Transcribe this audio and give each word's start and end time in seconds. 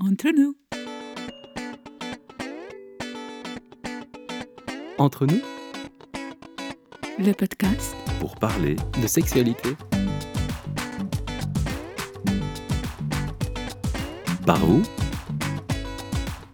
Entre 0.00 0.28
nous. 0.30 0.54
Entre 4.96 5.26
nous, 5.26 5.40
Le 7.18 7.32
podcast 7.32 7.96
pour 8.20 8.36
parler 8.36 8.76
de 9.02 9.06
sexualité, 9.08 9.70
par 14.46 14.58
vous, 14.58 14.82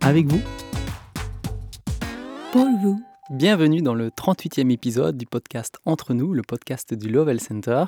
avec 0.01 0.27
vous. 0.27 0.41
pour 2.51 2.67
vous. 2.83 3.03
Bienvenue 3.29 3.83
dans 3.83 3.95
le 3.95 4.09
38e 4.09 4.71
épisode 4.71 5.19
du 5.19 5.27
podcast 5.27 5.79
Entre 5.85 6.15
nous, 6.15 6.33
le 6.33 6.43
podcast 6.43 6.95
du 6.95 7.11
Lovell 7.11 7.41
Center, 7.41 7.85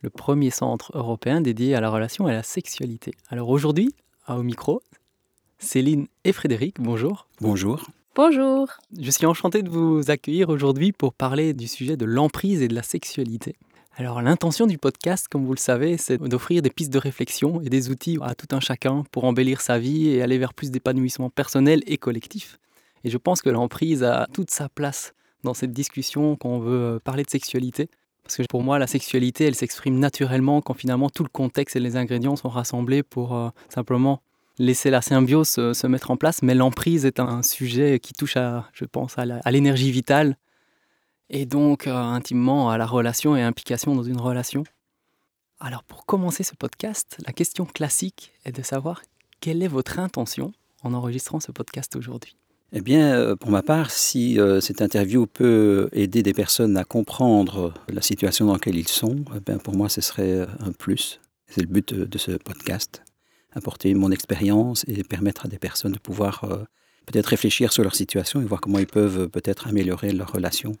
le 0.00 0.08
premier 0.08 0.50
centre 0.50 0.90
européen 0.96 1.42
dédié 1.42 1.74
à 1.74 1.82
la 1.82 1.90
relation 1.90 2.28
et 2.28 2.32
à 2.32 2.34
la 2.34 2.42
sexualité. 2.42 3.12
Alors 3.28 3.50
aujourd'hui, 3.50 3.94
au 4.34 4.42
micro, 4.42 4.82
Céline 5.58 6.06
et 6.24 6.32
Frédéric, 6.32 6.76
bonjour. 6.80 7.28
bonjour. 7.40 7.86
Bonjour. 8.14 8.68
Je 8.98 9.10
suis 9.10 9.26
enchanté 9.26 9.62
de 9.62 9.68
vous 9.68 10.10
accueillir 10.10 10.48
aujourd'hui 10.48 10.92
pour 10.92 11.12
parler 11.12 11.52
du 11.52 11.68
sujet 11.68 11.96
de 11.96 12.04
l'emprise 12.04 12.62
et 12.62 12.68
de 12.68 12.74
la 12.74 12.82
sexualité. 12.82 13.56
Alors 13.96 14.20
l'intention 14.20 14.66
du 14.66 14.78
podcast, 14.78 15.26
comme 15.28 15.44
vous 15.44 15.54
le 15.54 15.58
savez, 15.58 15.96
c'est 15.96 16.18
d'offrir 16.18 16.62
des 16.62 16.70
pistes 16.70 16.92
de 16.92 16.98
réflexion 16.98 17.60
et 17.62 17.68
des 17.68 17.90
outils 17.90 18.18
à 18.22 18.34
tout 18.34 18.54
un 18.54 18.60
chacun 18.60 19.04
pour 19.10 19.24
embellir 19.24 19.60
sa 19.60 19.78
vie 19.78 20.08
et 20.08 20.22
aller 20.22 20.38
vers 20.38 20.54
plus 20.54 20.70
d'épanouissement 20.70 21.30
personnel 21.30 21.82
et 21.86 21.96
collectif. 21.96 22.58
Et 23.04 23.10
je 23.10 23.18
pense 23.18 23.40
que 23.40 23.50
l'emprise 23.50 24.02
a 24.02 24.26
toute 24.32 24.50
sa 24.50 24.68
place 24.68 25.12
dans 25.44 25.54
cette 25.54 25.72
discussion 25.72 26.36
quand 26.36 26.48
on 26.48 26.58
veut 26.58 27.00
parler 27.02 27.22
de 27.22 27.30
sexualité. 27.30 27.88
Parce 28.26 28.38
que 28.38 28.42
pour 28.48 28.64
moi, 28.64 28.80
la 28.80 28.88
sexualité, 28.88 29.44
elle 29.44 29.54
s'exprime 29.54 30.00
naturellement 30.00 30.60
quand 30.60 30.74
finalement 30.74 31.08
tout 31.08 31.22
le 31.22 31.28
contexte 31.28 31.76
et 31.76 31.80
les 31.80 31.94
ingrédients 31.94 32.34
sont 32.34 32.48
rassemblés 32.48 33.04
pour 33.04 33.36
euh, 33.36 33.50
simplement 33.68 34.20
laisser 34.58 34.90
la 34.90 35.00
symbiose 35.00 35.48
se, 35.48 35.72
se 35.72 35.86
mettre 35.86 36.10
en 36.10 36.16
place. 36.16 36.42
Mais 36.42 36.56
l'emprise 36.56 37.06
est 37.06 37.20
un 37.20 37.44
sujet 37.44 38.00
qui 38.00 38.14
touche, 38.14 38.36
à, 38.36 38.68
je 38.72 38.84
pense, 38.84 39.16
à 39.16 39.50
l'énergie 39.52 39.92
vitale 39.92 40.36
et 41.30 41.46
donc 41.46 41.86
euh, 41.86 41.94
intimement 41.94 42.68
à 42.68 42.78
la 42.78 42.86
relation 42.86 43.36
et 43.36 43.42
implication 43.42 43.94
dans 43.94 44.02
une 44.02 44.20
relation. 44.20 44.64
Alors 45.60 45.84
pour 45.84 46.04
commencer 46.04 46.42
ce 46.42 46.56
podcast, 46.56 47.18
la 47.24 47.32
question 47.32 47.64
classique 47.64 48.32
est 48.44 48.52
de 48.52 48.62
savoir 48.62 49.02
quelle 49.40 49.62
est 49.62 49.68
votre 49.68 50.00
intention 50.00 50.52
en 50.82 50.94
enregistrant 50.94 51.38
ce 51.38 51.52
podcast 51.52 51.94
aujourd'hui. 51.94 52.36
Eh 52.72 52.80
bien, 52.80 53.14
euh, 53.14 53.36
pour 53.36 53.50
ma 53.50 53.62
part, 53.62 53.90
si 53.90 54.40
euh, 54.40 54.60
cette 54.60 54.82
interview 54.82 55.26
peut 55.26 55.88
aider 55.92 56.22
des 56.22 56.32
personnes 56.32 56.76
à 56.76 56.84
comprendre 56.84 57.72
la 57.88 58.02
situation 58.02 58.46
dans 58.46 58.54
laquelle 58.54 58.76
ils 58.76 58.88
sont, 58.88 59.24
eh 59.34 59.58
pour 59.58 59.76
moi, 59.76 59.88
ce 59.88 60.00
serait 60.00 60.32
euh, 60.32 60.46
un 60.60 60.72
plus. 60.72 61.20
C'est 61.46 61.60
le 61.60 61.68
but 61.68 61.94
de, 61.94 62.18
ce 62.18 62.32
podcast, 62.32 63.02
apporter 63.52 63.94
mon 63.94 64.10
expérience 64.10 64.84
et 64.88 65.04
permettre 65.04 65.46
à 65.46 65.48
des 65.48 65.58
personnes 65.58 65.92
de 65.92 65.98
pouvoir 65.98 66.40
peut-être 67.06 67.26
réfléchir 67.26 67.72
sur 67.72 67.84
leur 67.84 67.94
situation 67.94 68.40
et 68.40 68.44
voir 68.44 68.60
comment 68.60 68.80
ils 68.80 68.88
peuvent 68.88 69.28
peut-être 69.28 69.68
améliorer 69.68 70.10
leur 70.10 70.32
relation 70.32 70.72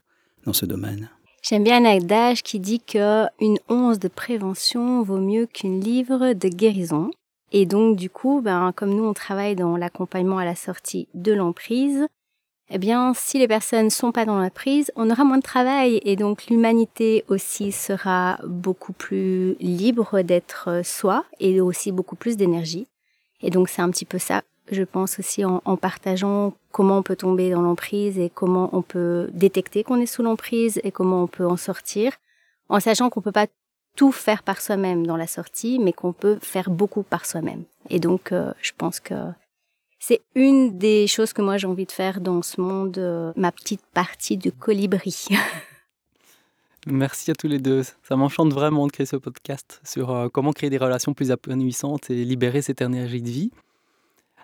dans 0.44 0.52
ce 0.52 0.66
domaine. 0.66 1.08
J'aime 1.40 1.62
bien 1.62 1.84
un 1.84 1.96
adage 1.98 2.42
qui 2.42 2.58
dit 2.58 2.80
que 2.80 3.26
une 3.40 3.58
once 3.68 4.00
de 4.00 4.08
prévention 4.08 5.04
vaut 5.04 5.20
mieux 5.20 5.46
qu'une 5.46 5.80
livre 5.80 6.32
de 6.32 6.48
guérison. 6.48 7.12
Et 7.52 7.66
donc, 7.66 7.96
du 7.96 8.10
coup, 8.10 8.40
ben, 8.42 8.72
comme 8.74 8.90
nous, 8.90 9.04
on 9.04 9.14
travaille 9.14 9.54
dans 9.54 9.76
l'accompagnement 9.76 10.38
à 10.38 10.44
la 10.44 10.54
sortie 10.54 11.08
de 11.14 11.32
l'emprise, 11.32 12.06
eh 12.68 12.78
bien, 12.78 13.12
si 13.14 13.38
les 13.38 13.46
personnes 13.46 13.90
sont 13.90 14.10
pas 14.10 14.24
dans 14.24 14.40
la 14.40 14.50
prise, 14.50 14.90
on 14.96 15.08
aura 15.10 15.22
moins 15.22 15.38
de 15.38 15.42
travail 15.42 16.00
et 16.02 16.16
donc 16.16 16.46
l'humanité 16.46 17.24
aussi 17.28 17.70
sera 17.70 18.40
beaucoup 18.44 18.92
plus 18.92 19.54
libre 19.60 20.22
d'être 20.22 20.80
soi 20.84 21.24
et 21.38 21.60
aussi 21.60 21.92
beaucoup 21.92 22.16
plus 22.16 22.36
d'énergie. 22.36 22.88
Et 23.40 23.50
donc, 23.50 23.68
c'est 23.68 23.82
un 23.82 23.90
petit 23.90 24.04
peu 24.04 24.18
ça, 24.18 24.42
je 24.72 24.82
pense 24.82 25.20
aussi 25.20 25.44
en, 25.44 25.62
en 25.64 25.76
partageant 25.76 26.54
comment 26.72 26.98
on 26.98 27.02
peut 27.02 27.14
tomber 27.14 27.50
dans 27.50 27.62
l'emprise 27.62 28.18
et 28.18 28.30
comment 28.34 28.68
on 28.72 28.82
peut 28.82 29.28
détecter 29.32 29.84
qu'on 29.84 30.00
est 30.00 30.06
sous 30.06 30.24
l'emprise 30.24 30.80
et 30.82 30.90
comment 30.90 31.22
on 31.22 31.26
peut 31.28 31.46
en 31.46 31.56
sortir, 31.56 32.12
en 32.68 32.80
sachant 32.80 33.10
qu'on 33.10 33.20
peut 33.20 33.30
pas 33.30 33.46
tout 33.96 34.12
faire 34.12 34.42
par 34.42 34.60
soi-même 34.60 35.06
dans 35.06 35.16
la 35.16 35.26
sortie, 35.26 35.78
mais 35.78 35.92
qu'on 35.92 36.12
peut 36.12 36.38
faire 36.40 36.70
beaucoup 36.70 37.02
par 37.02 37.26
soi-même. 37.26 37.64
Et 37.90 37.98
donc, 37.98 38.30
euh, 38.30 38.52
je 38.62 38.72
pense 38.76 39.00
que 39.00 39.14
c'est 39.98 40.22
une 40.34 40.78
des 40.78 41.06
choses 41.06 41.32
que 41.32 41.42
moi 41.42 41.56
j'ai 41.56 41.66
envie 41.66 41.86
de 41.86 41.92
faire 41.92 42.20
dans 42.20 42.42
ce 42.42 42.60
monde, 42.60 42.98
euh, 42.98 43.32
ma 43.36 43.50
petite 43.50 43.84
partie 43.94 44.36
de 44.36 44.50
colibri. 44.50 45.28
Merci 46.86 47.32
à 47.32 47.34
tous 47.34 47.48
les 47.48 47.58
deux. 47.58 47.82
Ça 48.04 48.14
m'enchante 48.14 48.52
vraiment 48.52 48.86
de 48.86 48.92
créer 48.92 49.06
ce 49.06 49.16
podcast 49.16 49.80
sur 49.82 50.10
euh, 50.10 50.28
comment 50.28 50.52
créer 50.52 50.70
des 50.70 50.78
relations 50.78 51.14
plus 51.14 51.32
épanouissantes 51.32 52.10
et 52.10 52.24
libérer 52.24 52.62
cette 52.62 52.80
énergie 52.80 53.22
de 53.22 53.28
vie. 53.28 53.50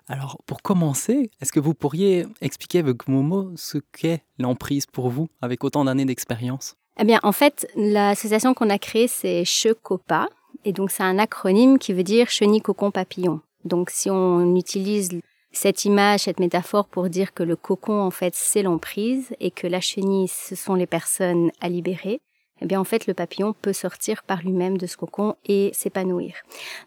Alors, 0.09 0.39
pour 0.47 0.63
commencer, 0.63 1.31
est-ce 1.41 1.53
que 1.53 1.61
vous 1.61 1.75
pourriez 1.75 2.27
expliquer 2.41 2.81
avec 2.81 3.07
mots 3.07 3.53
ce 3.55 3.79
qu'est 3.93 4.25
l'emprise 4.39 4.87
pour 4.87 5.11
vous, 5.11 5.29
avec 5.41 5.63
autant 5.63 5.85
d'années 5.85 6.05
d'expérience? 6.05 6.75
Eh 6.99 7.05
bien, 7.05 7.21
en 7.23 7.33
fait, 7.33 7.69
l'association 7.75 8.55
qu'on 8.55 8.71
a 8.71 8.79
créée, 8.79 9.09
c'est 9.09 9.45
CHECOPA. 9.45 10.29
Et 10.65 10.73
donc, 10.73 10.91
c'est 10.91 11.03
un 11.03 11.19
acronyme 11.19 11.79
qui 11.79 11.93
veut 11.93 12.03
dire 12.03 12.29
chenille, 12.29 12.61
cocon, 12.61 12.91
papillon. 12.91 13.41
Donc, 13.65 13.91
si 13.91 14.11
on 14.11 14.55
utilise 14.55 15.11
cette 15.53 15.85
image, 15.85 16.21
cette 16.21 16.41
métaphore 16.41 16.87
pour 16.87 17.09
dire 17.09 17.35
que 17.35 17.43
le 17.43 17.57
cocon, 17.57 18.01
en 18.01 18.11
fait, 18.11 18.35
c'est 18.37 18.63
l'emprise 18.63 19.35
et 19.41 19.51
que 19.51 19.67
la 19.67 19.81
chenille, 19.81 20.29
ce 20.29 20.55
sont 20.55 20.75
les 20.75 20.87
personnes 20.87 21.51
à 21.61 21.69
libérer, 21.69 22.21
eh 22.61 22.67
bien, 22.67 22.81
en 22.81 22.85
fait, 22.85 23.09
le 23.09 23.15
papillon 23.15 23.55
peut 23.61 23.73
sortir 23.73 24.23
par 24.23 24.43
lui-même 24.43 24.79
de 24.79 24.87
ce 24.87 24.97
cocon 24.97 25.35
et 25.45 25.71
s'épanouir. 25.75 26.35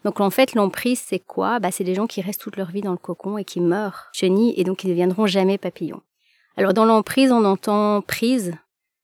Donc, 0.04 0.20
en 0.20 0.30
fait, 0.30 0.54
l'emprise, 0.54 1.02
c'est 1.04 1.18
quoi? 1.18 1.58
Bah, 1.60 1.70
C'est 1.70 1.84
des 1.84 1.94
gens 1.94 2.06
qui 2.06 2.22
restent 2.22 2.40
toute 2.40 2.56
leur 2.56 2.70
vie 2.70 2.80
dans 2.80 2.92
le 2.92 2.96
cocon 2.96 3.36
et 3.36 3.44
qui 3.44 3.60
meurent 3.60 4.08
chenilles 4.12 4.54
et 4.56 4.64
donc 4.64 4.84
ils 4.84 4.86
ne 4.86 4.92
deviendront 4.92 5.26
jamais 5.26 5.58
papillons. 5.58 6.00
Alors, 6.56 6.72
dans 6.72 6.86
l'emprise, 6.86 7.30
on 7.30 7.44
entend 7.44 8.00
prise, 8.00 8.54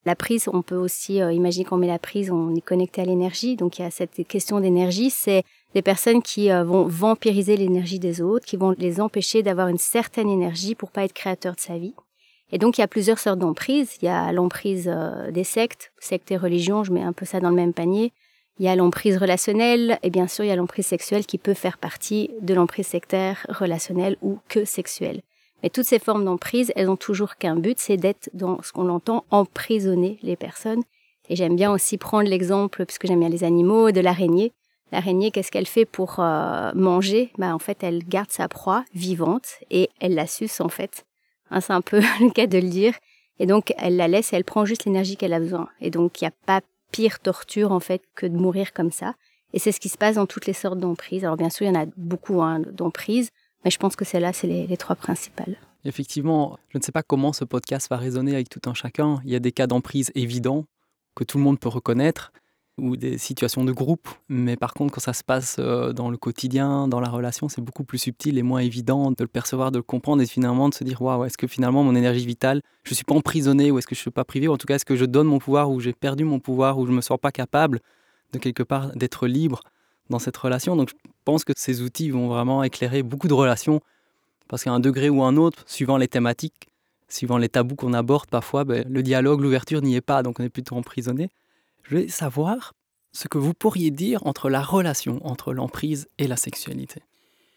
la 0.05 0.17
prise, 0.17 0.49
on 0.53 0.63
peut 0.63 0.77
aussi 0.77 1.23
euh, 1.23 1.33
imaginer 1.33 1.65
qu'on 1.65 1.77
met 1.77 1.87
la 1.87 1.99
prise, 1.99 2.31
on 2.31 2.55
est 2.55 2.61
connecté 2.61 3.03
à 3.03 3.05
l'énergie. 3.05 3.57
Donc 3.57 3.79
il 3.79 3.83
y 3.83 3.85
a 3.85 3.91
cette 3.91 4.27
question 4.27 4.59
d'énergie, 4.61 5.11
c'est 5.11 5.45
des 5.75 5.83
personnes 5.83 6.23
qui 6.23 6.51
euh, 6.51 6.65
vont 6.65 6.85
vampiriser 6.85 7.57
l'énergie 7.57 8.01
des 8.01 8.21
autres, 8.21 8.45
qui 8.45 8.57
vont 8.57 8.75
les 8.79 9.01
empêcher 9.01 9.43
d'avoir 9.43 9.69
une 9.69 9.79
certaine 9.79 10.29
énergie 10.29 10.75
pour 10.75 10.91
pas 10.91 11.05
être 11.05 11.13
créateur 11.13 11.55
de 11.55 11.61
sa 11.61 11.79
vie. 11.79 11.95
Et 12.51 12.59
donc 12.59 12.77
il 12.77 12.81
y 12.81 12.85
a 12.85 12.89
plusieurs 12.89 13.19
sortes 13.19 13.39
d'emprise. 13.39 13.97
Il 14.03 14.07
y 14.07 14.09
a 14.09 14.33
l'emprise 14.33 14.91
euh, 14.93 15.31
des 15.31 15.45
sectes, 15.45 15.93
sectes 16.01 16.33
et 16.33 16.37
religions, 16.37 16.83
je 16.83 16.93
mets 16.93 17.03
un 17.03 17.13
peu 17.13 17.25
ça 17.25 17.39
dans 17.39 17.51
le 17.51 17.57
même 17.57 17.73
panier. 17.73 18.13
Il 18.59 18.67
y 18.67 18.69
a 18.69 18.77
l'emprise 18.77 19.17
relationnelle 19.17 19.99
et 20.03 20.11
bien 20.11 20.27
sûr 20.27 20.45
il 20.45 20.49
y 20.49 20.53
a 20.53 20.57
l'emprise 20.57 20.87
sexuelle 20.87 21.27
qui 21.27 21.39
peut 21.39 21.55
faire 21.55 21.79
partie 21.79 22.31
de 22.41 22.55
l'emprise 22.55 22.89
sectaire, 22.89 23.47
relationnelle 23.49 24.17
ou 24.21 24.39
que 24.49 24.65
sexuelle. 24.65 25.23
Mais 25.63 25.71
toutes 25.71 25.87
ces 25.87 25.99
formes 25.99 26.25
d'emprise, 26.25 26.73
elles 26.75 26.91
ont 26.91 26.97
toujours 26.97 27.37
qu'un 27.37 27.57
but, 27.57 27.79
c'est 27.79 27.97
d'être 27.97 28.31
dans 28.35 28.61
ce 28.63 28.73
qu'on 28.73 28.89
entend 28.89 29.25
emprisonner 29.31 30.19
les 30.23 30.37
personnes. 30.37 30.83
Et 31.29 31.37
j'aime 31.37 31.57
bien 31.57 31.73
aussi 31.73 31.99
prendre 31.99 32.29
l'exemple, 32.29 32.85
puisque 32.85 33.07
j'aime 33.07 33.21
bien 33.21 33.29
les 33.29 33.45
animaux, 33.45 33.93
de 33.93 34.01
l'araignée. 34.01 34.53
L'araignée, 34.91 35.31
qu'est-ce 35.31 35.51
qu'elle 35.51 35.67
fait 35.67 35.87
pour 35.87 36.17
euh, 36.19 36.73
manger? 36.75 37.31
Bah, 37.39 37.55
En 37.55 37.59
fait, 37.59 37.83
elle 37.83 38.05
garde 38.05 38.31
sa 38.31 38.49
proie 38.49 38.85
vivante 38.93 39.47
et 39.71 39.89
elle 40.01 40.15
la 40.15 40.27
suce, 40.27 40.61
en 40.61 40.69
fait. 40.69 41.07
Hein, 41.51 41.61
c'est 41.61 41.73
un 41.73 41.81
peu 41.81 42.01
le 42.21 42.31
cas 42.31 42.47
de 42.47 42.59
le 42.59 42.69
dire. 42.69 42.95
Et 43.39 43.47
donc, 43.47 43.73
elle 43.79 43.97
la 43.97 44.09
laisse 44.09 44.33
et 44.33 44.37
elle 44.37 44.45
prend 44.45 44.65
juste 44.65 44.85
l'énergie 44.85 45.17
qu'elle 45.17 45.33
a 45.33 45.41
besoin. 45.41 45.69
Et 45.81 45.91
donc, 45.91 46.21
il 46.21 46.25
n'y 46.25 46.29
a 46.29 46.35
pas 46.45 46.61
pire 46.91 47.21
torture, 47.21 47.73
en 47.73 47.81
fait, 47.81 48.03
que 48.15 48.27
de 48.27 48.37
mourir 48.37 48.73
comme 48.73 48.91
ça. 48.91 49.15
Et 49.55 49.59
c'est 49.59 49.73
ce 49.73 49.81
qui 49.81 49.89
se 49.89 49.99
passe 49.99 50.17
dans 50.17 50.27
toutes 50.27 50.47
les 50.47 50.53
sortes 50.53 50.79
d'emprises. 50.79 51.25
Alors, 51.25 51.37
bien 51.37 51.51
sûr, 51.51 51.67
il 51.67 51.73
y 51.73 51.77
en 51.77 51.81
a 51.81 51.87
beaucoup 51.97 52.43
hein, 52.43 52.61
d'emprises, 52.61 53.31
mais 53.65 53.71
je 53.71 53.79
pense 53.79 53.97
que 53.97 54.05
celles-là, 54.05 54.33
c'est 54.33 54.47
les, 54.47 54.77
trois 54.77 54.97
principales. 54.97 55.57
Effectivement, 55.85 56.59
je 56.71 56.79
ne 56.79 56.83
sais 56.83 56.93
pas 56.93 57.03
comment 57.03 57.33
ce 57.33 57.45
podcast 57.45 57.89
va 57.91 57.97
résonner 57.97 58.35
avec 58.35 58.49
tout 58.49 58.61
un 58.67 58.75
chacun. 58.75 59.21
Il 59.25 59.31
y 59.31 59.37
a 59.37 59.41
des 59.41 59.53
cas 59.53 59.67
d'emprise 59.67 60.11
évidents 60.15 60.65
que 61.15 61.25
tout 61.25 61.39
le 61.39 61.45
monde 61.45 61.59
peut 61.59 61.69
reconnaître 61.69 62.33
ou 62.79 62.97
des 62.97 63.19
situations 63.19 63.65
de 63.65 63.73
groupe. 63.73 64.09
Mais 64.29 64.57
par 64.57 64.73
contre, 64.75 64.95
quand 64.95 65.01
ça 65.01 65.13
se 65.13 65.23
passe 65.23 65.57
euh, 65.59 65.93
dans 65.93 66.09
le 66.09 66.17
quotidien, 66.17 66.89
dans 66.89 67.01
la 67.01 67.09
relation, 67.09 67.49
c'est 67.49 67.61
beaucoup 67.61 67.85
plus 67.85 67.99
subtil 67.99 68.39
et 68.39 68.43
moins 68.43 68.61
évident 68.61 69.11
de 69.11 69.17
le 69.21 69.29
percevoir, 69.29 69.73
de 69.73 69.79
le 69.79 69.83
comprendre 69.83 70.23
et 70.23 70.27
finalement 70.27 70.69
de 70.69 70.75
se 70.75 70.83
dire 70.83 71.03
waouh, 71.03 71.25
est-ce 71.25 71.37
que 71.37 71.47
finalement 71.47 71.85
mon 71.85 71.95
énergie 71.95 72.25
vitale, 72.25 72.63
je 72.85 72.95
suis 72.95 73.05
pas 73.05 73.15
emprisonné 73.15 73.71
ou 73.71 73.79
est-ce 73.79 73.87
que 73.87 73.95
je 73.95 74.01
suis 74.01 74.11
pas 74.11 74.25
privé 74.25 74.49
ou 74.49 74.53
en 74.53 74.57
tout 74.57 74.67
cas 74.67 74.77
est-ce 74.77 74.87
que 74.87 74.97
je 74.97 75.05
donne 75.05 75.27
mon 75.27 75.39
pouvoir 75.39 75.71
ou 75.71 75.81
j'ai 75.81 75.93
perdu 75.93 76.25
mon 76.25 76.41
pouvoir 76.41 76.79
ou 76.79 76.87
je 76.87 76.93
ne 76.93 76.97
me 76.97 77.03
sens 77.03 77.19
pas 77.21 77.31
capable 77.31 77.81
de 78.33 78.39
quelque 78.39 78.63
part 78.63 78.97
d'être 78.97 79.27
libre 79.27 79.61
dans 80.09 80.19
cette 80.19 80.37
relation. 80.37 80.75
Donc 80.77 80.91
pense 81.25 81.45
que 81.45 81.53
ces 81.57 81.83
outils 81.83 82.11
vont 82.11 82.29
vraiment 82.29 82.63
éclairer 82.63 83.03
beaucoup 83.03 83.29
de 83.29 83.35
relations 83.35 83.81
parce 84.49 84.65
qu'à 84.65 84.73
un 84.73 84.81
degré 84.81 85.09
ou 85.09 85.23
un 85.23 85.37
autre, 85.37 85.65
suivant 85.67 85.97
les 85.97 86.09
thématiques, 86.09 86.69
suivant 87.09 87.39
les 87.39 87.49
tabous 87.49 87.75
qu'on 87.75 87.95
aborde 87.95 88.29
parfois, 88.29 88.65
ben, 88.65 88.85
le 88.89 89.03
dialogue, 89.03 89.41
l'ouverture 89.41 89.81
n'y 89.83 89.95
est 89.97 90.03
pas, 90.03 90.23
donc 90.23 90.41
on 90.41 90.45
est 90.45 90.51
plutôt 90.51 90.77
emprisonné. 90.77 91.31
Je 91.85 91.97
vais 91.97 92.09
savoir 92.09 92.75
ce 93.13 93.29
que 93.29 93.39
vous 93.39 93.55
pourriez 93.55 93.91
dire 93.91 94.27
entre 94.27 94.51
la 94.51 94.63
relation 94.63 95.21
entre 95.27 95.53
l'emprise 95.53 96.09
et 96.19 96.27
la 96.27 96.37
sexualité. 96.37 97.03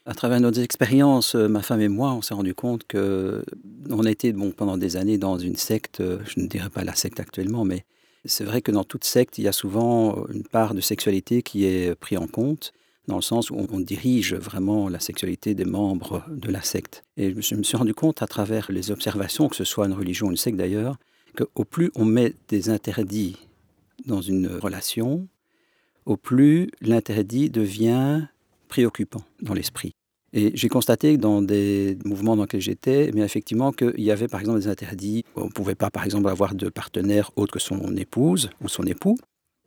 À 0.06 0.14
travers 0.14 0.40
nos 0.40 0.52
expériences, 0.52 1.36
euh, 1.36 1.48
ma 1.48 1.64
femme 1.64 1.82
et 1.82 1.88
moi, 1.88 2.14
on 2.14 2.22
s'est 2.22 2.34
rendu 2.34 2.54
compte 2.54 2.86
que 2.86 3.44
on 3.90 4.04
été 4.04 4.34
bon, 4.34 4.52
pendant 4.52 4.78
des 4.78 4.98
années 4.98 5.18
dans 5.18 5.38
une 5.38 5.56
secte, 5.56 6.00
euh, 6.00 6.20
je 6.26 6.40
ne 6.40 6.48
dirais 6.48 6.70
pas 6.70 6.84
la 6.84 6.94
secte 6.94 7.20
actuellement, 7.20 7.66
mais 7.66 7.86
c'est 8.26 8.44
vrai 8.44 8.62
que 8.62 8.72
dans 8.72 8.84
toute 8.84 9.04
secte, 9.04 9.38
il 9.38 9.46
y 9.46 9.48
a 9.48 9.52
souvent 9.52 10.26
une 10.28 10.44
part 10.44 10.76
de 10.76 10.82
sexualité 10.82 11.42
qui 11.42 11.66
est 11.66 11.96
prise 11.96 12.20
en 12.20 12.28
compte. 12.28 12.72
Dans 13.08 13.16
le 13.16 13.22
sens 13.22 13.52
où 13.52 13.56
on 13.56 13.80
dirige 13.80 14.34
vraiment 14.34 14.90
la 14.90 15.00
sexualité 15.00 15.54
des 15.54 15.66
membres 15.66 16.24
de 16.30 16.52
la 16.52 16.62
secte. 16.62 17.04
Et 17.18 17.34
je 17.40 17.56
me 17.56 17.64
suis 17.64 17.78
rendu 17.78 17.94
compte 17.94 18.22
à 18.22 18.28
travers 18.28 18.72
les 18.72 18.92
observations, 18.92 19.48
que 19.48 19.56
ce 19.56 19.64
soit 19.64 19.86
une 19.86 19.94
religion 19.94 20.28
ou 20.28 20.32
une 20.32 20.38
secte 20.38 20.58
d'ailleurs, 20.58 20.98
qu'au 21.36 21.66
plus 21.66 21.92
on 21.96 22.06
met 22.06 22.34
des 22.48 22.70
interdits 22.70 23.38
dans 24.06 24.22
une 24.22 24.48
relation, 24.48 25.28
au 26.06 26.18
plus 26.18 26.70
l'interdit 26.82 27.50
devient 27.50 28.28
préoccupant 28.68 29.24
dans 29.42 29.54
l'esprit. 29.54 29.94
Et 30.34 30.52
j'ai 30.54 30.68
constaté 30.68 31.18
dans 31.18 31.42
des 31.42 31.98
mouvements 32.04 32.36
dans 32.36 32.44
lesquels 32.44 32.60
j'étais, 32.60 33.10
mais 33.14 33.22
eh 33.22 33.24
effectivement, 33.24 33.72
qu'il 33.72 34.02
y 34.02 34.12
avait 34.12 34.28
par 34.28 34.42
exemple 34.42 34.60
des 34.60 34.68
interdits. 34.68 35.24
On 35.38 35.46
ne 35.46 35.50
pouvait 35.50 35.76
pas, 35.76 35.90
par 35.90 36.04
exemple, 36.04 36.28
avoir 36.28 36.56
de 36.56 36.68
partenaire 36.68 37.32
autre 37.38 37.54
que 37.54 37.60
son 37.60 37.96
épouse 37.96 38.50
ou 38.62 38.68
son 38.68 38.84
époux. 38.84 39.18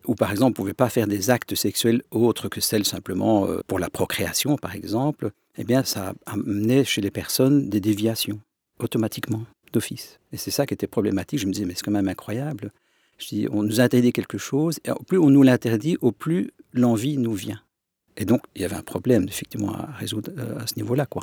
Ou 0.09 0.15
par 0.15 0.31
exemple, 0.31 0.47
on 0.47 0.63
ne 0.63 0.65
pouvait 0.65 0.75
pas 0.75 0.89
faire 0.89 1.07
des 1.07 1.29
actes 1.29 1.55
sexuels 1.55 2.03
autres 2.11 2.49
que 2.49 2.63
celles 2.63 2.87
simplement 2.87 3.47
euh, 3.47 3.61
pour 3.67 3.79
la 3.79 3.91
procréation, 3.91 4.57
par 4.57 4.75
exemple. 4.75 5.31
Eh 5.59 5.65
bien, 5.65 5.85
ça 5.85 6.15
amenait 6.25 6.83
chez 6.83 7.03
les 7.03 7.11
personnes 7.11 7.69
des 7.69 7.79
déviations, 7.79 8.41
automatiquement, 8.79 9.45
d'office. 9.73 10.19
Et 10.33 10.39
c'est 10.39 10.51
ça 10.51 10.65
qui 10.65 10.73
était 10.73 10.87
problématique. 10.87 11.41
Je 11.41 11.47
me 11.47 11.53
disais, 11.53 11.67
mais 11.67 11.75
c'est 11.75 11.85
quand 11.85 11.91
même 11.91 12.09
incroyable. 12.09 12.73
Je 13.19 13.27
dis, 13.27 13.49
on 13.53 13.63
nous 13.63 13.81
interdit 13.81 14.13
quelque 14.13 14.39
chose, 14.39 14.79
et 14.87 14.91
au 14.91 15.03
plus 15.03 15.19
on 15.19 15.29
nous 15.29 15.43
l'interdit, 15.43 15.99
au 16.01 16.11
plus 16.11 16.53
l'envie 16.73 17.19
nous 17.19 17.35
vient. 17.35 17.61
Et 18.17 18.25
donc, 18.25 18.41
il 18.55 18.63
y 18.63 18.65
avait 18.65 18.77
un 18.77 18.83
problème, 18.83 19.27
effectivement, 19.29 19.75
à 19.75 19.93
résoudre 19.93 20.33
euh, 20.39 20.59
à 20.59 20.67
ce 20.67 20.77
niveau-là, 20.77 21.05
quoi. 21.05 21.23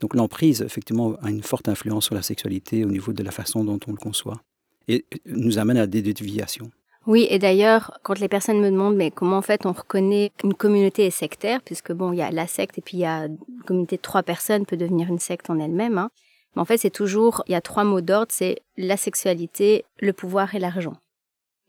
Donc, 0.00 0.14
l'emprise, 0.14 0.62
effectivement, 0.62 1.16
a 1.22 1.30
une 1.30 1.42
forte 1.42 1.68
influence 1.68 2.06
sur 2.06 2.14
la 2.14 2.22
sexualité 2.22 2.84
au 2.84 2.90
niveau 2.90 3.12
de 3.12 3.22
la 3.22 3.30
façon 3.30 3.62
dont 3.62 3.78
on 3.86 3.90
le 3.90 3.98
conçoit. 3.98 4.40
Et 4.88 5.04
nous 5.26 5.58
amène 5.58 5.76
à 5.76 5.86
des 5.86 6.02
déviations. 6.02 6.70
Oui, 7.06 7.26
et 7.30 7.38
d'ailleurs, 7.38 7.98
quand 8.02 8.20
les 8.20 8.28
personnes 8.28 8.60
me 8.60 8.70
demandent 8.70 8.94
mais 8.94 9.10
comment 9.10 9.38
en 9.38 9.42
fait 9.42 9.66
on 9.66 9.72
reconnaît 9.72 10.30
qu'une 10.38 10.54
communauté 10.54 11.06
est 11.06 11.10
sectaire, 11.10 11.60
puisque 11.62 11.92
bon, 11.92 12.12
il 12.12 12.18
y 12.18 12.22
a 12.22 12.30
la 12.30 12.46
secte 12.46 12.78
et 12.78 12.80
puis 12.80 12.98
il 12.98 13.00
y 13.00 13.06
a 13.06 13.24
une 13.24 13.38
communauté 13.66 13.96
de 13.96 14.02
trois 14.02 14.22
personnes 14.22 14.66
peut 14.66 14.76
devenir 14.76 15.08
une 15.08 15.18
secte 15.18 15.50
en 15.50 15.58
elle-même. 15.58 15.98
Hein. 15.98 16.10
Mais 16.54 16.62
en 16.62 16.64
fait, 16.64 16.76
c'est 16.76 16.90
toujours, 16.90 17.42
il 17.48 17.52
y 17.52 17.56
a 17.56 17.60
trois 17.60 17.84
mots 17.84 18.00
d'ordre, 18.00 18.30
c'est 18.30 18.62
la 18.76 18.96
sexualité, 18.96 19.84
le 19.98 20.12
pouvoir 20.12 20.54
et 20.54 20.60
l'argent. 20.60 20.94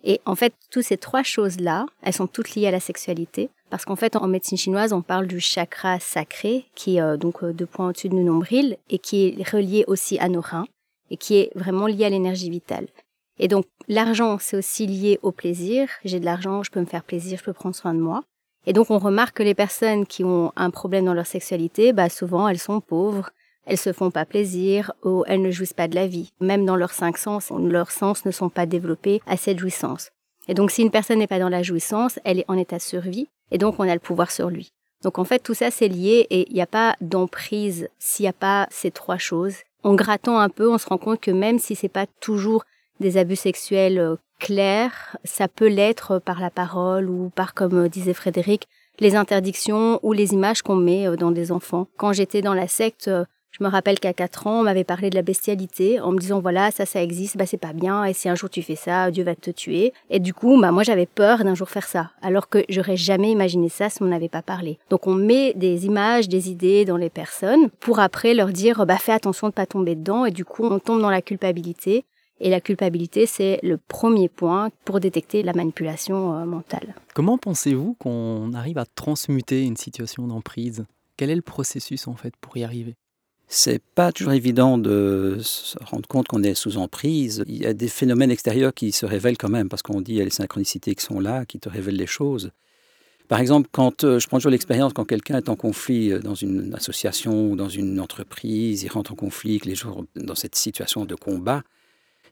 Et 0.04 0.20
en 0.26 0.36
fait, 0.36 0.54
toutes 0.70 0.84
ces 0.84 0.98
trois 0.98 1.24
choses-là, 1.24 1.86
elles 2.02 2.14
sont 2.14 2.28
toutes 2.28 2.56
liées 2.56 2.68
à 2.68 2.72
la 2.72 2.82
sexualité. 2.82 3.50
Parce 3.70 3.86
qu'en 3.86 3.96
fait, 3.96 4.16
en 4.16 4.28
médecine 4.28 4.58
chinoise, 4.58 4.94
on 4.94 5.02
parle 5.02 5.28
du 5.28 5.40
chakra 5.40 6.00
sacré, 6.00 6.66
qui 6.76 6.98
est 6.98 7.02
euh, 7.02 7.18
donc 7.18 7.42
euh, 7.44 7.54
deux 7.54 7.66
points 7.66 7.90
au-dessus 7.90 8.10
de 8.10 8.16
nos 8.16 8.24
nombrils, 8.24 8.78
et 8.90 9.00
qui 9.00 9.28
est 9.28 9.50
relié 9.50 9.86
aussi 9.88 10.20
à 10.20 10.28
nos 10.28 10.42
reins, 10.42 10.66
et 11.10 11.18
qui 11.18 11.38
est 11.38 11.52
vraiment 11.56 11.88
lié 11.88 12.06
à 12.06 12.10
l'énergie 12.10 12.50
vitale. 12.50 12.88
Et 13.40 13.48
donc, 13.48 13.66
l'argent, 13.88 14.38
c'est 14.40 14.58
aussi 14.58 14.86
lié 14.86 15.20
au 15.22 15.32
plaisir. 15.32 15.90
J'ai 16.06 16.20
de 16.20 16.26
l'argent, 16.26 16.64
je 16.64 16.72
peux 16.72 16.80
me 16.80 16.86
faire 16.86 17.04
plaisir, 17.04 17.40
je 17.40 17.44
peux 17.44 17.54
prendre 17.54 17.76
soin 17.76 17.94
de 17.94 18.00
moi. 18.00 18.24
Et 18.66 18.74
donc, 18.74 18.92
on 18.92 19.00
remarque 19.00 19.38
que 19.38 19.44
les 19.44 19.56
personnes 19.56 20.06
qui 20.06 20.24
ont 20.24 20.52
un 20.56 20.70
problème 20.70 21.06
dans 21.06 21.14
leur 21.14 21.26
sexualité, 21.26 21.94
bah, 21.94 22.10
souvent, 22.10 22.48
elles 22.48 22.60
sont 22.60 22.80
pauvres, 22.80 23.32
elles 23.66 23.78
se 23.78 23.94
font 23.94 24.12
pas 24.12 24.26
plaisir 24.26 24.92
ou 25.04 25.24
elles 25.28 25.42
ne 25.42 25.52
jouissent 25.52 25.74
pas 25.74 25.88
de 25.88 25.96
la 25.96 26.08
vie. 26.08 26.32
Même 26.40 26.66
dans 26.66 26.76
leurs 26.76 26.94
cinq 26.94 27.18
sens, 27.18 27.52
leurs 27.52 27.92
sens 27.92 28.26
ne 28.26 28.32
sont 28.32 28.50
pas 28.50 28.66
développés 28.66 29.22
à 29.26 29.38
cette 29.38 29.60
jouissance. 29.60 30.12
Et 30.48 30.54
donc, 30.54 30.72
si 30.72 30.82
une 30.82 30.92
personne 30.92 31.20
n'est 31.20 31.28
pas 31.28 31.40
dans 31.40 31.50
la 31.50 31.64
jouissance, 31.64 32.20
elle 32.24 32.40
est 32.40 32.46
en 32.50 32.58
état 32.58 32.78
de 32.78 32.82
survie 32.82 33.28
et 33.52 33.58
donc 33.58 33.76
on 33.80 33.88
a 33.88 33.94
le 33.94 34.00
pouvoir 34.00 34.32
sur 34.32 34.50
lui. 34.50 34.74
Donc 35.04 35.20
en 35.20 35.24
fait, 35.24 35.40
tout 35.40 35.54
ça, 35.54 35.72
c'est 35.72 35.88
lié 35.88 36.28
et 36.30 36.50
il 36.50 36.54
n'y 36.54 36.62
a 36.62 36.68
pas 36.68 36.96
d'emprise 37.02 37.90
s'il 38.00 38.24
n'y 38.24 38.30
a 38.30 38.34
pas 38.34 38.68
ces 38.72 38.92
trois 38.92 39.18
choses. 39.18 39.56
En 39.84 39.96
grattant 39.96 40.40
un 40.40 40.50
peu, 40.50 40.70
on 40.70 40.78
se 40.78 40.88
rend 40.88 40.98
compte 40.98 41.20
que 41.20 41.32
même 41.32 41.60
si 41.60 41.76
c'est 41.76 41.90
pas 41.90 42.08
toujours 42.22 42.64
des 43.00 43.18
abus 43.18 43.36
sexuels 43.36 44.00
euh, 44.00 44.16
clairs, 44.40 45.18
ça 45.24 45.48
peut 45.48 45.68
l'être 45.68 46.20
par 46.20 46.40
la 46.40 46.50
parole 46.50 47.10
ou 47.10 47.32
par, 47.36 47.54
comme 47.54 47.86
euh, 47.86 47.90
disait 47.90 48.14
Frédéric, 48.14 48.68
les 49.00 49.16
interdictions 49.16 50.00
ou 50.04 50.14
les 50.14 50.34
images 50.34 50.62
qu'on 50.62 50.76
met 50.76 51.08
euh, 51.08 51.16
dans 51.16 51.32
des 51.32 51.52
enfants. 51.52 51.88
Quand 51.98 52.14
j'étais 52.14 52.42
dans 52.42 52.54
la 52.54 52.68
secte, 52.68 53.10
je 53.54 53.64
me 53.64 53.70
rappelle 53.70 54.00
qu'à 54.00 54.14
4 54.14 54.48
ans, 54.48 54.62
on 54.62 54.64
m'avait 54.64 54.84
parlé 54.84 55.12
de 55.12 55.16
la 55.16 55.22
bestialité 55.22 56.00
en 56.00 56.12
me 56.12 56.18
disant 56.18 56.40
voilà, 56.40 56.72
ça, 56.72 56.88
ça 56.88 57.04
existe, 57.04 57.38
bah 57.38 57.46
c'est 57.46 57.58
pas 57.58 57.72
bien, 57.74 58.04
et 58.04 58.14
si 58.14 58.28
un 58.28 58.34
jour 58.34 58.50
tu 58.50 58.64
fais 58.64 58.76
ça, 58.76 59.12
Dieu 59.12 59.24
va 59.24 59.36
te 59.36 59.52
tuer. 59.52 59.94
Et 60.10 60.20
du 60.20 60.34
coup, 60.34 60.60
bah 60.60 60.72
moi 60.72 60.82
j'avais 60.82 61.06
peur 61.06 61.44
d'un 61.44 61.54
jour 61.54 61.70
faire 61.70 61.86
ça, 61.86 62.10
alors 62.24 62.50
que 62.50 62.66
j'aurais 62.68 62.98
jamais 62.98 63.30
imaginé 63.30 63.70
ça 63.70 63.92
si 63.92 64.02
on 64.02 64.08
n'avait 64.08 64.28
pas 64.28 64.42
parlé. 64.42 64.80
Donc 64.90 65.06
on 65.06 65.14
met 65.14 65.54
des 65.54 65.86
images, 65.86 66.28
des 66.30 66.50
idées 66.50 66.84
dans 66.84 66.98
les 66.98 67.12
personnes 67.12 67.70
pour 67.80 68.00
après 68.00 68.34
leur 68.34 68.48
dire 68.48 68.88
bah 68.88 68.98
fais 68.98 69.12
attention 69.12 69.50
de 69.50 69.54
pas 69.54 69.68
tomber 69.68 69.94
dedans, 69.94 70.26
et 70.26 70.32
du 70.32 70.46
coup 70.46 70.66
on 70.66 70.80
tombe 70.80 71.02
dans 71.02 71.12
la 71.12 71.22
culpabilité. 71.22 72.06
Et 72.40 72.50
la 72.50 72.62
culpabilité, 72.62 73.26
c'est 73.26 73.60
le 73.64 73.78
premier 73.78 74.28
point 74.28 74.70
pour 74.86 75.00
détecter 75.00 75.44
la 75.44 75.54
manipulation 75.54 76.38
euh, 76.38 76.46
mentale. 76.46 76.96
Comment 77.14 77.38
pensez-vous 77.38 77.96
qu'on 78.00 78.54
arrive 78.54 78.78
à 78.78 78.86
transmuter 78.86 79.64
une 79.64 79.78
situation 79.78 80.28
d'emprise? 80.28 80.86
Quel 81.16 81.30
est 81.30 81.36
le 81.36 81.42
processus 81.42 82.08
en 82.08 82.16
fait 82.16 82.34
pour 82.42 82.58
y 82.58 82.64
arriver? 82.64 82.96
C'est 83.48 83.82
pas 83.96 84.12
toujours 84.12 84.34
évident 84.34 84.80
de 84.80 85.38
se 85.42 85.78
rendre 85.84 86.08
compte 86.08 86.28
qu'on 86.28 86.42
est 86.42 86.56
sous 86.56 86.78
emprise. 86.78 87.44
Il 87.48 87.58
y 87.58 87.68
a 87.68 87.74
des 87.74 87.88
phénomènes 87.88 88.32
extérieurs 88.32 88.74
qui 88.74 88.92
se 88.92 89.06
révèlent 89.06 89.38
quand 89.38 89.50
même, 89.50 89.70
parce 89.70 89.84
qu'on 89.84 90.02
dit 90.02 90.06
qu'il 90.06 90.16
y 90.16 90.22
a 90.22 90.24
les 90.24 90.32
synchronicités 90.32 90.96
qui 90.96 91.04
sont 91.04 91.20
là, 91.20 91.46
qui 91.46 91.60
te 91.60 91.70
révèlent 91.70 91.98
les 91.98 92.08
choses. 92.08 92.52
Par 93.28 93.40
exemple, 93.40 93.70
quand 93.72 94.04
euh, 94.04 94.20
je 94.20 94.28
prends 94.28 94.38
toujours 94.38 94.52
l'expérience, 94.52 94.94
quand 94.94 95.06
quelqu'un 95.06 95.38
est 95.38 95.50
en 95.50 95.56
conflit 95.56 96.12
euh, 96.12 96.20
dans 96.20 96.36
une 96.36 96.74
association 96.74 97.52
ou 97.52 97.56
dans 97.56 97.70
une 97.70 98.00
entreprise, 98.00 98.84
il 98.84 98.90
rentre 98.90 99.14
en 99.14 99.16
conflit, 99.16 99.62
les 99.66 99.76
jours 99.76 100.04
dans 100.16 100.36
cette 100.36 100.56
situation 100.56 101.06
de 101.06 101.16
combat, 101.16 101.64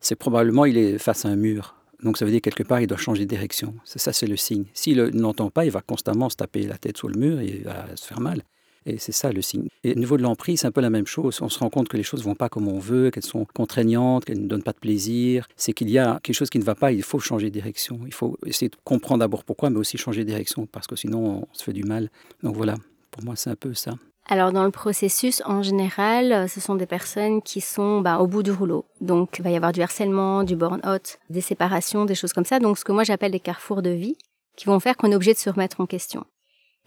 c'est 0.02 0.16
probablement 0.16 0.66
il 0.66 0.78
est 0.78 0.98
face 0.98 1.26
à 1.26 1.30
un 1.30 1.36
mur. 1.36 1.76
Donc 2.04 2.18
ça 2.18 2.26
veut 2.26 2.32
dire 2.32 2.42
quelque 2.42 2.64
part 2.64 2.82
il 2.82 2.88
doit 2.88 2.98
changer 2.98 3.26
de 3.26 3.30
direction. 3.30 3.76
Ça, 3.86 4.12
c'est 4.12 4.28
le 4.28 4.36
signe. 4.36 4.66
S'il 4.74 5.02
n'entend 5.14 5.50
pas, 5.50 5.66
il 5.66 5.72
va 5.72 5.82
constamment 5.82 6.30
se 6.30 6.36
taper 6.36 6.64
la 6.64 6.78
tête 6.78 6.98
sur 6.98 7.08
le 7.08 7.18
mur 7.18 7.40
et 7.40 7.46
il 7.46 7.64
va 7.64 7.96
se 7.96 8.06
faire 8.06 8.20
mal. 8.20 8.44
Et 8.88 8.98
c'est 8.98 9.12
ça 9.12 9.32
le 9.32 9.44
signe. 9.44 9.68
Et 9.84 9.92
au 9.92 9.96
niveau 9.96 10.18
de 10.18 10.24
l'emprise, 10.24 10.62
c'est 10.62 10.68
un 10.68 10.72
peu 10.72 10.82
la 10.82 10.90
même 10.90 11.06
chose. 11.06 11.40
On 11.42 11.50
se 11.50 11.60
rend 11.60 11.70
compte 11.70 11.88
que 11.88 11.98
les 11.98 12.04
choses 12.04 12.22
ne 12.22 12.26
vont 12.26 12.36
pas 12.36 12.50
comme 12.50 12.68
on 12.68 12.80
veut, 12.80 13.12
qu'elles 13.12 13.24
sont 13.24 13.46
contraignantes, 13.54 14.26
qu'elles 14.26 14.42
ne 14.42 14.48
donnent 14.48 14.64
pas 14.64 14.74
de 14.74 14.80
plaisir. 14.80 15.48
C'est 15.56 15.74
qu'il 15.74 15.92
y 15.92 16.00
a 16.00 16.20
quelque 16.24 16.36
chose 16.36 16.50
qui 16.50 16.58
ne 16.58 16.64
va 16.64 16.74
pas, 16.74 16.92
il 16.92 17.04
faut 17.04 17.20
changer 17.20 17.52
de 17.52 17.54
direction. 17.54 18.00
Il 18.08 18.14
faut 18.14 18.40
essayer 18.44 18.70
de 18.70 18.78
comprendre 18.84 19.20
d'abord 19.20 19.44
pourquoi, 19.44 19.70
mais 19.70 19.78
aussi 19.78 19.98
changer 19.98 20.24
de 20.24 20.30
direction, 20.30 20.66
parce 20.66 20.88
que 20.88 20.96
sinon 20.96 21.48
on 21.52 21.56
se 21.56 21.64
fait 21.64 21.74
du 21.74 21.84
mal. 21.84 22.10
Donc 22.42 22.56
voilà, 22.56 22.76
pour 23.12 23.24
moi 23.24 23.36
c'est 23.36 23.52
un 23.52 23.56
peu 23.56 23.76
ça. 23.76 23.94
Alors 24.32 24.54
dans 24.54 24.64
le 24.64 24.72
processus, 24.72 25.44
en 25.46 25.62
général, 25.62 26.48
ce 26.48 26.62
sont 26.62 26.76
des 26.76 26.86
personnes 26.86 27.42
qui 27.42 27.60
sont 27.60 28.00
bah, 28.00 28.20
au 28.20 28.28
bout 28.28 28.44
du 28.44 28.52
rouleau. 28.52 28.86
Donc 29.02 29.38
il 29.38 29.44
va 29.44 29.50
y 29.50 29.58
avoir 29.58 29.74
du 29.74 29.82
harcèlement, 29.82 30.46
du 30.46 30.56
burn-out, 30.56 31.20
des 31.30 31.42
séparations, 31.42 32.06
des 32.06 32.16
choses 32.16 32.32
comme 32.32 32.46
ça. 32.46 32.60
Donc 32.60 32.78
ce 32.78 32.86
que 32.86 32.94
moi 32.94 33.04
j'appelle 33.04 33.34
des 33.34 33.42
carrefours 33.42 33.82
de 33.82 33.90
vie 33.90 34.16
qui 34.56 34.68
vont 34.68 34.80
faire 34.80 34.96
qu'on 34.96 35.12
est 35.12 35.16
obligé 35.16 35.34
de 35.34 35.38
se 35.38 35.50
remettre 35.50 35.82
en 35.82 35.86
question. 35.86 36.24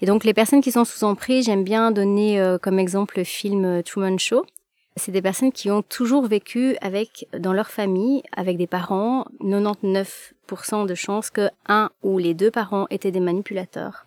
Et 0.00 0.06
donc 0.06 0.24
les 0.24 0.32
personnes 0.32 0.62
qui 0.62 0.72
sont 0.72 0.86
sous 0.86 1.04
emprise, 1.04 1.44
j'aime 1.44 1.64
bien 1.64 1.90
donner 1.90 2.40
euh, 2.40 2.56
comme 2.56 2.78
exemple 2.78 3.18
le 3.18 3.24
film 3.24 3.66
euh, 3.66 3.82
Truman 3.82 4.16
Show. 4.16 4.46
C'est 4.96 5.12
des 5.12 5.20
personnes 5.20 5.52
qui 5.52 5.70
ont 5.70 5.82
toujours 5.82 6.26
vécu 6.26 6.78
avec, 6.80 7.28
dans 7.38 7.52
leur 7.52 7.68
famille, 7.68 8.22
avec 8.34 8.56
des 8.56 8.66
parents, 8.66 9.26
99% 9.42 10.86
de 10.86 10.94
chances 10.94 11.28
que 11.28 11.50
un 11.68 11.90
ou 12.02 12.16
les 12.16 12.32
deux 12.32 12.50
parents 12.50 12.86
étaient 12.88 13.10
des 13.10 13.20
manipulateurs 13.20 14.02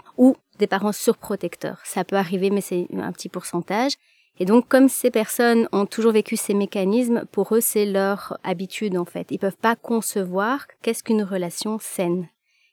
des 0.59 0.67
parents 0.67 0.91
surprotecteurs. 0.91 1.79
Ça 1.83 2.03
peut 2.03 2.15
arriver, 2.15 2.49
mais 2.49 2.61
c'est 2.61 2.87
un 2.93 3.11
petit 3.11 3.29
pourcentage. 3.29 3.93
Et 4.39 4.45
donc, 4.45 4.67
comme 4.67 4.87
ces 4.87 5.09
personnes 5.09 5.67
ont 5.71 5.85
toujours 5.85 6.11
vécu 6.11 6.37
ces 6.37 6.53
mécanismes, 6.53 7.25
pour 7.31 7.55
eux, 7.55 7.61
c'est 7.61 7.85
leur 7.85 8.37
habitude, 8.43 8.97
en 8.97 9.05
fait. 9.05 9.27
Ils 9.31 9.39
peuvent 9.39 9.57
pas 9.57 9.75
concevoir 9.75 10.67
qu'est-ce 10.81 11.03
qu'une 11.03 11.23
relation 11.23 11.79
saine. 11.79 12.27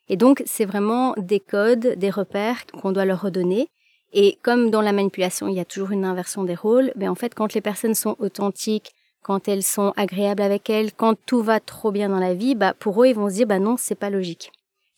Et 0.08 0.16
donc, 0.16 0.42
c'est 0.44 0.66
vraiment 0.66 1.14
des 1.16 1.40
codes, 1.40 1.94
des 1.96 2.10
repères 2.10 2.66
qu'on 2.66 2.92
doit 2.92 3.06
leur 3.06 3.22
redonner. 3.22 3.68
Et 4.12 4.38
comme 4.42 4.70
dans 4.70 4.82
la 4.82 4.92
manipulation, 4.92 5.48
il 5.48 5.54
y 5.54 5.60
a 5.60 5.64
toujours 5.64 5.90
une 5.90 6.04
inversion 6.04 6.44
des 6.44 6.54
rôles, 6.54 6.92
ben 6.96 7.08
en 7.08 7.14
fait, 7.14 7.34
quand 7.34 7.54
les 7.54 7.60
personnes 7.60 7.94
sont 7.94 8.16
authentiques, 8.18 8.92
quand 9.22 9.48
elles 9.48 9.62
sont 9.62 9.92
agréables 9.96 10.42
avec 10.42 10.68
elles, 10.68 10.92
quand 10.92 11.16
tout 11.26 11.42
va 11.42 11.58
trop 11.58 11.90
bien 11.90 12.10
dans 12.10 12.20
la 12.20 12.34
vie, 12.34 12.54
bah, 12.54 12.74
pour 12.78 13.02
eux, 13.02 13.08
ils 13.08 13.14
vont 13.14 13.30
se 13.30 13.34
dire, 13.34 13.46
bah 13.46 13.58
non, 13.58 13.76
c'est 13.78 13.94
pas 13.94 14.10
logique. 14.10 14.52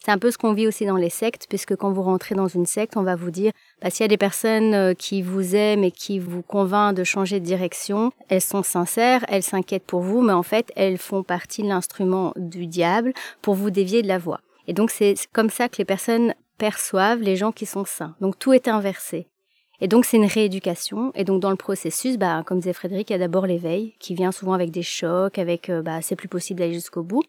C'est 0.07 0.13
un 0.13 0.19
peu 0.19 0.31
ce 0.31 0.39
qu'on 0.39 0.53
vit 0.53 0.69
aussi 0.69 0.87
dans 0.87 0.99
les 0.99 1.11
sectes, 1.11 1.47
puisque 1.49 1.75
quand 1.75 1.91
vous 1.91 2.03
rentrez 2.03 2.37
dans 2.37 2.47
une 2.47 2.65
secte, 2.65 2.97
on 2.97 3.03
va 3.03 3.17
vous 3.17 3.33
dire, 3.33 3.51
bah, 3.83 3.91
s'il 3.91 4.05
y 4.05 4.05
a 4.05 4.09
des 4.09 4.17
personnes 4.17 4.73
euh, 4.73 4.95
qui 4.95 5.21
vous 5.21 5.57
aiment 5.57 5.83
et 5.83 5.91
qui 5.91 6.21
vous 6.21 6.43
convainquent 6.43 6.95
de 6.95 7.03
changer 7.03 7.41
de 7.41 7.45
direction, 7.45 8.13
elles 8.29 8.41
sont 8.41 8.63
sincères, 8.63 9.25
elles 9.27 9.43
s'inquiètent 9.43 9.85
pour 9.85 10.03
vous, 10.03 10.23
mais 10.23 10.33
en 10.33 10.45
fait, 10.45 10.71
elles 10.77 10.99
font 10.99 11.25
partie 11.25 11.65
de 11.65 11.67
l'instrument 11.67 12.33
du 12.37 12.69
diable 12.69 13.15
pour 13.43 13.57
vous 13.57 13.71
dévier 13.71 14.03
de 14.03 14.07
la 14.07 14.19
voie. 14.19 14.39
Et 14.69 14.75
donc 14.75 14.93
c'est 14.93 15.17
comme 15.33 15.51
ça 15.51 15.69
que 15.69 15.79
les 15.79 15.85
personnes 15.85 16.37
perçoivent 16.57 17.21
les 17.21 17.35
gens 17.35 17.51
qui 17.51 17.67
sont 17.67 17.85
sains. 17.85 18.15
Donc 18.21 18.39
tout 18.39 18.53
est 18.53 18.69
inversé. 18.69 19.27
Et 19.81 19.89
donc 19.89 20.05
c'est 20.05 20.19
une 20.19 20.27
rééducation. 20.27 21.11
Et 21.17 21.25
donc 21.25 21.43
dans 21.43 21.51
le 21.51 21.57
processus, 21.57 22.17
bah, 22.17 22.45
comme 22.47 22.61
disait 22.61 22.75
Frédéric, 22.75 23.11
il 23.11 23.15
y 23.15 23.17
a 23.17 23.19
d'abord 23.19 23.49
l'éveil 23.49 23.97
qui 23.99 24.15
vient 24.15 24.31
souvent 24.31 24.53
avec 24.53 24.71
des 24.71 24.85
chocs, 24.85 25.37
avec 25.37 25.69
euh, 25.69 25.83
bah, 25.83 26.01
c'est 26.01 26.15
plus 26.15 26.29
possible 26.29 26.61
d'aller 26.61 26.75
jusqu'au 26.75 27.03
bout. 27.03 27.25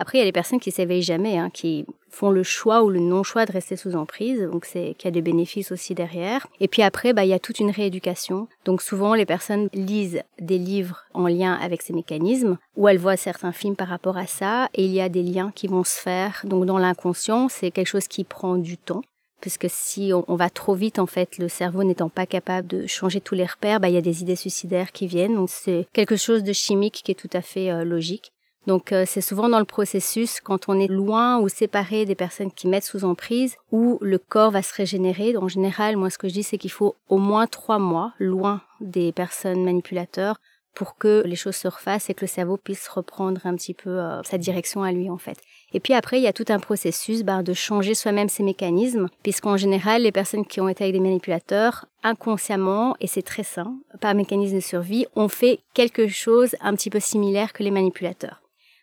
Après, 0.00 0.16
il 0.16 0.20
y 0.20 0.22
a 0.22 0.24
les 0.24 0.32
personnes 0.32 0.60
qui 0.60 0.70
s'éveillent 0.70 1.02
jamais, 1.02 1.36
hein, 1.36 1.50
qui 1.50 1.84
font 2.08 2.30
le 2.30 2.42
choix 2.42 2.82
ou 2.82 2.88
le 2.88 3.00
non-choix 3.00 3.44
de 3.44 3.52
rester 3.52 3.76
sous 3.76 3.94
emprise, 3.94 4.48
donc 4.50 4.64
c'est 4.64 4.94
qu'il 4.96 5.04
y 5.04 5.08
a 5.08 5.12
des 5.12 5.20
bénéfices 5.20 5.72
aussi 5.72 5.94
derrière. 5.94 6.46
Et 6.58 6.68
puis 6.68 6.80
après, 6.80 7.12
bah, 7.12 7.24
il 7.24 7.28
y 7.28 7.34
a 7.34 7.38
toute 7.38 7.60
une 7.60 7.70
rééducation. 7.70 8.48
Donc 8.64 8.80
souvent, 8.80 9.12
les 9.12 9.26
personnes 9.26 9.68
lisent 9.74 10.22
des 10.40 10.56
livres 10.56 11.04
en 11.12 11.28
lien 11.28 11.52
avec 11.52 11.82
ces 11.82 11.92
mécanismes, 11.92 12.56
ou 12.76 12.88
elles 12.88 12.98
voient 12.98 13.18
certains 13.18 13.52
films 13.52 13.76
par 13.76 13.88
rapport 13.88 14.16
à 14.16 14.26
ça, 14.26 14.70
et 14.72 14.86
il 14.86 14.90
y 14.90 15.02
a 15.02 15.10
des 15.10 15.22
liens 15.22 15.52
qui 15.54 15.66
vont 15.66 15.84
se 15.84 16.00
faire. 16.00 16.40
Donc 16.44 16.64
dans 16.64 16.78
l'inconscient, 16.78 17.50
c'est 17.50 17.70
quelque 17.70 17.86
chose 17.86 18.08
qui 18.08 18.24
prend 18.24 18.56
du 18.56 18.78
temps 18.78 19.02
puisque 19.40 19.68
si 19.70 20.12
on, 20.12 20.36
va 20.36 20.50
trop 20.50 20.74
vite, 20.74 20.98
en 20.98 21.06
fait, 21.06 21.38
le 21.38 21.48
cerveau 21.48 21.82
n'étant 21.82 22.10
pas 22.10 22.26
capable 22.26 22.68
de 22.68 22.86
changer 22.86 23.22
tous 23.22 23.34
les 23.34 23.46
repères, 23.46 23.80
bah, 23.80 23.88
il 23.88 23.94
y 23.94 23.98
a 23.98 24.02
des 24.02 24.20
idées 24.22 24.36
suicidaires 24.36 24.92
qui 24.92 25.06
viennent. 25.06 25.34
Donc 25.34 25.48
c'est 25.50 25.86
quelque 25.94 26.16
chose 26.16 26.42
de 26.42 26.52
chimique 26.52 27.00
qui 27.02 27.12
est 27.12 27.14
tout 27.14 27.30
à 27.32 27.40
fait 27.40 27.70
euh, 27.70 27.84
logique. 27.84 28.32
Donc 28.66 28.92
euh, 28.92 29.04
c'est 29.06 29.20
souvent 29.20 29.48
dans 29.48 29.58
le 29.58 29.64
processus 29.64 30.40
quand 30.40 30.68
on 30.68 30.78
est 30.78 30.86
loin 30.86 31.38
ou 31.38 31.48
séparé 31.48 32.04
des 32.04 32.14
personnes 32.14 32.52
qui 32.52 32.68
mettent 32.68 32.84
sous 32.84 33.04
emprise 33.04 33.56
où 33.72 33.98
le 34.02 34.18
corps 34.18 34.50
va 34.50 34.62
se 34.62 34.74
régénérer. 34.74 35.36
En 35.36 35.48
général, 35.48 35.96
moi 35.96 36.10
ce 36.10 36.18
que 36.18 36.28
je 36.28 36.34
dis 36.34 36.42
c'est 36.42 36.58
qu'il 36.58 36.70
faut 36.70 36.94
au 37.08 37.18
moins 37.18 37.46
trois 37.46 37.78
mois 37.78 38.12
loin 38.18 38.60
des 38.80 39.12
personnes 39.12 39.64
manipulateurs 39.64 40.36
pour 40.74 40.96
que 40.96 41.22
les 41.26 41.36
choses 41.36 41.56
se 41.56 41.68
refassent 41.68 42.10
et 42.10 42.14
que 42.14 42.22
le 42.22 42.28
cerveau 42.28 42.56
puisse 42.56 42.86
reprendre 42.88 43.40
un 43.44 43.56
petit 43.56 43.74
peu 43.74 43.90
euh, 43.90 44.22
sa 44.22 44.38
direction 44.38 44.82
à 44.82 44.92
lui 44.92 45.10
en 45.10 45.18
fait. 45.18 45.38
Et 45.72 45.80
puis 45.80 45.94
après, 45.94 46.18
il 46.18 46.22
y 46.22 46.28
a 46.28 46.32
tout 46.32 46.44
un 46.48 46.58
processus 46.58 47.22
bah, 47.22 47.42
de 47.42 47.52
changer 47.52 47.94
soi-même 47.94 48.28
ses 48.28 48.42
mécanismes, 48.42 49.08
puisqu'en 49.22 49.56
général, 49.56 50.02
les 50.02 50.12
personnes 50.12 50.44
qui 50.44 50.60
ont 50.60 50.68
été 50.68 50.84
avec 50.84 50.94
des 50.94 51.00
manipulateurs, 51.00 51.86
inconsciemment, 52.02 52.96
et 53.00 53.06
c'est 53.06 53.22
très 53.22 53.44
sain, 53.44 53.74
par 54.00 54.14
mécanisme 54.14 54.56
de 54.56 54.60
survie, 54.60 55.06
ont 55.14 55.28
fait 55.28 55.60
quelque 55.74 56.08
chose 56.08 56.56
un 56.60 56.74
petit 56.74 56.90
peu 56.90 56.98
similaire 56.98 57.52
que 57.52 57.62
les 57.62 57.70
manipulateurs. 57.70 58.40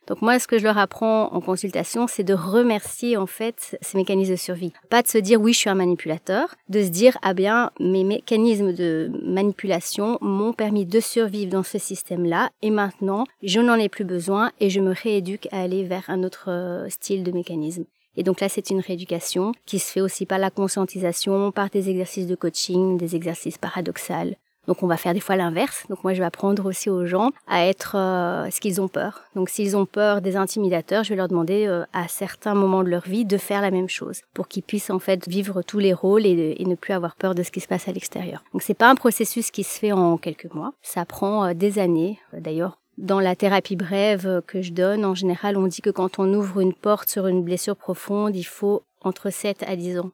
Donc 0.07 0.21
moi, 0.21 0.39
ce 0.39 0.47
que 0.47 0.57
je 0.57 0.63
leur 0.63 0.77
apprends 0.77 1.33
en 1.33 1.41
consultation, 1.41 2.07
c'est 2.07 2.23
de 2.23 2.33
remercier 2.33 3.17
en 3.17 3.27
fait 3.27 3.77
ces 3.81 3.97
mécanismes 3.97 4.31
de 4.31 4.37
survie. 4.37 4.73
Pas 4.89 5.01
de 5.01 5.07
se 5.07 5.17
dire 5.17 5.41
oui, 5.41 5.53
je 5.53 5.59
suis 5.59 5.69
un 5.69 5.75
manipulateur, 5.75 6.55
de 6.69 6.81
se 6.81 6.89
dire 6.89 7.17
ah 7.21 7.33
bien, 7.33 7.71
mes 7.79 8.03
mécanismes 8.03 8.73
de 8.73 9.11
manipulation 9.23 10.17
m'ont 10.21 10.53
permis 10.53 10.85
de 10.85 10.99
survivre 10.99 11.51
dans 11.51 11.63
ce 11.63 11.77
système-là 11.77 12.49
et 12.61 12.69
maintenant, 12.69 13.25
je 13.43 13.59
n'en 13.59 13.75
ai 13.75 13.89
plus 13.89 14.05
besoin 14.05 14.51
et 14.59 14.69
je 14.69 14.79
me 14.79 14.93
rééduque 14.93 15.49
à 15.51 15.61
aller 15.61 15.83
vers 15.83 16.09
un 16.09 16.23
autre 16.23 16.45
euh, 16.47 16.89
style 16.89 17.23
de 17.23 17.31
mécanisme. 17.31 17.85
Et 18.15 18.23
donc 18.23 18.39
là, 18.41 18.49
c'est 18.49 18.71
une 18.71 18.79
rééducation 18.79 19.51
qui 19.65 19.77
se 19.77 19.91
fait 19.91 20.01
aussi 20.01 20.25
par 20.25 20.39
la 20.39 20.49
conscientisation, 20.49 21.51
par 21.51 21.69
des 21.69 21.89
exercices 21.89 22.25
de 22.25 22.35
coaching, 22.35 22.97
des 22.97 23.15
exercices 23.15 23.59
paradoxaux, 23.59 24.33
donc 24.67 24.83
on 24.83 24.87
va 24.87 24.97
faire 24.97 25.13
des 25.13 25.19
fois 25.19 25.35
l'inverse. 25.35 25.85
Donc 25.89 26.03
moi 26.03 26.13
je 26.13 26.19
vais 26.19 26.25
apprendre 26.25 26.65
aussi 26.65 26.89
aux 26.89 27.05
gens 27.05 27.31
à 27.47 27.65
être 27.65 27.95
euh, 27.95 28.49
ce 28.51 28.59
qu'ils 28.59 28.81
ont 28.81 28.87
peur. 28.87 29.23
Donc 29.35 29.49
s'ils 29.49 29.75
ont 29.75 29.85
peur 29.85 30.21
des 30.21 30.35
intimidateurs, 30.35 31.03
je 31.03 31.09
vais 31.09 31.15
leur 31.15 31.29
demander 31.29 31.65
euh, 31.65 31.85
à 31.93 32.07
certains 32.07 32.53
moments 32.53 32.83
de 32.83 32.89
leur 32.89 33.03
vie 33.03 33.25
de 33.25 33.37
faire 33.37 33.61
la 33.61 33.71
même 33.71 33.89
chose 33.89 34.21
pour 34.33 34.47
qu'ils 34.47 34.63
puissent 34.63 34.89
en 34.89 34.99
fait 34.99 35.27
vivre 35.27 35.61
tous 35.61 35.79
les 35.79 35.93
rôles 35.93 36.25
et, 36.25 36.63
ne 36.67 36.75
plus 36.75 36.93
avoir 36.93 37.15
peur 37.15 37.33
de 37.33 37.43
ce 37.43 37.51
qui 37.51 37.61
se 37.61 37.67
passe 37.67 37.87
à 37.87 37.93
l'extérieur. 37.93 38.43
Donc 38.51 38.61
c'est 38.61 38.73
pas 38.73 38.89
un 38.89 38.95
processus 38.95 39.51
qui 39.51 39.63
se 39.63 39.79
fait 39.79 39.93
en 39.93 40.17
quelques 40.17 40.53
mois. 40.53 40.73
Ça 40.81 41.05
prend 41.05 41.45
euh, 41.45 41.53
des 41.53 41.79
années. 41.79 42.19
D'ailleurs 42.33 42.77
dans 42.97 43.19
la 43.19 43.35
thérapie 43.35 43.75
brève 43.75 44.41
que 44.47 44.63
je 44.63 44.73
donne, 44.73 45.05
en 45.05 45.13
général, 45.13 45.55
on 45.55 45.67
dit 45.67 45.81
que 45.81 45.91
quand 45.91 46.17
on 46.17 46.33
ouvre 46.33 46.61
une 46.61 46.73
porte 46.73 47.11
sur 47.11 47.27
une 47.27 47.43
blessure 47.43 47.75
profonde, 47.75 48.35
il 48.35 48.43
faut 48.43 48.81
entre 49.01 49.29
7 49.29 49.61
à 49.67 49.75
10 49.75 49.99
ans 49.99 50.09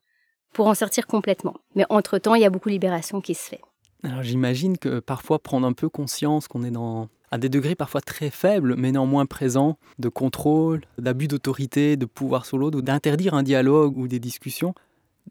pour 0.51 0.67
en 0.67 0.73
sortir 0.73 1.07
complètement. 1.07 1.55
Mais 1.75 1.85
entre-temps, 1.89 2.35
il 2.35 2.41
y 2.41 2.45
a 2.45 2.49
beaucoup 2.49 2.67
de 2.67 2.73
libération 2.73 3.21
qui 3.21 3.35
se 3.35 3.47
fait. 3.47 3.61
Alors 4.03 4.21
j'imagine 4.21 4.77
que 4.77 4.99
parfois 4.99 5.39
prendre 5.39 5.65
un 5.65 5.73
peu 5.73 5.89
conscience 5.89 6.47
qu'on 6.47 6.63
est 6.63 6.71
dans 6.71 7.09
à 7.31 7.39
des 7.39 7.49
degrés 7.49 7.73
parfois 7.73 8.01
très 8.01 8.29
faibles, 8.29 8.75
mais 8.77 8.91
néanmoins 8.91 9.25
présents, 9.25 9.79
de 9.97 10.07
contrôle, 10.07 10.81
d'abus 10.99 11.27
d'autorité, 11.27 11.97
de 11.97 12.05
pouvoir 12.05 12.45
sur 12.45 12.59
l'autre, 12.59 12.77
ou 12.77 12.83
d'interdire 12.83 13.33
un 13.33 13.41
dialogue 13.41 13.97
ou 13.97 14.07
des 14.07 14.19
discussions, 14.19 14.75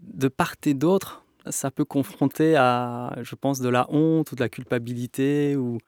de 0.00 0.26
part 0.26 0.54
et 0.66 0.74
d'autre, 0.74 1.24
ça 1.48 1.70
peut 1.70 1.84
confronter 1.84 2.56
à, 2.56 3.16
je 3.22 3.36
pense, 3.36 3.60
de 3.60 3.68
la 3.68 3.86
honte 3.88 4.32
ou 4.32 4.34
de 4.34 4.40
la 4.40 4.48
culpabilité, 4.48 5.54
ou 5.54 5.78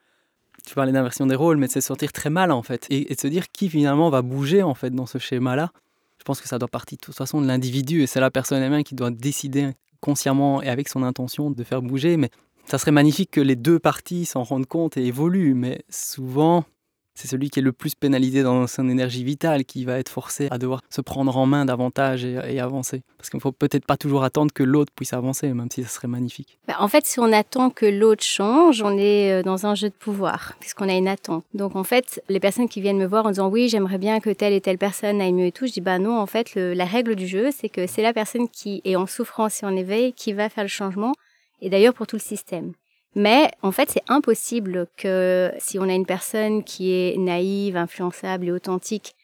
tu 0.65 0.77
parlais 0.77 0.93
d'inversion 0.93 1.27
des 1.27 1.35
rôles, 1.35 1.57
mais 1.57 1.67
c'est 1.67 1.81
sortir 1.81 2.13
très 2.13 2.31
mal 2.31 2.53
en 2.53 2.63
fait, 2.63 2.87
et, 2.91 3.11
et, 3.11 3.17
de 3.17 3.21
se 3.21 3.27
dire 3.27 3.51
qui 3.51 3.69
finalement 3.69 4.09
va 4.09 4.23
bouger 4.23 4.63
en 4.63 4.75
fait 4.75 4.91
dans 4.91 5.07
ce 5.07 5.19
schéma-là. 5.19 5.73
Je 6.19 6.25
pense 6.25 6.41
que 6.41 6.47
ça 6.47 6.61
doit 6.61 6.69
partir 6.69 6.97
de 6.97 7.01
toute 7.01 7.17
façon 7.17 7.41
de 7.41 7.49
l'individu, 7.49 8.03
et 8.03 8.07
c'est 8.07 8.21
la 8.21 8.31
personne 8.31 8.63
elle-même 8.63 8.85
qui 8.85 8.95
doit 8.95 9.11
décider 9.11 9.73
consciemment 9.99 10.63
et 10.63 10.69
avec 10.69 10.89
son 10.89 11.03
intention 11.03 11.51
de 11.51 11.65
faire 11.65 11.83
bouger, 11.83 12.17
mais 12.17 12.31
ça 12.67 12.79
serait 12.79 12.93
magnifique 12.93 13.31
que 13.31 13.41
les 13.41 13.57
deux 13.57 13.79
parties 13.79 14.25
s'en 14.25 14.43
rendent 14.43 14.67
compte 14.67 14.97
et 14.97 15.07
évoluent, 15.07 15.55
mais 15.55 15.83
souvent, 15.89 16.65
c'est 17.15 17.29
celui 17.29 17.49
qui 17.49 17.61
est 17.61 17.63
le 17.63 17.73
plus 17.73 17.95
pénalisé 17.95 18.43
dans 18.43 18.67
son 18.67 18.89
énergie 18.89 19.23
vitale 19.23 19.65
qui 19.65 19.85
va 19.85 19.99
être 19.99 20.09
forcé 20.09 20.49
à 20.51 20.59
devoir 20.59 20.81
se 20.91 21.01
prendre 21.01 21.37
en 21.37 21.47
main 21.47 21.65
davantage 21.65 22.25
et, 22.25 22.59
avancer. 22.59 23.03
Parce 23.19 23.31
qu'il 23.31 23.39
ne 23.39 23.43
faut 23.43 23.53
peut-être 23.53 23.87
pas 23.87 23.97
toujours 23.97 24.25
attendre 24.25 24.53
que 24.53 24.63
l'autre 24.63 24.93
puisse 24.95 25.13
avancer, 25.13 25.53
même 25.53 25.69
si 25.71 25.83
ça 25.83 25.89
serait 25.89 26.09
magnifique. 26.09 26.59
Bah, 26.67 26.77
en 26.81 26.89
fait, 26.89 27.07
si 27.07 27.21
on 27.21 27.33
attend 27.33 27.71
que 27.71 27.87
l'autre 27.87 28.25
change, 28.25 28.83
on 28.83 28.97
est 28.99 29.33
euh, 29.33 29.43
dans 29.43 29.67
un 29.67 29.75
jeu 29.75 29.91
de 29.91 29.95
pouvoir, 29.95 30.55
puisqu'on 30.61 30.89
a 30.89 30.95
une 30.95 31.09
attente. 31.09 31.45
Donc 31.55 31.77
en 31.77 31.85
fait, 31.85 32.23
les 32.29 32.41
personnes 32.41 32.69
qui 32.69 32.81
viennent 32.81 32.99
me 32.99 33.07
voir 33.07 33.27
en 33.27 33.31
disant 33.31 33.49
oui, 33.49 33.69
j'aimerais 33.69 33.99
bien 33.99 34.19
que 34.21 34.31
telle 34.31 34.53
et 34.53 34.61
telle 34.61 34.79
personne 34.79 35.21
aille 35.21 35.33
mieux 35.33 35.47
et 35.47 35.53
tout, 35.53 35.67
je 35.67 35.73
dis 35.73 35.81
bah 35.81 35.99
non, 35.99 36.19
en 36.19 36.27
fait, 36.27 36.55
la 36.57 36.85
règle 36.85 37.15
du 37.15 37.29
jeu, 37.29 37.51
c'est 37.57 37.69
que 37.69 37.87
c'est 37.87 38.03
la 38.03 38.13
personne 38.13 38.49
qui 38.49 38.81
est 38.85 38.97
en 38.97 39.07
souffrance 39.07 39.63
et 39.63 39.67
en 39.67 39.77
éveil 39.77 40.13
qui 40.13 40.33
va 40.33 40.49
faire 40.49 40.65
le 40.65 40.69
changement 40.69 41.13
et 41.61 41.71
d'ailleurs 41.71 41.95
pour 41.95 42.07
tout 42.07 42.17
le 42.17 42.21
système. 42.21 42.73
Mais 43.15 43.51
en 43.63 43.71
fait, 43.71 43.91
c'est 43.91 44.03
impossible 44.09 44.89
que 44.97 45.53
si 45.59 45.79
on 45.79 45.89
a 45.89 45.93
une 45.93 46.07
personne 46.07 46.65
qui 46.65 46.93
est 46.93 47.17
naïve, 47.17 47.77
influençable 47.77 48.49
et 48.49 48.53
authentique, 48.53 49.15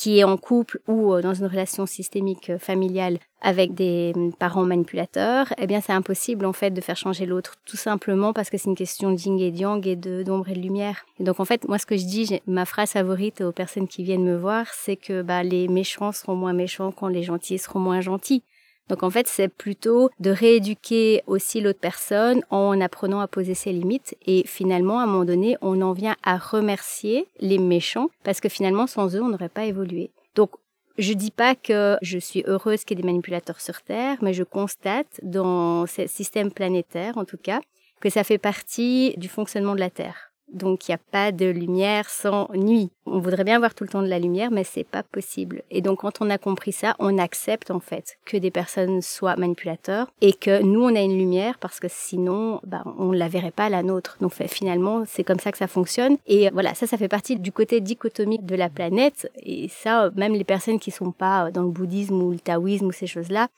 qui 0.00 0.18
est 0.18 0.24
en 0.24 0.38
couple 0.38 0.80
ou 0.88 1.12
euh, 1.12 1.20
dans 1.20 1.34
une 1.34 1.46
relation 1.46 1.84
systémique 1.84 2.48
euh, 2.48 2.58
familiale 2.58 3.18
avec 3.42 3.74
des 3.74 4.12
hum, 4.16 4.32
parents 4.32 4.64
manipulateurs, 4.64 5.52
eh 5.58 5.66
bien 5.66 5.82
c'est 5.82 5.92
impossible 5.92 6.46
en 6.46 6.54
fait 6.54 6.70
de 6.70 6.80
faire 6.80 6.96
changer 6.96 7.26
l'autre, 7.26 7.56
tout 7.66 7.76
simplement 7.76 8.32
parce 8.32 8.48
que 8.48 8.56
c'est 8.56 8.70
une 8.70 8.76
question 8.76 9.10
d'yin 9.10 9.38
et 9.38 9.50
yang 9.50 9.86
et 9.86 9.96
de 9.96 10.22
d'ombre 10.22 10.48
et 10.48 10.54
de 10.54 10.60
lumière. 10.60 11.04
Et 11.18 11.24
donc 11.24 11.38
en 11.38 11.44
fait, 11.44 11.68
moi 11.68 11.78
ce 11.78 11.84
que 11.84 11.98
je 11.98 12.06
dis, 12.06 12.40
ma 12.46 12.64
phrase 12.64 12.92
favorite 12.92 13.42
aux 13.42 13.52
personnes 13.52 13.88
qui 13.88 14.02
viennent 14.02 14.24
me 14.24 14.38
voir, 14.38 14.66
c'est 14.72 14.96
que 14.96 15.20
bah, 15.20 15.42
les 15.42 15.68
méchants 15.68 16.12
seront 16.12 16.34
moins 16.34 16.54
méchants 16.54 16.92
quand 16.92 17.08
les 17.08 17.22
gentils 17.22 17.58
seront 17.58 17.80
moins 17.80 18.00
gentils. 18.00 18.42
Donc 18.90 19.04
en 19.04 19.10
fait, 19.10 19.28
c'est 19.28 19.48
plutôt 19.48 20.10
de 20.18 20.30
rééduquer 20.30 21.22
aussi 21.28 21.60
l'autre 21.60 21.78
personne 21.78 22.42
en 22.50 22.80
apprenant 22.80 23.20
à 23.20 23.28
poser 23.28 23.54
ses 23.54 23.72
limites. 23.72 24.16
Et 24.26 24.42
finalement, 24.46 24.98
à 24.98 25.04
un 25.04 25.06
moment 25.06 25.24
donné, 25.24 25.56
on 25.62 25.80
en 25.80 25.92
vient 25.92 26.16
à 26.24 26.36
remercier 26.36 27.28
les 27.38 27.58
méchants 27.58 28.08
parce 28.24 28.40
que 28.40 28.48
finalement, 28.48 28.88
sans 28.88 29.14
eux, 29.14 29.22
on 29.22 29.28
n'aurait 29.28 29.48
pas 29.48 29.64
évolué. 29.64 30.10
Donc 30.34 30.50
je 30.98 31.12
dis 31.12 31.30
pas 31.30 31.54
que 31.54 31.96
je 32.02 32.18
suis 32.18 32.42
heureuse 32.46 32.84
qu'il 32.84 32.98
y 32.98 33.00
ait 33.00 33.02
des 33.02 33.06
manipulateurs 33.06 33.60
sur 33.60 33.80
Terre, 33.80 34.18
mais 34.22 34.34
je 34.34 34.42
constate 34.42 35.20
dans 35.22 35.86
ce 35.86 36.08
système 36.08 36.50
planétaire, 36.50 37.16
en 37.16 37.24
tout 37.24 37.38
cas, 37.38 37.60
que 38.00 38.10
ça 38.10 38.24
fait 38.24 38.38
partie 38.38 39.14
du 39.16 39.28
fonctionnement 39.28 39.74
de 39.74 39.80
la 39.80 39.90
Terre. 39.90 40.29
Donc 40.52 40.88
il 40.88 40.90
n'y 40.90 40.94
a 40.94 41.00
pas 41.10 41.32
de 41.32 41.46
lumière 41.46 42.08
sans 42.08 42.48
nuit. 42.54 42.90
On 43.06 43.18
voudrait 43.18 43.44
bien 43.44 43.56
avoir 43.56 43.74
tout 43.74 43.84
le 43.84 43.90
temps 43.90 44.02
de 44.02 44.08
la 44.08 44.18
lumière, 44.18 44.50
mais 44.50 44.64
c'est 44.64 44.84
pas 44.84 45.02
possible. 45.02 45.62
Et 45.70 45.80
donc 45.80 46.00
quand 46.00 46.20
on 46.20 46.30
a 46.30 46.38
compris 46.38 46.72
ça, 46.72 46.94
on 46.98 47.18
accepte 47.18 47.70
en 47.70 47.80
fait 47.80 48.18
que 48.24 48.36
des 48.36 48.50
personnes 48.50 49.02
soient 49.02 49.36
manipulateurs 49.36 50.12
et 50.20 50.32
que 50.32 50.62
nous 50.62 50.82
on 50.82 50.94
a 50.94 51.00
une 51.00 51.16
lumière 51.16 51.58
parce 51.58 51.80
que 51.80 51.88
sinon 51.88 52.60
bah, 52.66 52.82
on 52.98 53.12
la 53.12 53.28
verrait 53.28 53.50
pas 53.50 53.68
la 53.68 53.82
nôtre. 53.82 54.16
Donc 54.20 54.32
finalement 54.32 55.04
c'est 55.06 55.24
comme 55.24 55.40
ça 55.40 55.52
que 55.52 55.58
ça 55.58 55.68
fonctionne. 55.68 56.16
Et 56.26 56.50
voilà 56.50 56.74
ça 56.74 56.86
ça 56.86 56.96
fait 56.96 57.08
partie 57.08 57.36
du 57.36 57.52
côté 57.52 57.80
dichotomique 57.80 58.46
de 58.46 58.56
la 58.56 58.68
planète. 58.68 59.30
Et 59.42 59.68
ça 59.68 60.10
même 60.16 60.34
les 60.34 60.44
personnes 60.44 60.78
qui 60.78 60.90
sont 60.90 61.12
pas 61.12 61.50
dans 61.50 61.62
le 61.62 61.70
bouddhisme 61.70 62.22
ou 62.22 62.32
le 62.32 62.40
taoïsme 62.40 62.86
ou 62.86 62.92
ces 62.92 63.06
choses 63.06 63.30
là 63.30 63.48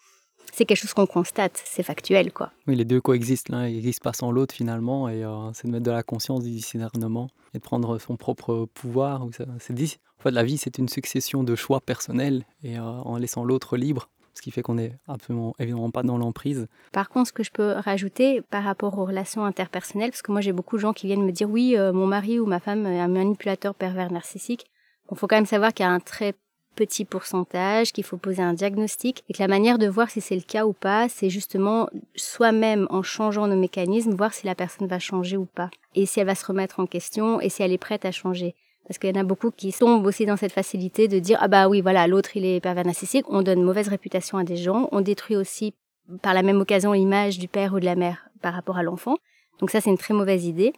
c'est 0.52 0.64
quelque 0.64 0.78
chose 0.78 0.94
qu'on 0.94 1.06
constate, 1.06 1.60
c'est 1.64 1.82
factuel, 1.82 2.32
quoi. 2.32 2.50
Oui, 2.66 2.76
les 2.76 2.84
deux 2.84 3.00
coexistent, 3.00 3.48
l'un 3.50 3.62
n'existe 3.62 4.02
pas 4.02 4.12
sans 4.12 4.30
l'autre 4.30 4.54
finalement, 4.54 5.08
et 5.08 5.24
euh, 5.24 5.52
c'est 5.54 5.66
de 5.66 5.72
mettre 5.72 5.84
de 5.84 5.90
la 5.90 6.02
conscience, 6.02 6.42
du 6.42 6.50
discernement, 6.50 7.28
et 7.54 7.58
de 7.58 7.62
prendre 7.62 7.98
son 7.98 8.16
propre 8.16 8.66
pouvoir. 8.74 9.26
C'est 9.58 9.72
dit, 9.72 9.98
en 10.18 10.22
fait, 10.22 10.30
la 10.30 10.42
vie, 10.42 10.58
c'est 10.58 10.78
une 10.78 10.88
succession 10.88 11.42
de 11.42 11.54
choix 11.54 11.80
personnels, 11.80 12.44
et 12.62 12.78
euh, 12.78 12.82
en 12.82 13.16
laissant 13.16 13.44
l'autre 13.44 13.76
libre, 13.76 14.08
ce 14.34 14.42
qui 14.42 14.50
fait 14.50 14.62
qu'on 14.62 14.74
n'est 14.74 14.98
absolument 15.08 15.54
évidemment 15.58 15.90
pas 15.90 16.02
dans 16.02 16.18
l'emprise. 16.18 16.66
Par 16.92 17.08
contre, 17.08 17.28
ce 17.28 17.32
que 17.32 17.42
je 17.42 17.50
peux 17.50 17.72
rajouter 17.72 18.42
par 18.42 18.64
rapport 18.64 18.98
aux 18.98 19.04
relations 19.04 19.44
interpersonnelles, 19.44 20.10
parce 20.10 20.22
que 20.22 20.32
moi 20.32 20.40
j'ai 20.40 20.52
beaucoup 20.52 20.76
de 20.76 20.82
gens 20.82 20.92
qui 20.92 21.06
viennent 21.06 21.24
me 21.24 21.32
dire 21.32 21.48
oui, 21.48 21.76
euh, 21.76 21.92
mon 21.92 22.06
mari 22.06 22.38
ou 22.38 22.46
ma 22.46 22.60
femme 22.60 22.86
est 22.86 23.00
un 23.00 23.08
manipulateur 23.08 23.74
pervers 23.74 24.12
narcissique. 24.12 24.66
Il 25.10 25.18
faut 25.18 25.26
quand 25.26 25.36
même 25.36 25.46
savoir 25.46 25.74
qu'il 25.74 25.84
y 25.84 25.88
a 25.88 25.92
un 25.92 26.00
très 26.00 26.34
petit 26.74 27.04
pourcentage, 27.04 27.92
qu'il 27.92 28.04
faut 28.04 28.16
poser 28.16 28.42
un 28.42 28.54
diagnostic 28.54 29.24
et 29.28 29.32
que 29.32 29.42
la 29.42 29.48
manière 29.48 29.78
de 29.78 29.86
voir 29.86 30.10
si 30.10 30.20
c'est 30.20 30.34
le 30.34 30.42
cas 30.42 30.66
ou 30.66 30.72
pas, 30.72 31.08
c'est 31.08 31.30
justement 31.30 31.88
soi-même 32.14 32.86
en 32.90 33.02
changeant 33.02 33.46
nos 33.46 33.56
mécanismes, 33.56 34.14
voir 34.14 34.34
si 34.34 34.46
la 34.46 34.54
personne 34.54 34.86
va 34.86 34.98
changer 34.98 35.36
ou 35.36 35.46
pas 35.46 35.70
et 35.94 36.06
si 36.06 36.20
elle 36.20 36.26
va 36.26 36.34
se 36.34 36.46
remettre 36.46 36.80
en 36.80 36.86
question 36.86 37.40
et 37.40 37.48
si 37.48 37.62
elle 37.62 37.72
est 37.72 37.78
prête 37.78 38.04
à 38.04 38.12
changer. 38.12 38.54
Parce 38.86 38.98
qu'il 38.98 39.14
y 39.14 39.18
en 39.18 39.20
a 39.20 39.24
beaucoup 39.24 39.50
qui 39.50 39.72
tombent 39.72 40.06
aussi 40.06 40.26
dans 40.26 40.36
cette 40.36 40.52
facilité 40.52 41.08
de 41.08 41.18
dire 41.18 41.38
ah 41.40 41.48
bah 41.48 41.68
oui 41.68 41.80
voilà 41.80 42.06
l'autre 42.06 42.36
il 42.36 42.44
est 42.44 42.60
pervers 42.60 42.84
narcissique, 42.84 43.26
on 43.28 43.42
donne 43.42 43.62
mauvaise 43.62 43.88
réputation 43.88 44.38
à 44.38 44.44
des 44.44 44.56
gens, 44.56 44.88
on 44.92 45.00
détruit 45.00 45.36
aussi 45.36 45.74
par 46.20 46.34
la 46.34 46.42
même 46.42 46.60
occasion 46.60 46.92
l'image 46.92 47.38
du 47.38 47.48
père 47.48 47.74
ou 47.74 47.80
de 47.80 47.84
la 47.84 47.94
mère 47.94 48.28
par 48.40 48.54
rapport 48.54 48.76
à 48.76 48.82
l'enfant. 48.82 49.16
Donc 49.60 49.70
ça 49.70 49.80
c'est 49.80 49.90
une 49.90 49.98
très 49.98 50.14
mauvaise 50.14 50.46
idée. 50.46 50.72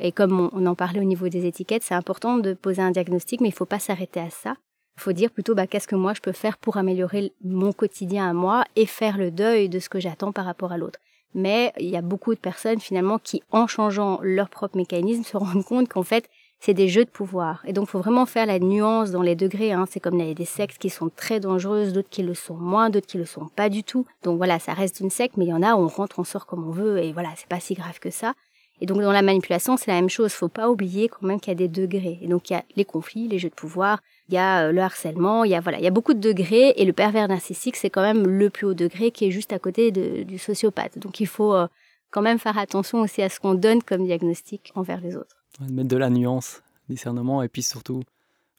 Et 0.00 0.12
comme 0.12 0.48
on, 0.54 0.64
en 0.64 0.74
parlait 0.74 1.00
au 1.00 1.04
niveau 1.04 1.28
des 1.28 1.44
étiquettes, 1.44 1.82
c'est 1.82 1.94
important 1.94 2.38
de 2.38 2.54
poser 2.54 2.80
un 2.80 2.90
diagnostic, 2.90 3.42
mais 3.42 3.48
il 3.48 3.54
faut 3.54 3.66
pas 3.66 3.78
s'arrêter 3.78 4.18
à 4.18 4.30
ça. 4.30 4.54
Faut 4.96 5.12
dire 5.12 5.30
plutôt 5.30 5.54
bah, 5.54 5.66
qu'est-ce 5.66 5.88
que 5.88 5.96
moi 5.96 6.14
je 6.14 6.20
peux 6.20 6.32
faire 6.32 6.58
pour 6.58 6.76
améliorer 6.76 7.32
mon 7.42 7.72
quotidien 7.72 8.28
à 8.28 8.32
moi 8.32 8.64
et 8.76 8.86
faire 8.86 9.16
le 9.16 9.30
deuil 9.30 9.68
de 9.68 9.78
ce 9.78 9.88
que 9.88 10.00
j'attends 10.00 10.32
par 10.32 10.44
rapport 10.44 10.72
à 10.72 10.78
l'autre. 10.78 10.98
Mais 11.34 11.72
il 11.78 11.88
y 11.88 11.96
a 11.96 12.02
beaucoup 12.02 12.34
de 12.34 12.40
personnes 12.40 12.80
finalement 12.80 13.18
qui, 13.18 13.42
en 13.50 13.66
changeant 13.66 14.18
leur 14.22 14.48
propre 14.48 14.76
mécanisme, 14.76 15.22
se 15.22 15.36
rendent 15.36 15.64
compte 15.64 15.88
qu'en 15.88 16.02
fait, 16.02 16.28
c'est 16.58 16.74
des 16.74 16.88
jeux 16.88 17.04
de 17.04 17.10
pouvoir. 17.10 17.62
Et 17.66 17.72
donc, 17.72 17.88
faut 17.88 18.00
vraiment 18.00 18.26
faire 18.26 18.46
la 18.46 18.58
nuance 18.58 19.10
dans 19.10 19.22
les 19.22 19.36
degrés. 19.36 19.72
Hein. 19.72 19.86
C'est 19.90 20.00
comme 20.00 20.18
il 20.20 20.26
y 20.26 20.30
a 20.30 20.34
des 20.34 20.44
sectes 20.44 20.78
qui 20.78 20.90
sont 20.90 21.10
très 21.14 21.40
dangereuses, 21.40 21.92
d'autres 21.92 22.10
qui 22.10 22.22
le 22.22 22.34
sont 22.34 22.56
moins, 22.56 22.90
d'autres 22.90 23.06
qui 23.06 23.16
le 23.16 23.24
sont 23.24 23.46
pas 23.48 23.70
du 23.70 23.82
tout. 23.82 24.04
Donc 24.22 24.36
voilà, 24.36 24.58
ça 24.58 24.74
reste 24.74 25.00
une 25.00 25.10
secte, 25.10 25.36
mais 25.36 25.46
il 25.46 25.50
y 25.50 25.54
en 25.54 25.62
a 25.62 25.74
on 25.74 25.88
rentre, 25.88 26.18
on 26.18 26.24
sort 26.24 26.46
comme 26.46 26.66
on 26.68 26.70
veut, 26.70 26.98
et 26.98 27.12
voilà, 27.12 27.30
c'est 27.36 27.48
pas 27.48 27.60
si 27.60 27.74
grave 27.74 27.98
que 27.98 28.10
ça. 28.10 28.34
Et 28.80 28.86
donc, 28.86 29.00
dans 29.00 29.12
la 29.12 29.22
manipulation, 29.22 29.76
c'est 29.76 29.90
la 29.90 30.00
même 30.00 30.08
chose. 30.08 30.32
Faut 30.32 30.48
pas 30.48 30.70
oublier 30.70 31.08
quand 31.08 31.22
même 31.22 31.38
qu'il 31.38 31.50
y 31.50 31.52
a 31.52 31.54
des 31.54 31.68
degrés. 31.68 32.18
Et 32.22 32.28
donc, 32.28 32.48
il 32.50 32.54
y 32.54 32.56
a 32.56 32.64
les 32.76 32.84
conflits, 32.84 33.28
les 33.28 33.38
jeux 33.38 33.50
de 33.50 33.54
pouvoir, 33.54 34.02
il 34.28 34.34
y 34.34 34.38
a 34.38 34.68
euh, 34.68 34.72
le 34.72 34.80
harcèlement, 34.80 35.44
il 35.44 35.50
y 35.50 35.54
a, 35.54 35.60
voilà, 35.60 35.78
il 35.78 35.84
y 35.84 35.86
a 35.86 35.90
beaucoup 35.90 36.14
de 36.14 36.20
degrés. 36.20 36.74
Et 36.76 36.84
le 36.84 36.92
pervers 36.92 37.28
narcissique, 37.28 37.76
c'est 37.76 37.90
quand 37.90 38.02
même 38.02 38.26
le 38.26 38.48
plus 38.48 38.66
haut 38.66 38.74
degré 38.74 39.10
qui 39.10 39.26
est 39.26 39.30
juste 39.30 39.52
à 39.52 39.58
côté 39.58 39.90
du 39.90 40.38
sociopathe. 40.38 40.98
Donc, 40.98 41.20
il 41.20 41.26
faut 41.26 41.54
euh, 41.54 41.66
quand 42.10 42.22
même 42.22 42.38
faire 42.38 42.58
attention 42.58 43.00
aussi 43.00 43.22
à 43.22 43.28
ce 43.28 43.38
qu'on 43.38 43.54
donne 43.54 43.82
comme 43.82 44.04
diagnostic 44.04 44.72
envers 44.74 45.00
les 45.00 45.16
autres. 45.16 45.36
Mettre 45.68 45.88
de 45.88 45.96
la 45.96 46.08
nuance, 46.08 46.62
discernement, 46.88 47.42
et 47.42 47.48
puis 47.48 47.62
surtout 47.62 48.02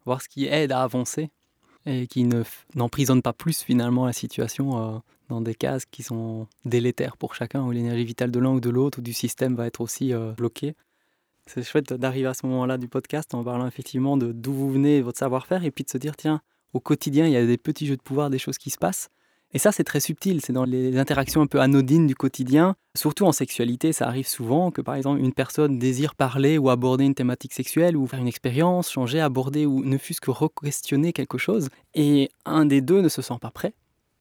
voir 0.06 0.22
ce 0.22 0.30
qui 0.30 0.46
aide 0.46 0.72
à 0.72 0.84
avancer 0.84 1.30
et 1.86 2.06
qui 2.06 2.24
ne 2.24 2.44
n'emprisonne 2.75 3.22
pas 3.22 3.34
plus 3.34 3.63
finalement 3.63 4.06
la 4.06 4.13
situation 4.13 4.78
euh, 4.78 4.98
dans 5.32 5.42
des 5.42 5.56
cases 5.56 5.86
qui 5.86 6.04
sont 6.04 6.48
délétères 6.66 7.18
pour 7.18 7.36
chacun, 7.36 7.64
où 7.64 7.72
l'énergie 7.72 8.06
vitale 8.06 8.32
de 8.32 8.40
l'un 8.40 8.52
ou 8.52 8.60
de 8.60 8.70
l'autre 8.70 9.00
ou 9.00 9.02
du 9.02 9.14
système 9.14 9.56
va 9.56 9.66
être 9.66 9.82
aussi 9.82 10.14
euh, 10.14 10.34
bloquée. 10.34 10.76
C'est 11.48 11.64
chouette 11.64 11.94
d'arriver 11.94 12.28
à 12.28 12.34
ce 12.34 12.46
moment-là 12.46 12.78
du 12.78 12.88
podcast 12.88 13.34
en 13.34 13.44
parlant 13.44 13.66
effectivement 13.66 14.18
de 14.18 14.32
d'où 14.32 14.54
vous 14.54 14.72
venez, 14.72 15.02
votre 15.02 15.18
savoir-faire, 15.18 15.64
et 15.64 15.72
puis 15.72 15.84
de 15.84 15.90
se 15.90 15.98
dire, 15.98 16.16
tiens, 16.16 16.42
au 16.74 16.80
quotidien, 16.80 17.26
il 17.26 17.34
y 17.34 17.38
a 17.38 17.46
des 17.46 17.58
petits 17.58 17.88
jeux 17.88 17.98
de 17.98 18.02
pouvoir, 18.02 18.30
des 18.30 18.40
choses 18.40 18.58
qui 18.58 18.70
se 18.70 18.78
passent. 18.78 19.10
Et 19.54 19.60
ça, 19.60 19.72
c'est 19.74 19.84
très 19.84 20.00
subtil, 20.00 20.40
c'est 20.42 20.54
dans 20.54 20.64
les 20.64 20.98
interactions 20.98 21.42
un 21.42 21.48
peu 21.48 21.60
anodines 21.60 22.08
du 22.08 22.16
quotidien. 22.16 22.76
Surtout 22.96 23.26
en 23.26 23.34
sexualité, 23.34 23.92
ça 23.92 24.08
arrive 24.08 24.28
souvent 24.28 24.72
que 24.72 24.82
par 24.82 24.96
exemple 24.96 25.20
une 25.20 25.34
personne 25.34 25.78
désire 25.78 26.16
parler 26.16 26.58
ou 26.58 26.70
aborder 26.70 27.04
une 27.04 27.16
thématique 27.16 27.54
sexuelle 27.54 27.98
ou 27.98 28.08
faire 28.08 28.20
une 28.20 28.28
expérience, 28.28 28.90
changer, 28.90 29.20
aborder 29.20 29.66
ou 29.66 29.84
ne 29.84 29.98
fût-ce 29.98 30.22
que 30.22 30.32
re-questionner 30.32 31.12
quelque 31.12 31.38
chose. 31.38 31.70
Et 31.94 32.30
un 32.46 32.66
des 32.66 32.80
deux 32.80 33.02
ne 33.02 33.10
se 33.10 33.22
sent 33.22 33.40
pas 33.42 33.52
prêt. 33.52 33.74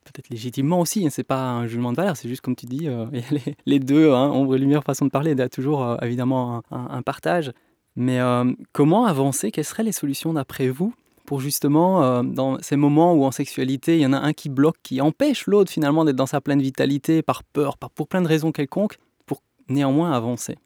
Peut-être 0.04 0.30
légitimement 0.30 0.80
aussi, 0.80 1.07
hein, 1.07 1.11
c'est 1.11 1.25
pas 1.25 1.50
un 1.50 1.66
jugement 1.66 1.92
de 1.92 1.97
valeur, 1.97 2.16
c'est 2.16 2.28
juste 2.28 2.40
comme 2.40 2.57
tu 2.57 2.66
dis, 2.66 2.88
euh, 2.88 3.07
les, 3.66 3.78
deux, 3.78 4.12
hein, 4.12 4.30
ombre 4.30 4.57
et 4.57 4.59
lumière, 4.59 4.83
façon 4.83 5.04
de 5.04 5.11
parler, 5.11 5.33
il 5.33 5.38
y 5.38 5.42
a 5.42 5.49
toujours 5.49 5.85
euh, 5.85 5.97
évidemment 6.02 6.62
un, 6.71 7.02
partage. 7.02 7.52
Mais 7.97 8.19
euh, 8.21 8.50
comment 8.73 9.04
avancer? 9.04 9.50
Quelles 9.50 9.64
seraient 9.64 9.83
les 9.83 9.92
solutions 9.92 10.33
d'après 10.33 10.69
vous 10.69 10.95
pour 11.26 11.40
justement, 11.40 12.25
dans 12.25 12.61
ces 12.61 12.75
moments 12.75 13.14
où 13.14 13.25
en 13.25 13.30
sexualité, 13.30 13.97
il 13.97 14.00
y 14.00 14.07
en 14.07 14.12
a 14.12 14.19
un 14.19 14.33
qui 14.33 14.49
bloque, 14.49 14.78
qui 14.83 15.00
empêche 15.00 15.47
l'autre 15.47 15.71
finalement 15.71 16.04
d'être 16.04 16.16
dans 16.16 16.26
sa 16.26 16.40
pleine 16.40 16.61
vitalité 16.61 17.23
par 17.23 17.45
peur, 17.45 17.78
par, 17.78 17.90
pour 17.90 18.09
plein 18.09 18.21
de 18.21 18.26
raisons 18.26 18.50
quelconques, 18.50 18.97
pour 19.26 19.40
néanmoins 19.69 20.11
avancer? 20.11 20.59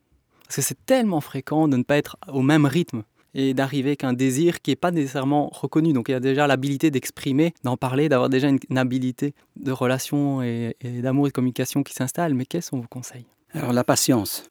Parce 0.44 0.56
que 0.56 0.62
c'est 0.62 0.86
tellement 0.86 1.20
fréquent 1.20 1.68
de 1.68 1.76
ne 1.76 1.82
pas 1.82 1.98
être 1.98 2.16
au 2.32 2.40
même 2.40 2.64
rythme 2.64 3.02
et 3.34 3.54
d'arriver 3.54 3.90
avec 3.90 4.04
un 4.04 4.12
désir 4.12 4.60
qui 4.62 4.70
n'est 4.70 4.76
pas 4.76 4.90
nécessairement 4.90 5.50
reconnu. 5.52 5.92
Donc 5.92 6.08
il 6.08 6.12
y 6.12 6.14
a 6.14 6.20
déjà 6.20 6.46
l'habilité 6.46 6.90
d'exprimer, 6.90 7.54
d'en 7.64 7.76
parler, 7.76 8.08
d'avoir 8.08 8.28
déjà 8.28 8.48
une, 8.48 8.58
habilité 8.76 9.34
de 9.56 9.72
relation 9.72 10.42
et, 10.42 10.76
d'amour 10.82 11.26
et 11.26 11.30
de 11.30 11.34
communication 11.34 11.82
qui 11.82 11.94
s'installe. 11.94 12.34
Mais 12.34 12.46
quels 12.46 12.62
sont 12.62 12.78
vos 12.78 12.88
conseils? 12.88 13.26
Alors 13.52 13.72
la 13.72 13.84
patience, 13.84 14.44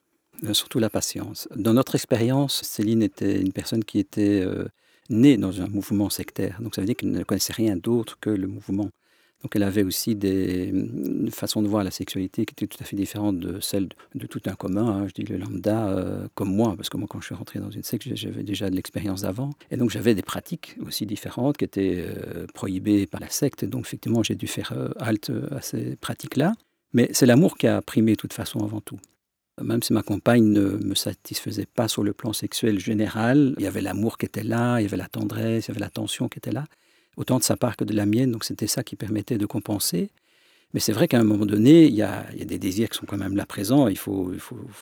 euh, 0.46 0.54
surtout 0.54 0.80
la 0.80 0.90
patience. 0.90 1.48
Dans 1.56 1.74
notre 1.74 1.96
expérience, 1.96 2.62
Céline 2.64 3.04
était 3.04 3.40
une 3.40 3.52
personne 3.52 3.84
qui 3.84 4.00
était 4.00 4.42
euh, 4.42 4.66
née 5.10 5.38
dans 5.38 5.62
un 5.62 5.68
mouvement 5.68 6.10
sectaire. 6.10 6.62
Donc 6.62 6.76
ça 6.76 6.82
veut 6.82 6.88
dire 6.88 6.96
qu'elle 6.96 7.12
ne 7.12 7.24
connaissait 7.24 7.54
rien 7.54 7.76
d'autre 7.76 8.18
que 8.20 8.30
le 8.30 8.48
mouvement. 8.48 8.90
Donc 9.44 9.58
elle 9.58 9.64
avait 9.64 9.84
aussi 9.84 10.16
des 10.16 10.70
une 10.70 11.30
façon 11.30 11.62
de 11.62 11.68
voir 11.68 11.84
la 11.84 11.92
sexualité 11.92 12.46
qui 12.46 12.54
était 12.54 12.66
tout 12.66 12.78
à 12.82 12.86
fait 12.86 12.96
différente 12.96 13.40
de 13.40 13.60
celle 13.60 13.90
de, 14.16 14.26
tout 14.26 14.42
un 14.46 14.56
commun, 14.56 14.88
hein. 14.88 15.08
je 15.08 15.14
dis 15.14 15.30
le 15.30 15.38
lambda, 15.38 15.90
euh, 15.90 16.28
comme 16.34 16.54
moi, 16.56 16.76
parce 16.78 16.90
que 16.90 16.96
moi 16.96 17.08
quand 17.10 17.20
je 17.20 17.26
suis 17.26 17.36
rentré 17.36 17.60
dans 17.60 17.70
une 17.70 17.84
secte, 17.84 18.08
j'avais 18.16 18.44
déjà 18.44 18.70
de 18.70 18.76
l'expérience 18.76 19.26
avant. 19.26 19.52
Et 19.70 19.76
donc 19.76 19.90
j'avais 19.90 20.16
des 20.16 20.22
pratiques 20.22 20.78
aussi 20.86 21.06
différentes 21.06 21.58
qui 21.58 21.66
étaient 21.66 22.06
euh, 22.08 22.48
prohibées 22.54 23.06
par 23.06 23.20
la 23.20 23.30
secte. 23.30 23.66
Donc 23.66 23.86
effectivement 23.86 24.24
j'ai 24.24 24.36
dû 24.36 24.48
faire 24.48 24.72
euh, 24.72 24.90
halte 24.98 25.32
à 25.52 25.62
ces 25.62 25.98
pratiques-là. 25.98 26.54
Mais 26.94 27.10
c'est 27.12 27.26
l'amour 27.26 27.58
qui 27.58 27.68
a 27.68 27.82
primé 27.82 28.14
de 28.14 28.18
toute 28.18 28.34
façon 28.34 28.60
avant 28.60 28.80
tout. 28.80 29.00
Même 29.62 29.84
si 29.84 29.94
ma 29.94 30.02
compagne 30.04 30.46
ne 30.46 30.78
me 30.78 30.96
satisfaisait 30.96 31.68
pas 31.68 31.88
sur 31.88 32.04
le 32.04 32.14
plan 32.14 32.34
sexuel 32.34 32.80
général, 32.80 33.54
il 33.58 33.64
y 33.64 33.68
avait 33.68 33.82
l'amour 33.82 34.18
qui 34.18 34.26
était 34.26 34.44
là, 34.44 34.80
il 34.80 34.84
y 34.84 34.86
avait 34.88 34.98
la 34.98 35.10
tendresse, 35.10 35.68
il 35.68 35.70
y 35.70 35.72
avait 35.72 35.80
l'attention 35.80 36.28
qui 36.28 36.40
était 36.40 36.52
là, 36.52 36.66
autant 37.18 37.38
de 37.38 37.44
sa 37.44 37.58
part 37.58 37.78
que 37.78 37.84
de 37.84 37.94
la 37.94 38.06
mienne, 38.06 38.32
donc 38.32 38.44
c'était 38.44 38.68
ça 38.68 38.84
qui 38.84 38.96
permettait 38.96 39.38
de 39.38 39.46
compenser. 39.46 40.10
Mais 40.74 40.80
c'est 40.80 40.92
vrai 40.92 41.08
qu'à 41.08 41.20
un 41.20 41.24
moment 41.24 41.46
donné, 41.46 41.86
il 41.86 41.94
y, 41.94 42.02
a, 42.02 42.26
des 42.46 42.58
désirs 42.58 42.90
qui 42.90 42.98
sont 42.98 43.06
quand 43.06 43.18
même 43.18 43.36
là 43.36 43.46
présents, 43.46 43.88
il 43.88 43.98
faut, 43.98 44.32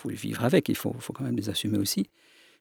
les 0.08 0.16
vivre 0.16 0.44
avec, 0.46 0.70
il 0.70 0.76
faut, 0.76 0.96
quand 1.14 1.24
même 1.24 1.36
les 1.36 1.50
assumer 1.50 1.78
aussi. 1.78 2.08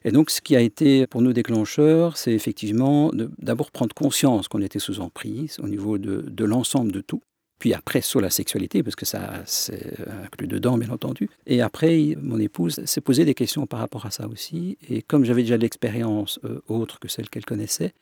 Et 0.04 0.10
donc 0.12 0.30
ce 0.30 0.40
qui 0.40 0.56
a 0.56 0.60
été 0.60 1.06
pour 1.06 1.22
nous 1.22 1.32
déclencheur, 1.32 2.16
c'est 2.16 2.32
effectivement 2.32 3.12
d'abord 3.38 3.70
prendre 3.70 3.94
conscience 3.94 4.48
qu'on 4.48 4.62
était 4.62 4.78
sous 4.78 5.00
emprise 5.00 5.58
au 5.62 5.68
niveau 5.68 5.98
de, 5.98 6.44
l'ensemble 6.44 6.90
de 6.90 7.00
tout 7.00 7.22
puis 7.58 7.74
après 7.74 8.00
sur 8.00 8.22
la 8.22 8.30
sexualité, 8.30 8.82
parce 8.82 8.96
que 8.96 9.04
ça 9.04 9.42
c'est 9.44 9.94
inclus 10.24 10.46
dedans, 10.46 10.78
bien 10.78 10.88
entendu. 10.88 11.28
Et 11.46 11.60
après, 11.60 12.16
mon 12.18 12.40
épouse 12.40 12.82
s'est 12.86 13.02
posé 13.02 13.26
des 13.26 13.34
questions 13.34 13.66
par 13.66 13.80
rapport 13.80 14.06
à 14.06 14.10
ça 14.10 14.26
aussi. 14.26 14.78
Et 14.88 15.02
comme 15.02 15.26
j'avais 15.26 15.42
déjà 15.42 15.58
l'expérience 15.58 16.40
euh, 16.46 16.62
autre 16.68 16.98
que 16.98 17.06
celle 17.06 17.28
qu'elle 17.28 17.44
connaissait, 17.44 17.92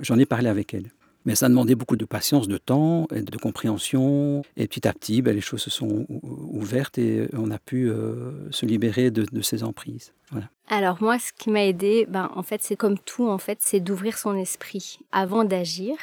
j'en 0.00 0.18
ai 0.18 0.26
parlé 0.26 0.48
avec 0.48 0.74
elle. 0.74 0.90
Mais 1.24 1.34
ça 1.34 1.48
demandait 1.48 1.74
beaucoup 1.74 1.96
de 1.96 2.04
patience, 2.04 2.48
de 2.48 2.58
temps, 2.58 3.06
et 3.14 3.22
de 3.22 3.36
compréhension. 3.38 4.42
Et 4.56 4.68
petit 4.68 4.86
à 4.86 4.92
petit, 4.92 5.22
ben, 5.22 5.34
les 5.34 5.40
choses 5.40 5.62
se 5.62 5.70
sont 5.70 6.06
ouvertes 6.08 6.98
et 6.98 7.28
on 7.32 7.50
a 7.50 7.58
pu 7.58 7.88
euh, 7.88 8.50
se 8.50 8.66
libérer 8.66 9.10
de, 9.10 9.40
ces 9.40 9.64
emprises. 9.64 10.12
Alors 10.68 10.98
moi, 11.00 11.18
ce 11.18 11.32
qui 11.32 11.50
m'a 11.50 11.64
aidé, 11.64 12.06
ben, 12.08 12.30
en 12.34 12.42
fait, 12.42 12.62
c'est 12.62 12.76
comme 12.76 12.98
tout, 12.98 13.28
en 13.28 13.38
fait, 13.38 13.58
c'est 13.60 13.80
d'ouvrir 13.80 14.18
son 14.18 14.36
esprit 14.36 14.98
avant 15.12 15.44
d'agir 15.44 15.96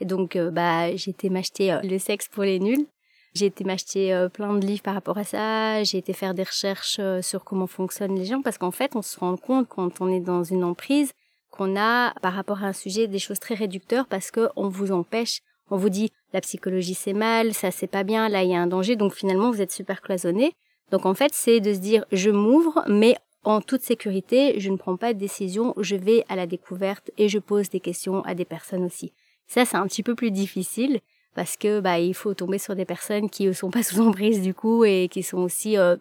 et 0.00 0.04
donc, 0.04 0.36
euh, 0.36 0.50
bah, 0.50 0.94
j'ai 0.94 1.10
été 1.10 1.30
m'acheter 1.30 1.72
euh, 1.72 1.80
le 1.82 1.98
sexe 1.98 2.28
pour 2.28 2.44
les 2.44 2.58
nuls. 2.58 2.86
J'ai 3.34 3.46
été 3.46 3.64
m'acheter 3.64 4.14
euh, 4.14 4.28
plein 4.28 4.54
de 4.54 4.66
livres 4.66 4.82
par 4.82 4.94
rapport 4.94 5.18
à 5.18 5.24
ça. 5.24 5.82
J'ai 5.84 5.98
été 5.98 6.12
faire 6.12 6.34
des 6.34 6.42
recherches 6.42 7.00
sur 7.20 7.44
comment 7.44 7.66
fonctionnent 7.66 8.16
les 8.16 8.24
gens 8.24 8.42
parce 8.42 8.58
qu'en 8.58 8.70
fait, 8.70 8.96
on 8.96 9.02
se 9.02 9.18
rend 9.18 9.36
compte 9.36 9.68
quand 9.68 10.00
on 10.00 10.08
est 10.08 10.20
dans 10.20 10.42
une 10.42 10.64
emprise 10.64 11.12
qu'on 11.56 11.76
a 11.76 12.12
par 12.20 12.34
rapport 12.34 12.62
à 12.62 12.68
un 12.68 12.72
sujet 12.72 13.08
des 13.08 13.18
choses 13.18 13.40
très 13.40 13.54
réducteurs 13.54 14.06
parce 14.06 14.30
que 14.30 14.48
on 14.56 14.68
vous 14.68 14.92
empêche. 14.92 15.40
On 15.70 15.76
vous 15.76 15.88
dit 15.88 16.12
la 16.32 16.40
psychologie 16.40 16.94
c'est 16.94 17.12
mal, 17.12 17.52
ça 17.52 17.70
c'est 17.70 17.88
pas 17.88 18.04
bien, 18.04 18.28
là 18.28 18.44
il 18.44 18.50
y 18.50 18.54
a 18.54 18.60
un 18.60 18.66
danger. 18.66 18.96
Donc 18.96 19.14
finalement, 19.14 19.50
vous 19.50 19.60
êtes 19.60 19.72
super 19.72 20.00
cloisonné. 20.00 20.52
Donc 20.90 21.06
en 21.06 21.14
fait, 21.14 21.32
c'est 21.34 21.60
de 21.60 21.74
se 21.74 21.78
dire 21.78 22.04
je 22.12 22.30
m'ouvre, 22.30 22.84
mais 22.86 23.16
en 23.42 23.60
toute 23.60 23.82
sécurité, 23.82 24.58
je 24.60 24.70
ne 24.70 24.76
prends 24.76 24.96
pas 24.96 25.14
de 25.14 25.18
décision, 25.18 25.74
je 25.78 25.96
vais 25.96 26.24
à 26.28 26.36
la 26.36 26.46
découverte 26.46 27.10
et 27.16 27.28
je 27.28 27.38
pose 27.38 27.70
des 27.70 27.80
questions 27.80 28.22
à 28.22 28.34
des 28.34 28.44
personnes 28.44 28.84
aussi. 28.84 29.12
Ça, 29.46 29.64
c'est 29.64 29.76
un 29.76 29.86
petit 29.86 30.02
peu 30.02 30.14
plus 30.14 30.30
difficile 30.30 31.00
parce 31.34 31.56
que 31.56 31.80
bah 31.80 32.00
il 32.00 32.14
faut 32.14 32.34
tomber 32.34 32.58
sur 32.58 32.74
des 32.74 32.84
personnes 32.84 33.30
qui 33.30 33.46
ne 33.46 33.52
sont 33.52 33.70
pas 33.70 33.82
sous 33.82 34.00
emprise 34.00 34.42
du 34.42 34.54
coup 34.54 34.84
et 34.84 35.08
qui 35.08 35.22
sont 35.22 35.38
aussi 35.38 35.76
euh, 35.76 35.96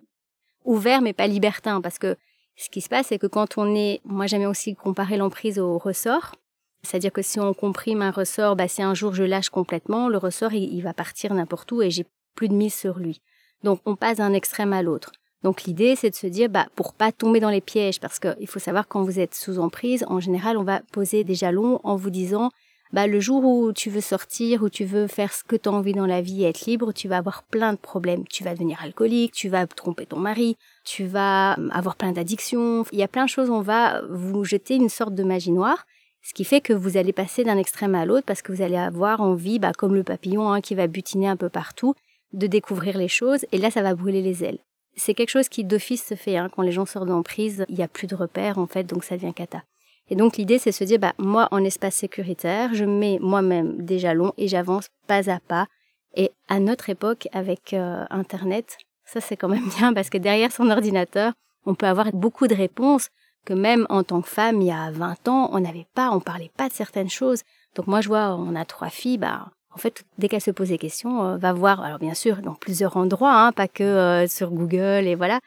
ouverts 0.63 1.01
mais 1.01 1.13
pas 1.13 1.27
libertins 1.27 1.81
parce 1.81 1.99
que 1.99 2.15
ce 2.55 2.69
qui 2.69 2.81
se 2.81 2.89
passe 2.89 3.07
c'est 3.07 3.19
que 3.19 3.27
quand 3.27 3.57
on 3.57 3.75
est 3.75 4.01
moi 4.05 4.27
j'aime 4.27 4.45
aussi 4.45 4.75
comparer 4.75 5.17
l'emprise 5.17 5.59
au 5.59 5.77
ressort. 5.77 6.35
C'est-à-dire 6.83 7.11
que 7.11 7.21
si 7.21 7.39
on 7.39 7.53
comprime 7.53 8.01
un 8.01 8.11
ressort 8.11 8.55
bah 8.55 8.67
si 8.67 8.81
un 8.81 8.93
jour 8.93 9.13
je 9.13 9.23
lâche 9.23 9.49
complètement 9.49 10.07
le 10.07 10.17
ressort 10.17 10.53
il, 10.53 10.81
va 10.81 10.93
partir 10.93 11.33
n'importe 11.33 11.71
où 11.71 11.81
et 11.81 11.89
j'ai 11.89 12.05
plus 12.35 12.49
de 12.49 12.53
mise 12.53 12.73
sur 12.73 12.99
lui. 12.99 13.21
Donc 13.63 13.81
on 13.85 13.95
passe 13.95 14.17
d'un 14.17 14.33
extrême 14.33 14.73
à 14.73 14.81
l'autre. 14.81 15.11
Donc 15.43 15.63
l'idée 15.63 15.95
c'est 15.95 16.09
de 16.09 16.15
se 16.15 16.27
dire 16.27 16.49
bah 16.49 16.67
pour 16.75 16.93
pas 16.93 17.11
tomber 17.11 17.39
dans 17.39 17.49
les 17.49 17.61
pièges 17.61 17.99
parce 17.99 18.19
qu'il 18.19 18.47
faut 18.47 18.59
savoir 18.59 18.87
quand 18.87 19.03
vous 19.03 19.19
êtes 19.19 19.35
sous 19.35 19.59
emprise 19.59 20.05
en 20.07 20.19
général 20.19 20.57
on 20.57 20.63
va 20.63 20.81
poser 20.91 21.23
des 21.23 21.35
jalons 21.35 21.79
en 21.83 21.95
vous 21.95 22.09
disant 22.09 22.51
bah, 22.95 23.07
le 23.07 23.19
jour 23.19 23.43
où 23.43 23.73
tu 23.73 23.89
veux 23.89 23.99
sortir, 23.99 24.63
où 24.63 24.69
tu 24.69 24.85
veux 24.85 25.07
faire 25.07 25.33
ce 25.33 25.43
que 25.43 25.57
tu 25.57 25.67
as 25.67 25.71
envie 25.73 25.91
dans 25.91 26.05
la 26.05 26.21
vie 26.21 26.45
et 26.45 26.47
être 26.47 26.65
libre, 26.65 26.93
tu 26.93 27.09
vas 27.09 27.17
avoir 27.17 27.43
plein 27.43 27.73
de 27.73 27.77
problèmes. 27.77 28.25
Tu 28.29 28.45
vas 28.45 28.53
devenir 28.53 28.81
alcoolique, 28.81 29.33
tu 29.33 29.49
vas 29.49 29.67
tromper 29.67 30.05
ton 30.05 30.17
mari, 30.17 30.55
tu 30.85 31.03
vas 31.03 31.57
avoir 31.71 31.97
plein 31.97 32.13
d'addictions. 32.13 32.85
Il 32.93 32.99
y 32.99 33.03
a 33.03 33.09
plein 33.09 33.25
de 33.25 33.29
choses, 33.29 33.49
on 33.49 33.59
va 33.59 34.01
vous 34.09 34.45
jeter 34.45 34.75
une 34.75 34.87
sorte 34.87 35.13
de 35.13 35.25
magie 35.25 35.51
noire. 35.51 35.85
Ce 36.23 36.33
qui 36.33 36.45
fait 36.45 36.61
que 36.61 36.71
vous 36.71 36.95
allez 36.95 37.11
passer 37.11 37.43
d'un 37.43 37.57
extrême 37.57 37.95
à 37.95 38.05
l'autre 38.05 38.25
parce 38.25 38.41
que 38.41 38.53
vous 38.53 38.61
allez 38.61 38.77
avoir 38.77 39.19
envie, 39.19 39.59
bah, 39.59 39.73
comme 39.77 39.93
le 39.93 40.03
papillon 40.03 40.49
hein, 40.49 40.61
qui 40.61 40.73
va 40.73 40.87
butiner 40.87 41.27
un 41.27 41.35
peu 41.35 41.49
partout, 41.49 41.95
de 42.31 42.47
découvrir 42.47 42.97
les 42.97 43.09
choses 43.09 43.45
et 43.51 43.57
là 43.57 43.71
ça 43.71 43.81
va 43.81 43.93
brûler 43.93 44.21
les 44.21 44.45
ailes. 44.45 44.59
C'est 44.95 45.15
quelque 45.15 45.31
chose 45.31 45.49
qui 45.49 45.65
d'office 45.65 46.05
se 46.05 46.15
fait 46.15 46.37
hein, 46.37 46.47
quand 46.49 46.61
les 46.61 46.71
gens 46.71 46.85
sortent 46.85 47.09
d'emprise, 47.09 47.65
il 47.67 47.75
n'y 47.75 47.83
a 47.83 47.89
plus 47.89 48.07
de 48.07 48.15
repères 48.15 48.57
en 48.57 48.67
fait, 48.67 48.85
donc 48.85 49.03
ça 49.03 49.17
devient 49.17 49.33
cata. 49.33 49.63
Et 50.09 50.15
donc 50.15 50.37
l'idée, 50.37 50.59
c'est 50.59 50.69
de 50.69 50.75
se 50.75 50.83
dire, 50.83 50.99
bah, 50.99 51.13
moi, 51.17 51.47
en 51.51 51.63
espace 51.63 51.95
sécuritaire, 51.95 52.73
je 52.73 52.85
mets 52.85 53.17
moi-même 53.19 53.83
des 53.83 53.99
jalons 53.99 54.33
et 54.37 54.47
j'avance 54.47 54.89
pas 55.07 55.29
à 55.29 55.39
pas. 55.39 55.67
Et 56.15 56.31
à 56.47 56.59
notre 56.59 56.89
époque, 56.89 57.27
avec 57.33 57.73
euh, 57.73 58.05
Internet, 58.09 58.77
ça 59.05 59.19
c'est 59.21 59.35
quand 59.37 59.49
même 59.49 59.67
bien 59.77 59.93
parce 59.93 60.09
que 60.09 60.17
derrière 60.17 60.51
son 60.51 60.69
ordinateur, 60.69 61.33
on 61.65 61.75
peut 61.75 61.87
avoir 61.87 62.11
beaucoup 62.13 62.47
de 62.47 62.55
réponses 62.55 63.09
que 63.45 63.53
même 63.53 63.85
en 63.89 64.03
tant 64.03 64.21
que 64.21 64.29
femme, 64.29 64.61
il 64.61 64.67
y 64.67 64.71
a 64.71 64.91
20 64.91 65.27
ans, 65.27 65.49
on 65.51 65.59
n'avait 65.59 65.87
pas, 65.93 66.11
on 66.11 66.19
parlait 66.19 66.51
pas 66.57 66.67
de 66.67 66.73
certaines 66.73 67.09
choses. 67.09 67.41
Donc 67.75 67.87
moi, 67.87 68.01
je 68.01 68.07
vois, 68.07 68.35
on 68.35 68.55
a 68.55 68.65
trois 68.65 68.89
filles, 68.89 69.17
bah, 69.17 69.47
en 69.73 69.77
fait, 69.77 70.05
dès 70.17 70.29
qu'elles 70.29 70.41
se 70.41 70.51
posent 70.51 70.69
des 70.69 70.77
questions, 70.77 71.23
euh, 71.23 71.37
va 71.37 71.53
voir, 71.53 71.81
alors 71.81 71.99
bien 71.99 72.13
sûr, 72.13 72.37
dans 72.37 72.55
plusieurs 72.55 72.97
endroits, 72.97 73.33
hein, 73.33 73.51
pas 73.51 73.67
que 73.67 73.83
euh, 73.83 74.27
sur 74.27 74.51
Google 74.51 75.05
et 75.05 75.15
voilà. 75.15 75.39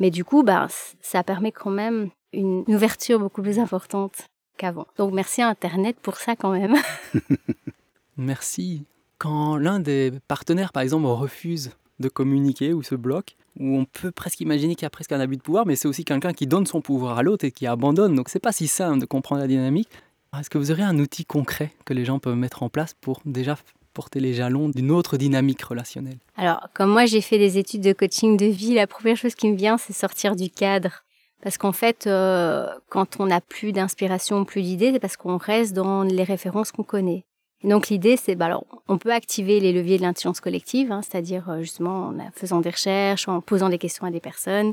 Mais 0.00 0.10
du 0.10 0.24
coup, 0.24 0.42
bah, 0.42 0.66
ça 1.00 1.22
permet 1.22 1.52
quand 1.52 1.70
même 1.70 2.10
une 2.32 2.64
ouverture 2.68 3.18
beaucoup 3.18 3.42
plus 3.42 3.58
importante 3.58 4.28
qu'avant. 4.56 4.86
Donc 4.96 5.12
merci 5.12 5.42
à 5.42 5.48
Internet 5.48 5.96
pour 6.00 6.16
ça 6.16 6.36
quand 6.36 6.50
même. 6.50 6.76
Merci. 8.16 8.84
Quand 9.18 9.56
l'un 9.56 9.78
des 9.78 10.12
partenaires, 10.26 10.72
par 10.72 10.82
exemple, 10.82 11.06
refuse 11.06 11.70
de 12.00 12.08
communiquer 12.08 12.72
ou 12.72 12.82
se 12.82 12.94
bloque, 12.94 13.36
où 13.58 13.76
on 13.76 13.84
peut 13.84 14.10
presque 14.10 14.40
imaginer 14.40 14.74
qu'il 14.74 14.84
y 14.84 14.86
a 14.86 14.90
presque 14.90 15.12
un 15.12 15.20
abus 15.20 15.36
de 15.36 15.42
pouvoir, 15.42 15.66
mais 15.66 15.76
c'est 15.76 15.88
aussi 15.88 16.04
quelqu'un 16.04 16.32
qui 16.32 16.46
donne 16.46 16.66
son 16.66 16.80
pouvoir 16.80 17.18
à 17.18 17.22
l'autre 17.22 17.44
et 17.44 17.50
qui 17.50 17.66
abandonne. 17.66 18.14
Donc 18.14 18.28
c'est 18.28 18.38
pas 18.38 18.52
si 18.52 18.68
simple 18.68 19.00
de 19.00 19.06
comprendre 19.06 19.40
la 19.40 19.48
dynamique. 19.48 19.88
Est-ce 20.38 20.50
que 20.50 20.58
vous 20.58 20.70
aurez 20.70 20.82
un 20.82 20.98
outil 20.98 21.24
concret 21.24 21.72
que 21.86 21.94
les 21.94 22.04
gens 22.04 22.18
peuvent 22.18 22.36
mettre 22.36 22.62
en 22.62 22.68
place 22.68 22.94
pour 23.00 23.20
déjà 23.24 23.56
porter 23.94 24.20
les 24.20 24.34
jalons 24.34 24.68
d'une 24.68 24.90
autre 24.90 25.16
dynamique 25.16 25.62
relationnelle? 25.62 26.18
Alors, 26.36 26.68
comme 26.74 26.90
moi 26.90 27.06
j'ai 27.06 27.22
fait 27.22 27.38
des 27.38 27.56
études 27.56 27.80
de 27.80 27.94
coaching 27.94 28.36
de 28.36 28.44
vie, 28.44 28.74
la 28.74 28.86
première 28.86 29.16
chose 29.16 29.34
qui 29.34 29.50
me 29.50 29.56
vient, 29.56 29.78
c'est 29.78 29.94
sortir 29.94 30.36
du 30.36 30.50
cadre. 30.50 31.04
Parce 31.42 31.58
qu'en 31.58 31.72
fait, 31.72 32.06
euh, 32.06 32.66
quand 32.88 33.20
on 33.20 33.26
n'a 33.26 33.40
plus 33.40 33.72
d'inspiration, 33.72 34.44
plus 34.44 34.62
d'idées, 34.62 34.92
c'est 34.92 35.00
parce 35.00 35.16
qu'on 35.16 35.36
reste 35.36 35.74
dans 35.74 36.02
les 36.02 36.24
références 36.24 36.72
qu'on 36.72 36.82
connaît. 36.82 37.24
Et 37.62 37.68
donc 37.68 37.88
l'idée, 37.88 38.16
c'est, 38.16 38.34
bah, 38.34 38.46
alors, 38.46 38.64
on 38.88 38.98
peut 38.98 39.12
activer 39.12 39.60
les 39.60 39.72
leviers 39.72 39.98
de 39.98 40.02
l'intelligence 40.02 40.40
collective, 40.40 40.92
hein, 40.92 41.02
c'est-à-dire 41.02 41.48
euh, 41.48 41.60
justement 41.60 42.08
en 42.08 42.30
faisant 42.32 42.60
des 42.60 42.70
recherches, 42.70 43.28
en 43.28 43.40
posant 43.40 43.68
des 43.68 43.78
questions 43.78 44.06
à 44.06 44.10
des 44.10 44.20
personnes. 44.20 44.72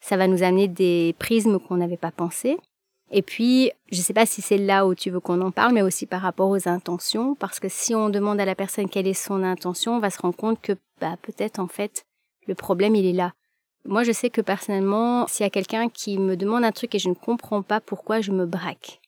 Ça 0.00 0.16
va 0.16 0.26
nous 0.26 0.42
amener 0.42 0.68
des 0.68 1.14
prismes 1.18 1.58
qu'on 1.58 1.76
n'avait 1.76 1.96
pas 1.96 2.10
pensés. 2.10 2.58
Et 3.10 3.22
puis, 3.22 3.70
je 3.92 3.98
ne 3.98 4.02
sais 4.02 4.12
pas 4.12 4.26
si 4.26 4.42
c'est 4.42 4.58
là 4.58 4.86
où 4.86 4.94
tu 4.94 5.10
veux 5.10 5.20
qu'on 5.20 5.40
en 5.40 5.50
parle, 5.50 5.72
mais 5.72 5.82
aussi 5.82 6.06
par 6.06 6.20
rapport 6.20 6.48
aux 6.48 6.68
intentions, 6.68 7.34
parce 7.34 7.60
que 7.60 7.68
si 7.68 7.94
on 7.94 8.08
demande 8.08 8.40
à 8.40 8.44
la 8.44 8.54
personne 8.54 8.88
quelle 8.88 9.06
est 9.06 9.14
son 9.14 9.42
intention, 9.42 9.96
on 9.96 10.00
va 10.00 10.10
se 10.10 10.20
rendre 10.20 10.36
compte 10.36 10.60
que 10.60 10.72
bah, 11.00 11.16
peut-être 11.22 11.58
en 11.58 11.68
fait 11.68 12.06
le 12.46 12.54
problème 12.54 12.94
il 12.94 13.06
est 13.06 13.12
là. 13.12 13.32
Moi, 13.86 14.02
je 14.02 14.12
sais 14.12 14.30
que 14.30 14.40
personnellement, 14.40 15.26
s'il 15.26 15.44
y 15.44 15.46
a 15.46 15.50
quelqu'un 15.50 15.88
qui 15.88 16.18
me 16.18 16.36
demande 16.36 16.64
un 16.64 16.72
truc 16.72 16.94
et 16.94 16.98
je 16.98 17.10
ne 17.10 17.14
comprends 17.14 17.62
pas 17.62 17.80
pourquoi 17.80 18.20
je 18.20 18.32
me 18.32 18.46
braque, 18.46 19.00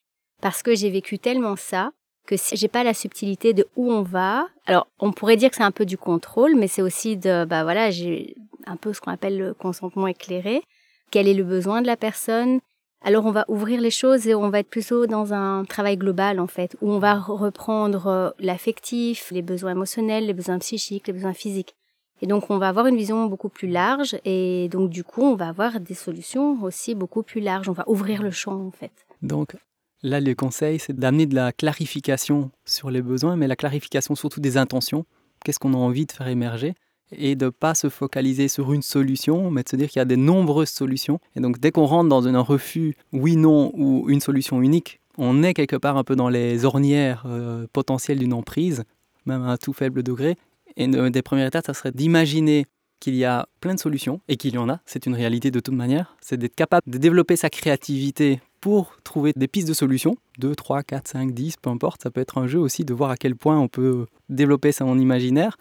parce 0.43 0.62
que 0.62 0.75
j'ai 0.75 0.91
vécu 0.91 1.19
tellement 1.19 1.57
ça 1.57 1.93
que 2.27 2.37
si 2.37 2.57
j'ai 2.57 2.69
pas 2.69 2.85
la 2.85 2.93
subtilité 2.93 3.55
de 3.55 3.67
où 3.77 3.91
on 3.91 4.03
va, 4.03 4.49
alors 4.67 4.89
on 4.99 5.12
pourrait 5.12 5.37
dire 5.37 5.49
que 5.49 5.57
c'est 5.57 5.62
un 5.62 5.71
peu 5.71 5.87
du 5.87 5.97
contrôle, 5.97 6.57
mais 6.57 6.69
c'est 6.69 6.83
aussi 6.83 7.17
de, 7.17 7.45
bah 7.45 7.62
voilà, 7.62 7.91
j'ai 7.91 8.35
un 8.67 8.77
peu 8.77 8.93
ce 8.93 9.01
qu'on 9.01 9.12
appelle 9.12 9.39
le 9.39 9.55
consentement 9.55 10.09
éclairé. 10.09 10.62
Quel 11.11 11.29
est 11.29 11.35
le 11.35 11.45
besoin 11.45 11.81
de 11.83 11.87
la 11.87 11.97
personne? 11.97 12.61
Alors 13.03 13.25
on 13.27 13.31
va 13.31 13.45
ouvrir 13.49 13.81
les 13.81 13.93
choses 13.93 14.27
et 14.27 14.35
on 14.35 14.51
va 14.51 14.59
être 14.59 14.69
plutôt 14.69 15.07
dans 15.07 15.33
un 15.33 15.65
travail 15.65 15.97
global 15.97 16.41
en 16.41 16.49
fait, 16.49 16.77
où 16.81 16.91
on 16.91 16.99
va 16.99 17.15
reprendre 17.15 18.07
euh, 18.09 18.31
l'affectif, 18.41 19.31
les 19.31 19.43
besoins 19.43 19.71
émotionnels, 19.71 20.27
les 20.27 20.35
besoins 20.35 20.59
psychiques, 20.59 21.07
les 21.07 21.12
besoins 21.12 21.35
physiques. 21.35 21.77
Et 22.23 22.27
donc 22.27 22.51
on 22.51 22.59
va 22.59 22.69
avoir 22.69 22.87
une 22.87 22.97
vision 22.97 23.27
beaucoup 23.27 23.49
plus 23.49 23.69
large 23.69 24.17
et 24.25 24.69
donc 24.71 24.91
du 24.91 25.05
coup 25.05 25.23
on 25.23 25.35
va 25.35 25.49
avoir 25.49 25.81
des 25.81 25.95
solutions 25.95 26.63
aussi 26.63 26.95
beaucoup 26.95 27.23
plus 27.23 27.41
larges. 27.41 27.69
On 27.69 27.73
va 27.73 27.85
ouvrir 27.87 28.23
le 28.23 28.31
champ 28.31 28.59
en 28.67 28.71
fait. 28.71 28.93
Donc 29.23 29.57
là 30.03 30.21
le 30.21 30.35
conseil 30.35 30.79
c'est 30.79 30.97
d'amener 30.97 31.27
de 31.27 31.35
la 31.35 31.53
clarification 31.53 32.51
sur 32.65 32.91
les 32.91 33.03
besoins, 33.03 33.37
mais 33.37 33.47
la 33.47 33.57
clarification 33.57 34.15
surtout 34.15 34.41
des 34.41 34.57
intentions. 34.57 35.05
Qu'est-ce 35.45 35.59
qu'on 35.59 35.75
a 35.75 35.79
envie 35.79 36.07
de 36.07 36.13
faire 36.13 36.29
émerger? 36.29 36.75
Et 37.13 37.37
de 37.37 37.45
ne 37.45 37.51
pas 37.51 37.75
se 37.75 37.89
focaliser 37.89 38.49
sur 38.49 38.73
une 38.73 38.83
solution, 38.83 39.51
mais 39.51 39.63
de 39.63 39.69
se 39.69 39.77
dire 39.77 39.89
qu'il 39.89 40.01
y 40.01 40.03
a 40.03 40.07
des 40.07 40.17
nombreuses 40.17 40.71
solutions. 40.71 41.21
Et 41.37 41.41
donc 41.41 41.61
dès 41.61 41.71
qu'on 41.71 41.85
rentre 41.85 42.09
dans 42.09 42.27
un 42.27 42.41
refus 42.41 42.97
oui, 43.13 43.37
non 43.37 43.71
ou 43.75 44.09
une 44.09 44.21
solution 44.21 44.61
unique, 44.63 45.01
on 45.19 45.43
est 45.43 45.55
quelque 45.55 45.77
part 45.77 45.97
un 45.97 46.05
peu 46.05 46.17
dans 46.17 46.29
les 46.29 46.65
ornières 46.65 47.25
euh, 47.27 47.67
potentielles 47.73 48.19
d'une 48.19 48.33
emprise, 48.33 48.85
même 49.25 49.43
à 49.43 49.53
un 49.53 49.57
tout 49.57 49.73
faible 49.73 50.03
degré. 50.03 50.37
Et 50.77 50.85
une 50.85 51.11
des 51.11 51.23
premières 51.23 51.47
étapes, 51.47 51.67
ça 51.67 51.75
serait 51.75 51.93
d'imaginer 51.93 52.67
qu'il 53.01 53.15
y 53.15 53.25
a 53.25 53.47
plein 53.61 53.75
de 53.75 53.81
solutions, 53.81 54.21
et 54.29 54.37
qu'il 54.37 54.55
y 54.55 54.59
en 54.59 54.69
a, 54.69 54.81
c'est 54.87 55.07
une 55.07 55.15
réalité 55.15 55.51
de 55.51 55.61
toute 55.61 55.75
manière, 55.75 56.17
c'est 56.21 56.39
d'être 56.39 56.55
capable 56.55 56.91
de 56.91 56.99
développer 56.99 57.37
sa 57.37 57.51
créativité 57.51 58.41
pour 58.61 58.97
trouver 59.05 59.33
des 59.37 59.49
pistes 59.49 59.69
de 59.69 59.75
solutions, 59.75 60.17
2, 60.39 60.55
3, 60.55 60.83
4, 60.83 61.09
5, 61.09 61.33
10, 61.33 61.57
peu 61.59 61.71
importe, 61.71 62.03
ça 62.03 62.11
peut 62.11 62.21
être 62.21 62.39
un 62.39 62.47
jeu 62.47 62.59
aussi 62.59 62.85
de 62.85 62.95
voir 62.95 63.11
à 63.11 63.17
quel 63.17 63.37
point 63.37 63.59
on 63.59 63.69
peut 63.69 64.07
développer 64.29 64.73
son 64.73 64.99
imaginaire, 64.99 65.59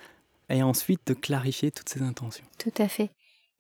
et 0.49 0.63
ensuite 0.63 1.01
de 1.07 1.13
clarifier 1.13 1.71
toutes 1.71 1.89
ces 1.89 2.01
intentions. 2.01 2.45
Tout 2.57 2.73
à 2.77 2.87
fait. 2.87 3.09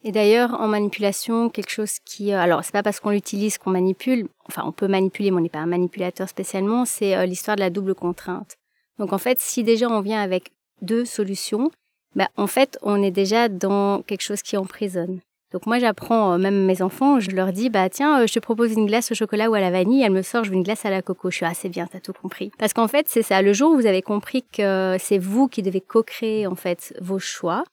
Et 0.03 0.11
d'ailleurs, 0.11 0.53
en 0.61 0.67
manipulation, 0.67 1.49
quelque 1.49 1.71
chose 1.71 1.97
qui, 2.05 2.31
euh, 2.31 2.39
alors 2.39 2.63
c'est 2.63 2.71
pas 2.71 2.83
parce 2.83 2.99
qu'on 2.99 3.09
l'utilise 3.09 3.57
qu'on 3.57 3.71
manipule, 3.71 4.27
enfin 4.47 4.61
on 4.65 4.71
peut 4.71 4.87
manipuler, 4.87 5.31
mais 5.31 5.37
on 5.37 5.41
n'est 5.41 5.49
pas 5.49 5.59
un 5.59 5.65
manipulateur 5.65 6.29
spécialement, 6.29 6.85
c'est 6.85 7.15
euh, 7.15 7.25
l'histoire 7.25 7.55
de 7.55 7.61
la 7.61 7.71
double 7.71 7.95
contrainte. 7.95 8.55
Donc 8.99 9.13
en 9.13 9.17
fait, 9.17 9.39
si 9.39 9.63
déjà 9.63 9.89
on 9.89 10.01
vient 10.01 10.21
avec 10.21 10.51
deux 10.81 11.05
solutions, 11.05 11.71
ben, 12.15 12.27
en 12.37 12.47
fait 12.47 12.77
on 12.81 13.01
est 13.01 13.11
déjà 13.11 13.49
dans 13.49 14.01
quelque 14.01 14.21
chose 14.21 14.41
qui 14.41 14.57
emprisonne. 14.57 15.19
Donc 15.51 15.67
moi 15.67 15.79
j'apprends, 15.79 16.33
euh, 16.33 16.37
même 16.37 16.65
mes 16.65 16.81
enfants, 16.81 17.19
je 17.19 17.31
leur 17.31 17.53
dis, 17.53 17.69
bah 17.69 17.89
tiens, 17.89 18.21
euh, 18.21 18.27
je 18.27 18.33
te 18.33 18.39
propose 18.39 18.73
une 18.73 18.87
glace 18.87 19.11
au 19.11 19.15
chocolat 19.15 19.49
ou 19.49 19.53
à 19.53 19.59
la 19.59 19.71
vanille, 19.71 20.03
elle 20.03 20.11
me 20.11 20.21
sort, 20.21 20.43
je 20.43 20.49
veux 20.49 20.55
une 20.55 20.63
glace 20.63 20.85
à 20.85 20.89
la 20.89 21.01
coco. 21.01 21.29
Je 21.29 21.37
suis 21.37 21.45
assez 21.45 21.69
bien, 21.69 21.87
t'as 21.87 21.99
tout 21.99 22.13
compris. 22.13 22.51
Parce 22.57 22.73
qu'en 22.73 22.87
fait 22.87 23.07
c'est 23.07 23.21
ça, 23.21 23.41
le 23.41 23.53
jour 23.53 23.71
où 23.71 23.75
vous 23.75 23.85
avez 23.85 24.01
compris 24.01 24.43
que 24.43 24.97
c'est 24.99 25.17
vous 25.17 25.47
qui 25.47 25.61
devez 25.61 25.81
co-créer 25.81 26.47
en 26.47 26.55
fait 26.55 26.93
vos 26.99 27.19
choix, 27.19 27.63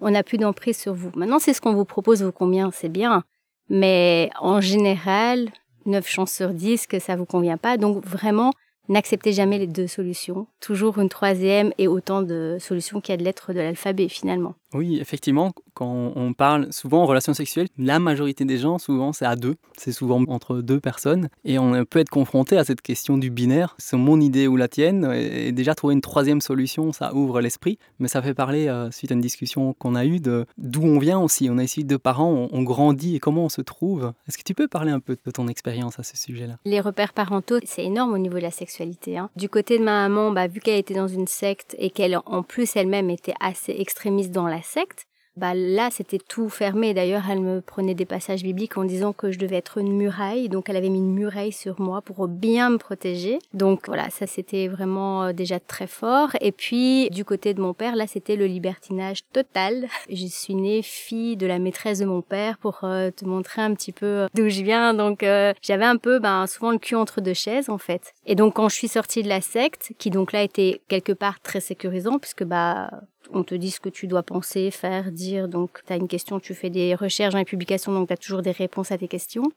on 0.00 0.10
n'a 0.10 0.22
plus 0.22 0.38
d'emprise 0.38 0.78
sur 0.78 0.94
vous. 0.94 1.10
Maintenant 1.16 1.38
c'est 1.38 1.52
ce 1.52 1.60
qu'on 1.60 1.74
vous 1.74 1.84
propose, 1.84 2.22
vous 2.22 2.32
convient, 2.32 2.70
c'est 2.72 2.88
bien. 2.88 3.24
Mais 3.68 4.30
en 4.40 4.60
général, 4.60 5.48
9 5.86 6.06
chances 6.06 6.32
sur 6.32 6.50
10 6.50 6.86
que 6.86 6.98
ça 6.98 7.16
vous 7.16 7.26
convient 7.26 7.56
pas. 7.56 7.76
Donc 7.76 8.04
vraiment, 8.04 8.52
N'acceptez 8.88 9.32
jamais 9.32 9.58
les 9.58 9.66
deux 9.66 9.86
solutions, 9.86 10.46
toujours 10.60 10.98
une 10.98 11.08
troisième 11.08 11.72
et 11.78 11.88
autant 11.88 12.22
de 12.22 12.56
solutions 12.60 13.00
qu'il 13.00 13.12
y 13.12 13.14
a 13.14 13.16
de 13.16 13.24
lettres 13.24 13.52
de 13.52 13.60
l'alphabet 13.60 14.08
finalement. 14.08 14.54
Oui, 14.74 14.98
effectivement, 15.00 15.52
quand 15.74 16.12
on 16.16 16.32
parle 16.32 16.72
souvent 16.72 17.02
en 17.02 17.06
relation 17.06 17.34
sexuelle, 17.34 17.68
la 17.78 17.98
majorité 17.98 18.44
des 18.44 18.58
gens, 18.58 18.78
souvent, 18.78 19.12
c'est 19.12 19.24
à 19.24 19.36
deux. 19.36 19.56
C'est 19.76 19.92
souvent 19.92 20.22
entre 20.28 20.60
deux 20.60 20.80
personnes. 20.80 21.28
Et 21.44 21.58
on 21.58 21.84
peut 21.84 21.98
être 21.98 22.10
confronté 22.10 22.56
à 22.56 22.64
cette 22.64 22.80
question 22.80 23.18
du 23.18 23.30
binaire. 23.30 23.74
C'est 23.78 23.96
mon 23.96 24.20
idée 24.20 24.46
ou 24.46 24.56
la 24.56 24.68
tienne. 24.68 25.10
Et 25.14 25.52
déjà, 25.52 25.74
trouver 25.74 25.94
une 25.94 26.00
troisième 26.00 26.40
solution, 26.40 26.92
ça 26.92 27.14
ouvre 27.14 27.40
l'esprit. 27.40 27.78
Mais 27.98 28.08
ça 28.08 28.22
fait 28.22 28.34
parler, 28.34 28.68
euh, 28.68 28.90
suite 28.90 29.10
à 29.10 29.14
une 29.14 29.20
discussion 29.20 29.74
qu'on 29.74 29.94
a 29.94 30.04
eue, 30.04 30.20
d'où 30.20 30.82
on 30.82 30.98
vient 30.98 31.18
aussi. 31.18 31.48
On 31.50 31.58
a 31.58 31.64
ici 31.64 31.84
deux 31.84 31.98
parents, 31.98 32.48
on, 32.50 32.62
grandit 32.62 33.16
et 33.16 33.18
comment 33.18 33.44
on 33.46 33.48
se 33.48 33.60
trouve. 33.60 34.12
Est-ce 34.28 34.38
que 34.38 34.44
tu 34.44 34.54
peux 34.54 34.68
parler 34.68 34.92
un 34.92 35.00
peu 35.00 35.16
de 35.24 35.30
ton 35.30 35.48
expérience 35.48 35.98
à 35.98 36.04
ce 36.04 36.16
sujet-là? 36.16 36.54
Les 36.64 36.80
repères 36.80 37.12
parentaux, 37.12 37.58
c'est 37.64 37.84
énorme 37.84 38.12
au 38.12 38.18
niveau 38.18 38.36
de 38.36 38.42
la 38.42 38.50
sexualité. 38.50 39.18
Hein. 39.18 39.30
Du 39.36 39.48
côté 39.48 39.78
de 39.78 39.84
ma 39.84 40.08
maman, 40.08 40.30
bah, 40.30 40.46
vu 40.46 40.60
qu'elle 40.60 40.78
était 40.78 40.94
dans 40.94 41.08
une 41.08 41.26
secte 41.26 41.74
et 41.78 41.90
qu'elle, 41.90 42.18
en 42.24 42.42
plus, 42.42 42.76
elle-même 42.76 43.10
était 43.10 43.34
assez 43.40 43.72
extrémiste 43.72 44.30
dans 44.30 44.46
la 44.46 44.61
secte, 44.62 45.06
bah 45.36 45.54
là 45.54 45.88
c'était 45.90 46.18
tout 46.18 46.48
fermé. 46.48 46.94
D'ailleurs, 46.94 47.22
elle 47.30 47.40
me 47.40 47.60
prenait 47.60 47.94
des 47.94 48.04
passages 48.04 48.42
bibliques 48.42 48.76
en 48.76 48.84
disant 48.84 49.12
que 49.12 49.30
je 49.30 49.38
devais 49.38 49.56
être 49.56 49.78
une 49.78 49.92
muraille, 49.92 50.48
donc 50.48 50.68
elle 50.68 50.76
avait 50.76 50.90
mis 50.90 50.98
une 50.98 51.14
muraille 51.14 51.52
sur 51.52 51.80
moi 51.80 52.02
pour 52.02 52.28
bien 52.28 52.70
me 52.70 52.76
protéger. 52.76 53.38
Donc 53.54 53.86
voilà, 53.86 54.10
ça 54.10 54.26
c'était 54.26 54.68
vraiment 54.68 55.24
euh, 55.24 55.32
déjà 55.32 55.58
très 55.58 55.86
fort. 55.86 56.30
Et 56.40 56.52
puis 56.52 57.08
du 57.10 57.24
côté 57.24 57.54
de 57.54 57.62
mon 57.62 57.72
père, 57.72 57.96
là 57.96 58.06
c'était 58.06 58.36
le 58.36 58.46
libertinage 58.46 59.22
total. 59.32 59.86
Je 60.10 60.26
suis 60.26 60.54
née 60.54 60.82
fille 60.82 61.36
de 61.36 61.46
la 61.46 61.58
maîtresse 61.58 62.00
de 62.00 62.04
mon 62.04 62.20
père 62.20 62.58
pour 62.58 62.80
euh, 62.84 63.10
te 63.10 63.24
montrer 63.24 63.62
un 63.62 63.74
petit 63.74 63.92
peu 63.92 64.06
euh, 64.06 64.26
d'où 64.34 64.48
je 64.48 64.62
viens. 64.62 64.92
Donc 64.94 65.24
j'avais 65.62 65.84
un 65.84 65.96
peu 65.96 66.18
ben, 66.18 66.46
souvent 66.46 66.72
le 66.72 66.78
cul 66.78 66.94
entre 66.94 67.20
deux 67.20 67.34
chaises 67.34 67.70
en 67.70 67.78
fait. 67.78 68.12
Et 68.26 68.34
donc 68.34 68.54
quand 68.54 68.68
je 68.68 68.74
suis 68.74 68.88
sortie 68.88 69.22
de 69.22 69.28
la 69.28 69.40
secte, 69.40 69.92
qui 69.98 70.10
donc 70.10 70.32
là 70.32 70.42
était 70.42 70.82
quelque 70.88 71.12
part 71.12 71.40
très 71.40 71.60
sécurisant 71.60 72.18
puisque 72.18 72.44
bah 72.44 72.90
on 73.32 73.44
te 73.44 73.54
dit 73.54 73.70
ce 73.70 73.80
que 73.80 73.88
tu 73.88 74.06
dois 74.06 74.22
penser, 74.22 74.70
faire, 74.70 75.10
dire. 75.10 75.48
Donc, 75.48 75.80
tu 75.86 75.92
as 75.92 75.96
une 75.96 76.08
question, 76.08 76.40
tu 76.40 76.54
fais 76.54 76.70
des 76.70 76.94
recherches 76.94 77.32
dans 77.32 77.38
les 77.38 77.44
publications, 77.44 77.92
donc 77.92 78.08
tu 78.08 78.14
as 78.14 78.16
toujours 78.16 78.42
des 78.42 78.50
réponses 78.52 78.92
à 78.92 78.98
tes 78.98 79.08
questions. 79.08 79.50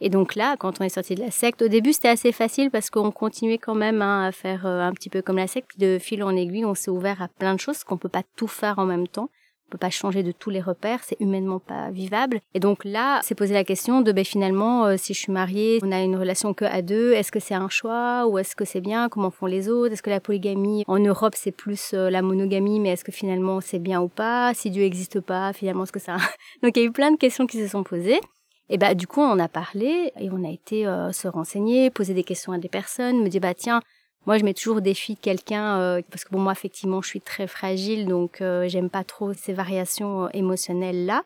Et 0.00 0.08
donc 0.08 0.34
là, 0.34 0.56
quand 0.58 0.80
on 0.80 0.84
est 0.84 0.88
sorti 0.88 1.14
de 1.14 1.20
la 1.20 1.30
secte, 1.30 1.62
au 1.62 1.68
début 1.68 1.92
c'était 1.92 2.08
assez 2.08 2.32
facile 2.32 2.72
parce 2.72 2.90
qu'on 2.90 3.12
continuait 3.12 3.58
quand 3.58 3.76
même 3.76 4.02
hein, 4.02 4.24
à 4.26 4.32
faire 4.32 4.66
euh, 4.66 4.80
un 4.80 4.92
petit 4.92 5.08
peu 5.08 5.22
comme 5.22 5.36
la 5.36 5.46
secte. 5.46 5.78
De 5.78 5.98
fil 6.00 6.24
en 6.24 6.34
aiguille, 6.34 6.64
on 6.64 6.74
s'est 6.74 6.90
ouvert 6.90 7.22
à 7.22 7.28
plein 7.28 7.54
de 7.54 7.60
choses 7.60 7.84
qu'on 7.84 7.98
peut 7.98 8.08
pas 8.08 8.24
tout 8.34 8.48
faire 8.48 8.80
en 8.80 8.84
même 8.84 9.06
temps 9.06 9.30
peut 9.72 9.78
pas 9.78 9.90
changer 9.90 10.22
de 10.22 10.32
tous 10.32 10.50
les 10.50 10.60
repères, 10.60 11.00
c'est 11.02 11.18
humainement 11.18 11.58
pas 11.58 11.90
vivable. 11.90 12.40
Et 12.54 12.60
donc 12.60 12.84
là, 12.84 13.20
c'est 13.22 13.34
poser 13.34 13.54
la 13.54 13.64
question 13.64 14.02
de 14.02 14.12
ben 14.12 14.24
finalement, 14.24 14.84
euh, 14.84 14.96
si 14.98 15.14
je 15.14 15.20
suis 15.20 15.32
mariée, 15.32 15.80
on 15.82 15.90
a 15.90 16.00
une 16.00 16.16
relation 16.16 16.52
que 16.52 16.66
à 16.66 16.82
deux, 16.82 17.12
est-ce 17.12 17.32
que 17.32 17.40
c'est 17.40 17.54
un 17.54 17.70
choix 17.70 18.26
ou 18.26 18.38
est-ce 18.38 18.54
que 18.54 18.66
c'est 18.66 18.82
bien? 18.82 19.08
Comment 19.08 19.30
font 19.30 19.46
les 19.46 19.68
autres? 19.70 19.94
Est-ce 19.94 20.02
que 20.02 20.10
la 20.10 20.20
polygamie 20.20 20.84
en 20.86 20.98
Europe 20.98 21.34
c'est 21.36 21.52
plus 21.52 21.92
euh, 21.94 22.10
la 22.10 22.20
monogamie, 22.20 22.80
mais 22.80 22.90
est-ce 22.90 23.04
que 23.04 23.12
finalement 23.12 23.60
c'est 23.62 23.78
bien 23.78 24.02
ou 24.02 24.08
pas? 24.08 24.52
Si 24.54 24.70
Dieu 24.70 24.82
n'existe 24.82 25.20
pas, 25.20 25.52
finalement 25.54 25.84
est-ce 25.84 25.92
que 25.92 26.00
ça 26.00 26.16
Donc 26.62 26.76
il 26.76 26.80
y 26.80 26.82
a 26.82 26.88
eu 26.88 26.92
plein 26.92 27.10
de 27.10 27.16
questions 27.16 27.46
qui 27.46 27.58
se 27.58 27.68
sont 27.68 27.82
posées. 27.82 28.20
Et 28.68 28.76
bah 28.76 28.94
du 28.94 29.06
coup 29.06 29.20
on 29.20 29.38
a 29.38 29.48
parlé 29.48 30.12
et 30.20 30.30
on 30.30 30.44
a 30.44 30.50
été 30.50 30.86
euh, 30.86 31.12
se 31.12 31.28
renseigner, 31.28 31.90
poser 31.90 32.12
des 32.12 32.24
questions 32.24 32.52
à 32.52 32.58
des 32.58 32.68
personnes, 32.68 33.22
me 33.22 33.28
dire 33.28 33.40
bah 33.40 33.54
tiens 33.54 33.80
moi, 34.26 34.38
je 34.38 34.44
mets 34.44 34.54
toujours 34.54 34.76
au 34.76 34.80
défi 34.80 35.14
de 35.14 35.20
quelqu'un 35.20 35.78
euh, 35.78 36.02
parce 36.10 36.24
que 36.24 36.30
pour 36.30 36.38
moi, 36.38 36.52
effectivement, 36.52 37.02
je 37.02 37.08
suis 37.08 37.20
très 37.20 37.46
fragile, 37.48 38.06
donc 38.06 38.40
euh, 38.40 38.68
j'aime 38.68 38.88
pas 38.88 39.02
trop 39.02 39.32
ces 39.32 39.52
variations 39.52 40.24
euh, 40.24 40.28
émotionnelles 40.32 41.06
là. 41.06 41.24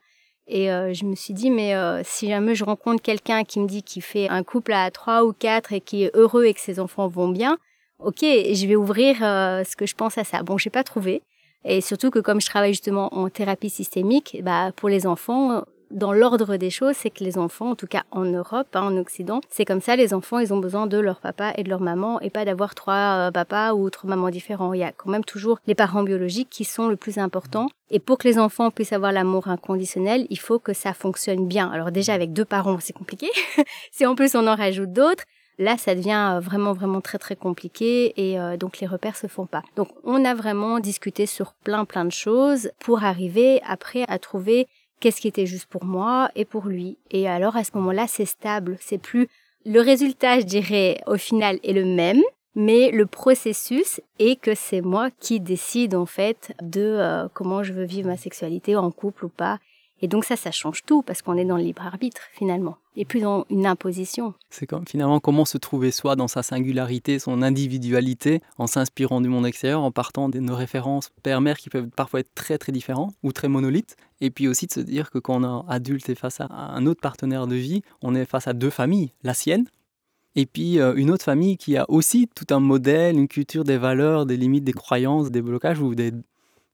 Et 0.48 0.68
je 0.68 1.04
me 1.06 1.16
suis 1.16 1.34
dit, 1.34 1.50
mais 1.50 1.74
si 2.04 2.28
jamais 2.28 2.54
je 2.54 2.62
rencontre 2.62 3.02
quelqu'un 3.02 3.42
qui 3.42 3.58
me 3.58 3.66
dit 3.66 3.82
qu'il 3.82 4.00
fait 4.00 4.28
un 4.28 4.44
couple 4.44 4.74
à 4.74 4.92
trois 4.92 5.24
ou 5.24 5.32
quatre 5.32 5.72
et 5.72 5.80
qui 5.80 6.04
est 6.04 6.14
heureux 6.14 6.44
et 6.44 6.54
que 6.54 6.60
ses 6.60 6.78
enfants 6.78 7.08
vont 7.08 7.26
bien, 7.26 7.58
ok, 7.98 8.20
je 8.20 8.66
vais 8.68 8.76
ouvrir 8.76 9.16
ce 9.16 9.74
que 9.74 9.86
je 9.86 9.96
pense 9.96 10.18
à 10.18 10.22
ça. 10.22 10.44
Bon, 10.44 10.56
j'ai 10.56 10.70
pas 10.70 10.84
trouvé. 10.84 11.22
Et 11.64 11.80
surtout 11.80 12.10
que 12.10 12.20
comme 12.20 12.40
je 12.40 12.46
travaille 12.46 12.74
justement 12.74 13.12
en 13.12 13.28
thérapie 13.28 13.70
systémique, 13.70 14.38
bah 14.44 14.70
pour 14.76 14.88
les 14.88 15.08
enfants, 15.08 15.64
dans 15.90 16.12
l'ordre 16.12 16.56
des 16.56 16.70
choses, 16.70 16.96
c'est 16.96 17.10
que 17.10 17.22
les 17.22 17.38
enfants, 17.38 17.70
en 17.70 17.74
tout 17.74 17.86
cas 17.86 18.02
en 18.10 18.24
Europe, 18.24 18.68
hein, 18.74 18.82
en 18.82 18.96
Occident, 18.96 19.40
c'est 19.48 19.64
comme 19.64 19.80
ça, 19.80 19.96
les 19.96 20.14
enfants, 20.14 20.38
ils 20.38 20.52
ont 20.52 20.58
besoin 20.58 20.86
de 20.86 20.98
leur 20.98 21.20
papa 21.20 21.52
et 21.56 21.62
de 21.62 21.68
leur 21.68 21.80
maman 21.80 22.20
et 22.20 22.30
pas 22.30 22.44
d'avoir 22.44 22.74
trois 22.74 23.28
euh, 23.28 23.30
papas 23.30 23.74
ou 23.74 23.88
trois 23.90 24.08
mamans 24.10 24.30
différents. 24.30 24.72
Il 24.72 24.80
y 24.80 24.84
a 24.84 24.92
quand 24.92 25.10
même 25.10 25.24
toujours 25.24 25.58
les 25.66 25.74
parents 25.74 26.02
biologiques 26.02 26.50
qui 26.50 26.64
sont 26.64 26.88
le 26.88 26.96
plus 26.96 27.18
important. 27.18 27.68
Et 27.90 28.00
pour 28.00 28.18
que 28.18 28.26
les 28.26 28.38
enfants 28.38 28.70
puissent 28.70 28.92
avoir 28.92 29.12
l'amour 29.12 29.48
inconditionnel, 29.48 30.26
il 30.30 30.38
faut 30.38 30.58
que 30.58 30.72
ça 30.72 30.92
fonctionne 30.92 31.46
bien. 31.46 31.70
Alors 31.70 31.92
déjà, 31.92 32.14
avec 32.14 32.32
deux 32.32 32.44
parents, 32.44 32.78
c'est 32.80 32.92
compliqué. 32.92 33.28
si 33.92 34.06
en 34.06 34.14
plus 34.14 34.34
on 34.34 34.46
en 34.46 34.56
rajoute 34.56 34.92
d'autres, 34.92 35.24
Là, 35.58 35.78
ça 35.78 35.94
devient 35.94 36.34
euh, 36.34 36.40
vraiment, 36.40 36.74
vraiment 36.74 37.00
très, 37.00 37.18
très 37.18 37.34
compliqué 37.34 38.12
et 38.16 38.38
euh, 38.38 38.58
donc 38.58 38.78
les 38.78 38.86
repères 38.86 39.16
se 39.16 39.26
font 39.26 39.46
pas. 39.46 39.62
Donc, 39.74 39.88
on 40.04 40.24
a 40.24 40.34
vraiment 40.34 40.80
discuté 40.80 41.24
sur 41.24 41.54
plein, 41.54 41.86
plein 41.86 42.04
de 42.04 42.12
choses 42.12 42.70
pour 42.78 43.04
arriver 43.04 43.62
après 43.66 44.04
à 44.08 44.18
trouver 44.18 44.68
qu'est-ce 45.00 45.20
qui 45.20 45.28
était 45.28 45.46
juste 45.46 45.66
pour 45.66 45.84
moi 45.84 46.30
et 46.34 46.44
pour 46.44 46.66
lui. 46.66 46.96
Et 47.10 47.28
alors, 47.28 47.56
à 47.56 47.64
ce 47.64 47.70
moment-là, 47.74 48.06
c'est 48.06 48.24
stable. 48.24 48.76
C'est 48.80 48.98
plus 48.98 49.28
le 49.64 49.80
résultat, 49.80 50.38
je 50.38 50.44
dirais, 50.44 51.00
au 51.06 51.16
final 51.16 51.58
est 51.64 51.72
le 51.72 51.84
même, 51.84 52.22
mais 52.54 52.90
le 52.90 53.04
processus 53.04 54.00
est 54.18 54.40
que 54.40 54.54
c'est 54.54 54.80
moi 54.80 55.10
qui 55.18 55.40
décide 55.40 55.94
en 55.94 56.06
fait 56.06 56.54
de 56.62 56.80
euh, 56.80 57.28
comment 57.34 57.62
je 57.62 57.72
veux 57.72 57.84
vivre 57.84 58.08
ma 58.08 58.16
sexualité 58.16 58.76
en 58.76 58.90
couple 58.90 59.26
ou 59.26 59.28
pas 59.28 59.58
et 60.02 60.08
donc 60.08 60.24
ça, 60.24 60.36
ça 60.36 60.50
change 60.50 60.82
tout 60.84 61.02
parce 61.02 61.22
qu'on 61.22 61.36
est 61.36 61.44
dans 61.44 61.56
le 61.56 61.62
libre 61.62 61.82
arbitre 61.82 62.20
finalement 62.32 62.76
et 62.96 63.04
plus 63.04 63.20
dans 63.20 63.44
une 63.50 63.66
imposition. 63.66 64.34
C'est 64.50 64.66
comme 64.66 64.86
finalement 64.86 65.20
comment 65.20 65.44
se 65.44 65.58
trouver 65.58 65.90
soi 65.90 66.16
dans 66.16 66.28
sa 66.28 66.42
singularité, 66.42 67.18
son 67.18 67.42
individualité, 67.42 68.40
en 68.58 68.66
s'inspirant 68.66 69.20
du 69.20 69.28
monde 69.28 69.46
extérieur, 69.46 69.82
en 69.82 69.90
partant 69.90 70.28
de 70.28 70.38
nos 70.38 70.56
références 70.56 71.10
père-mère 71.22 71.58
qui 71.58 71.68
peuvent 71.68 71.88
parfois 71.88 72.20
être 72.20 72.34
très 72.34 72.58
très 72.58 72.72
différents 72.72 73.12
ou 73.22 73.32
très 73.32 73.48
monolithes. 73.48 73.96
Et 74.20 74.30
puis 74.30 74.48
aussi 74.48 74.66
de 74.66 74.72
se 74.72 74.80
dire 74.80 75.10
que 75.10 75.18
quand 75.18 75.42
on 75.42 75.44
est 75.44 75.72
adulte 75.72 76.08
et 76.08 76.14
face 76.14 76.40
à 76.40 76.48
un 76.50 76.86
autre 76.86 77.02
partenaire 77.02 77.46
de 77.46 77.56
vie, 77.56 77.82
on 78.02 78.14
est 78.14 78.24
face 78.24 78.48
à 78.48 78.54
deux 78.54 78.70
familles, 78.70 79.12
la 79.22 79.34
sienne 79.34 79.66
et 80.38 80.44
puis 80.44 80.78
euh, 80.78 80.94
une 80.94 81.10
autre 81.10 81.24
famille 81.24 81.56
qui 81.56 81.76
a 81.78 81.90
aussi 81.90 82.28
tout 82.34 82.54
un 82.54 82.60
modèle, 82.60 83.16
une 83.16 83.26
culture, 83.26 83.64
des 83.64 83.78
valeurs, 83.78 84.26
des 84.26 84.36
limites, 84.36 84.64
des 84.64 84.74
croyances, 84.74 85.30
des 85.30 85.40
blocages 85.40 85.80
ou 85.80 85.94
des, 85.94 86.12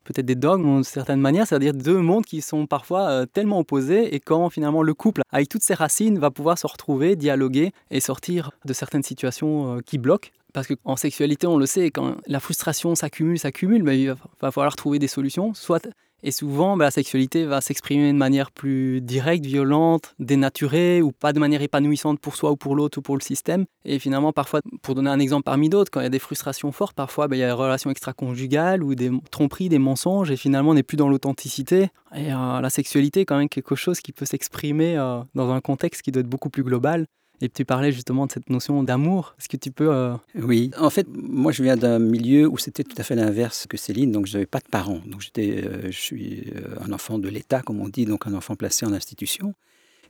peut-être 0.05 0.27
des 0.27 0.35
dogmes 0.35 0.65
d'une 0.65 0.85
certaine 0.85 1.21
manière, 1.21 1.47
c'est-à-dire 1.47 1.75
deux 1.75 1.99
mondes 1.99 2.25
qui 2.25 2.41
sont 2.41 2.67
parfois 2.67 3.09
euh, 3.09 3.27
tellement 3.27 3.59
opposés 3.59 4.15
et 4.15 4.21
quand 4.21 4.51
finalement 4.51 4.83
le 4.83 4.95
couple, 4.95 5.23
avec 5.31 5.49
toutes 5.49 5.63
ses 5.63 5.75
racines, 5.75 6.19
va 6.19 6.31
pouvoir 6.31 6.59
se 6.59 6.67
retrouver, 6.67 7.17
dialoguer 7.17 7.73
et 7.91 8.01
sortir 8.01 8.53
de 8.65 8.73
certaines 8.73 9.03
situations 9.03 9.77
euh, 9.77 9.81
qui 9.81 9.99
bloquent. 9.99 10.31
Parce 10.53 10.67
qu'en 10.69 10.97
sexualité, 10.97 11.47
on 11.47 11.57
le 11.57 11.65
sait, 11.65 11.91
quand 11.91 12.17
la 12.27 12.39
frustration 12.39 12.95
s'accumule, 12.95 13.39
s'accumule, 13.39 13.83
mais 13.83 14.03
il 14.03 14.15
va 14.41 14.51
falloir 14.51 14.77
trouver 14.77 14.99
des 14.99 15.09
solutions, 15.09 15.55
soit 15.55 15.89
et 16.23 16.31
souvent, 16.31 16.77
bah, 16.77 16.85
la 16.85 16.91
sexualité 16.91 17.45
va 17.45 17.61
s'exprimer 17.61 18.13
de 18.13 18.17
manière 18.17 18.51
plus 18.51 19.01
directe, 19.01 19.45
violente, 19.45 20.15
dénaturée, 20.19 21.03
ou 21.03 21.13
pas 21.13 21.33
de 21.33 21.41
manière 21.41 21.63
épanouissante 21.63 22.21
pour 22.21 22.37
soi 22.37 22.53
ou 22.53 22.57
pour 22.57 22.77
l'autre 22.77 22.99
ou 22.99 23.03
pour 23.03 23.17
le 23.17 23.23
système. 23.23 23.65
Et 23.85 23.99
finalement, 23.99 24.33
parfois, 24.33 24.61
pour 24.83 24.95
donner 24.95 25.11
un 25.11 25.19
exemple 25.19 25.45
parmi 25.45 25.69
d'autres, 25.69 25.91
quand 25.91 26.01
il 26.01 26.05
y 26.05 26.07
a 26.07 26.11
des 26.11 26.19
frustrations 26.19 26.71
fortes, 26.71 26.95
parfois, 26.95 27.29
bah, 27.29 27.37
il 27.37 27.41
y 27.41 27.43
a 27.43 27.47
des 27.47 27.53
relations 27.53 27.91
extra-conjugales 27.91 28.83
ou 28.83 28.95
des 28.95 29.11
tromperies, 29.31 29.69
des 29.69 29.79
mensonges, 29.79 30.31
et 30.31 30.37
finalement, 30.37 30.71
on 30.71 30.75
n'est 30.75 30.83
plus 30.83 30.97
dans 30.97 31.09
l'authenticité. 31.09 31.89
Et 32.15 32.33
euh, 32.33 32.61
la 32.61 32.71
sexualité 32.71 33.21
est 33.21 33.25
quand 33.25 33.39
même 33.39 33.49
quelque 33.49 33.75
chose 33.75 34.01
qui 34.01 34.13
peut 34.13 34.27
s'exprimer 34.27 34.97
euh, 34.97 35.21
dans 35.35 35.51
un 35.51 35.61
contexte 35.61 36.03
qui 36.03 36.13
doit 36.13 36.21
être 36.21 36.29
beaucoup 36.29 36.51
plus 36.51 36.63
global. 36.63 37.07
Et 37.43 37.49
tu 37.49 37.65
parlais 37.65 37.91
justement 37.91 38.27
de 38.27 38.33
cette 38.33 38.51
notion 38.51 38.85
d'amour. 38.85 39.35
Est-ce 39.37 39.49
que 39.49 39.57
tu 39.57 39.73
peux... 39.73 39.93
Euh, 39.93 40.15
oui, 40.37 40.71
en 40.79 40.91
fait, 40.91 41.09
moi 41.13 41.51
je 41.51 41.65
viens 41.65 41.77
d'un 41.77 41.99
milieu 41.99 42.47
où 42.47 42.57
c'était 42.57 42.85
tout 42.85 42.95
à 42.99 43.03
fait 43.03 43.17
l'inverse 43.17 43.67
que 43.69 43.77
Céline, 43.77 44.13
donc 44.13 44.27
je 44.27 44.35
n'avais 44.35 44.47
pas 44.47 44.61
de 44.61 44.69
parents. 44.71 45.01
Donc 45.07 45.23
j'étais, 45.23 45.65
euh, 45.65 45.91
je 45.91 45.99
suis 45.99 46.53
euh, 46.55 46.77
un 46.87 46.93
enfant 46.93 47.19
de 47.19 47.29
l'État, 47.29 47.61
comme 47.61 47.81
on 47.81 47.89
dit, 47.89 48.05
donc 48.05 48.29
un 48.29 48.35
enfant 48.35 48.55
placé 48.55 48.87
en 48.87 48.93
institution. 48.93 49.55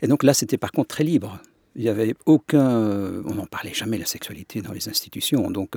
Et 0.03 0.09
donc 0.09 0.25
là, 0.25 0.35
c'était 0.35 0.59
par 0.59 0.73
contre 0.73 0.88
très 0.88 1.05
libre. 1.05 1.40
Il 1.75 1.81
n'y 1.81 1.88
avait 1.88 2.14
aucun... 2.27 3.23
On 3.25 3.35
n'en 3.35 3.47
parlait 3.47 3.73
jamais 3.73 3.97
la 3.97 4.05
sexualité 4.05 4.61
dans 4.61 4.73
les 4.73 4.90
institutions, 4.90 5.51
donc 5.51 5.75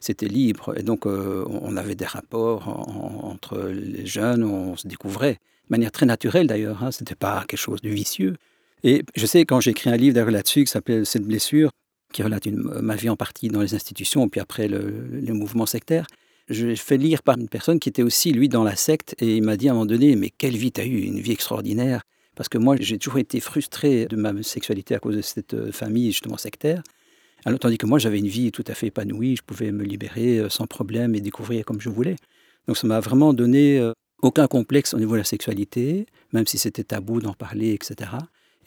c'était 0.00 0.28
libre. 0.28 0.78
Et 0.78 0.82
donc 0.82 1.06
on 1.06 1.74
avait 1.78 1.94
des 1.94 2.04
rapports 2.04 2.68
entre 3.24 3.58
les 3.70 4.04
jeunes, 4.04 4.44
on 4.44 4.76
se 4.76 4.86
découvrait 4.86 5.38
de 5.68 5.70
manière 5.70 5.90
très 5.90 6.04
naturelle 6.04 6.48
d'ailleurs. 6.48 6.84
Hein, 6.84 6.92
ce 6.92 7.02
n'était 7.02 7.14
pas 7.14 7.46
quelque 7.48 7.58
chose 7.58 7.80
de 7.80 7.88
vicieux. 7.88 8.36
Et 8.84 9.02
je 9.16 9.26
sais, 9.26 9.44
quand 9.44 9.60
j'ai 9.60 9.72
écrit 9.72 9.90
un 9.90 9.96
livre 9.96 10.30
là-dessus 10.30 10.64
qui 10.64 10.70
s'appelle 10.70 11.06
Cette 11.06 11.24
blessure, 11.24 11.70
qui 12.12 12.22
relate 12.22 12.46
ma 12.46 12.96
vie 12.96 13.10
en 13.10 13.16
partie 13.16 13.48
dans 13.48 13.60
les 13.60 13.74
institutions, 13.74 14.28
puis 14.28 14.40
après 14.40 14.68
le, 14.68 15.08
les 15.12 15.32
mouvements 15.32 15.66
sectaires, 15.66 16.06
je 16.48 16.66
l'ai 16.66 16.76
fait 16.76 16.96
lire 16.96 17.22
par 17.22 17.36
une 17.36 17.48
personne 17.48 17.78
qui 17.78 17.88
était 17.88 18.02
aussi, 18.02 18.32
lui, 18.32 18.48
dans 18.48 18.64
la 18.64 18.76
secte, 18.76 19.14
et 19.18 19.36
il 19.36 19.42
m'a 19.42 19.56
dit 19.56 19.68
à 19.68 19.72
un 19.72 19.74
moment 19.74 19.86
donné, 19.86 20.16
mais 20.16 20.30
quelle 20.30 20.56
vie 20.56 20.72
tu 20.72 20.80
as 20.80 20.86
eu, 20.86 21.00
une 21.00 21.20
vie 21.20 21.32
extraordinaire. 21.32 22.02
Parce 22.34 22.48
que 22.48 22.56
moi, 22.56 22.76
j'ai 22.78 22.98
toujours 22.98 23.18
été 23.18 23.40
frustré 23.40 24.06
de 24.06 24.16
ma 24.16 24.42
sexualité 24.42 24.94
à 24.94 25.00
cause 25.00 25.16
de 25.16 25.22
cette 25.22 25.54
euh, 25.54 25.72
famille, 25.72 26.12
justement, 26.12 26.36
sectaire. 26.36 26.82
Alors, 27.44 27.58
tandis 27.58 27.78
que 27.78 27.86
moi, 27.86 27.98
j'avais 27.98 28.18
une 28.18 28.28
vie 28.28 28.52
tout 28.52 28.64
à 28.66 28.74
fait 28.74 28.86
épanouie, 28.86 29.36
je 29.36 29.42
pouvais 29.42 29.72
me 29.72 29.84
libérer 29.84 30.38
euh, 30.38 30.48
sans 30.48 30.66
problème 30.66 31.14
et 31.14 31.20
découvrir 31.20 31.64
comme 31.64 31.80
je 31.80 31.88
voulais. 31.88 32.16
Donc, 32.66 32.76
ça 32.76 32.86
m'a 32.86 33.00
vraiment 33.00 33.34
donné 33.34 33.78
euh, 33.78 33.92
aucun 34.22 34.46
complexe 34.46 34.94
au 34.94 34.98
niveau 34.98 35.12
de 35.12 35.18
la 35.18 35.24
sexualité, 35.24 36.06
même 36.32 36.46
si 36.46 36.58
c'était 36.58 36.84
tabou 36.84 37.20
d'en 37.20 37.34
parler, 37.34 37.72
etc. 37.72 38.10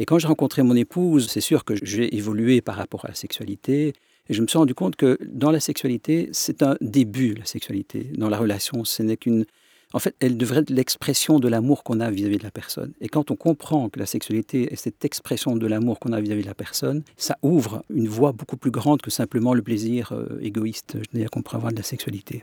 Et 0.02 0.06
quand 0.06 0.18
j'ai 0.18 0.28
rencontré 0.28 0.64
mon 0.64 0.76
épouse, 0.76 1.28
c'est 1.30 1.42
sûr 1.42 1.64
que 1.64 1.76
j'ai 1.84 2.16
évolué 2.16 2.62
par 2.62 2.76
rapport 2.76 3.06
à 3.06 3.10
la 3.10 3.14
sexualité. 3.14 3.94
Et 4.30 4.34
je 4.34 4.42
me 4.42 4.48
suis 4.48 4.58
rendu 4.58 4.74
compte 4.74 4.96
que 4.96 5.20
dans 5.32 5.52
la 5.52 5.60
sexualité, 5.60 6.28
c'est 6.32 6.64
un 6.64 6.76
début, 6.82 7.36
la 7.36 7.46
sexualité. 7.46 8.10
Dans 8.18 8.28
la 8.28 8.40
relation, 8.40 8.84
ce 8.84 9.04
n'est 9.04 9.16
qu'une... 9.16 9.46
En 9.94 10.00
fait, 10.00 10.16
elle 10.20 10.38
devrait 10.38 10.62
être 10.62 10.72
l'expression 10.72 11.38
de 11.38 11.48
l'amour 11.48 11.84
qu'on 11.84 12.00
a 12.00 12.10
vis-à-vis 12.10 12.40
de 12.40 12.44
la 12.44 12.50
personne. 12.50 12.94
Et 13.00 13.10
quand 13.10 13.30
on 13.30 13.36
comprend 13.36 13.90
que 13.90 14.00
la 14.00 14.08
sexualité 14.08 14.74
est 14.74 14.76
cette 14.76 15.06
expression 15.06 15.56
de 15.56 15.68
l'amour 15.68 16.00
qu'on 16.00 16.14
a 16.14 16.20
vis-à-vis 16.20 16.42
de 16.42 16.48
la 16.48 16.56
personne, 16.56 17.04
ça 17.16 17.38
ouvre 17.44 17.84
une 17.94 18.08
voie 18.08 18.32
beaucoup 18.32 18.58
plus 18.58 18.72
grande 18.72 19.04
que 19.04 19.12
simplement 19.12 19.54
le 19.54 19.62
plaisir 19.62 20.14
euh, 20.14 20.40
égoïste, 20.42 20.98
je 20.98 21.16
n'ai 21.16 21.28
qu'on 21.28 21.44
pourrait 21.44 21.58
avoir 21.58 21.74
de 21.74 21.78
la 21.78 21.84
sexualité. 21.84 22.42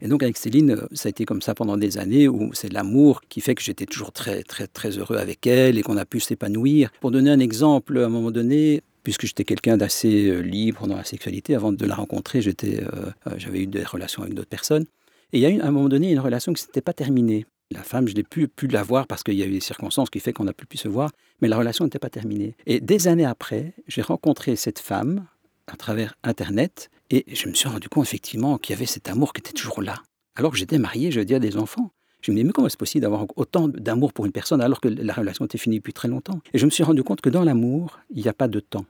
Et 0.00 0.08
donc 0.08 0.22
avec 0.22 0.36
Céline, 0.36 0.70
euh, 0.72 0.86
ça 0.92 1.08
a 1.08 1.10
été 1.10 1.24
comme 1.24 1.42
ça 1.42 1.54
pendant 1.54 1.76
des 1.76 1.98
années 1.98 2.28
où 2.28 2.50
c'est 2.52 2.72
l'amour 2.72 3.22
qui 3.28 3.40
fait 3.40 3.54
que 3.54 3.62
j'étais 3.62 3.86
toujours 3.86 4.12
très 4.12 4.42
très 4.42 4.66
très 4.66 4.98
heureux 4.98 5.16
avec 5.16 5.46
elle 5.46 5.78
et 5.78 5.82
qu'on 5.82 5.96
a 5.96 6.04
pu 6.04 6.20
s'épanouir. 6.20 6.90
Pour 7.00 7.10
donner 7.10 7.30
un 7.30 7.40
exemple, 7.40 7.98
à 7.98 8.06
un 8.06 8.08
moment 8.08 8.30
donné, 8.30 8.82
puisque 9.02 9.26
j'étais 9.26 9.44
quelqu'un 9.44 9.76
d'assez 9.76 10.28
euh, 10.28 10.40
libre 10.40 10.86
dans 10.86 10.96
la 10.96 11.04
sexualité, 11.04 11.54
avant 11.54 11.72
de 11.72 11.86
la 11.86 11.94
rencontrer, 11.94 12.42
j'étais, 12.42 12.82
euh, 12.82 13.10
j'avais 13.36 13.62
eu 13.62 13.66
des 13.66 13.84
relations 13.84 14.22
avec 14.22 14.34
d'autres 14.34 14.48
personnes. 14.48 14.84
Et 15.32 15.38
il 15.38 15.40
y 15.40 15.46
a 15.46 15.50
eu 15.50 15.60
à 15.60 15.66
un 15.66 15.70
moment 15.70 15.88
donné 15.88 16.12
une 16.12 16.20
relation 16.20 16.52
qui 16.52 16.62
s'était 16.62 16.80
pas 16.80 16.92
terminée. 16.92 17.46
La 17.70 17.82
femme, 17.82 18.08
je 18.08 18.14
n'ai 18.14 18.22
plus 18.22 18.48
pu 18.48 18.66
la 18.66 18.82
voir 18.82 19.06
parce 19.06 19.22
qu'il 19.22 19.34
y 19.34 19.42
a 19.42 19.46
eu 19.46 19.52
des 19.52 19.60
circonstances 19.60 20.08
qui 20.08 20.20
fait 20.20 20.32
qu'on 20.32 20.44
n'a 20.44 20.54
plus 20.54 20.66
pu 20.66 20.78
se 20.78 20.88
voir, 20.88 21.10
mais 21.42 21.48
la 21.48 21.58
relation 21.58 21.84
n'était 21.84 21.98
pas 21.98 22.08
terminée. 22.08 22.54
Et 22.66 22.80
des 22.80 23.08
années 23.08 23.26
après, 23.26 23.74
j'ai 23.86 24.00
rencontré 24.00 24.56
cette 24.56 24.78
femme 24.78 25.26
à 25.66 25.76
travers 25.76 26.14
Internet 26.22 26.90
et 27.10 27.24
je 27.34 27.48
me 27.48 27.54
suis 27.54 27.68
rendu 27.68 27.88
compte 27.88 28.04
effectivement 28.04 28.58
qu'il 28.58 28.74
y 28.74 28.76
avait 28.76 28.86
cet 28.86 29.08
amour 29.08 29.32
qui 29.32 29.40
était 29.40 29.52
toujours 29.52 29.82
là. 29.82 30.02
Alors 30.36 30.52
que 30.52 30.58
j'étais 30.58 30.78
marié, 30.78 31.10
je 31.10 31.20
veux 31.20 31.24
dire, 31.24 31.40
des 31.40 31.56
enfants. 31.56 31.90
Je 32.20 32.32
me 32.32 32.36
dis, 32.36 32.44
mais 32.44 32.52
comment 32.52 32.66
est-ce 32.66 32.76
possible 32.76 33.02
d'avoir 33.02 33.26
autant 33.36 33.68
d'amour 33.68 34.12
pour 34.12 34.26
une 34.26 34.32
personne 34.32 34.60
alors 34.60 34.80
que 34.80 34.88
la 34.88 35.12
relation 35.12 35.44
était 35.44 35.58
finie 35.58 35.76
depuis 35.76 35.92
très 35.92 36.08
longtemps? 36.08 36.40
Et 36.52 36.58
je 36.58 36.64
me 36.64 36.70
suis 36.70 36.82
rendu 36.82 37.02
compte 37.02 37.20
que 37.20 37.30
dans 37.30 37.44
l'amour, 37.44 38.00
il 38.10 38.22
n'y 38.22 38.28
a 38.28 38.32
pas 38.32 38.48
de 38.48 38.60
temps. 38.60 38.86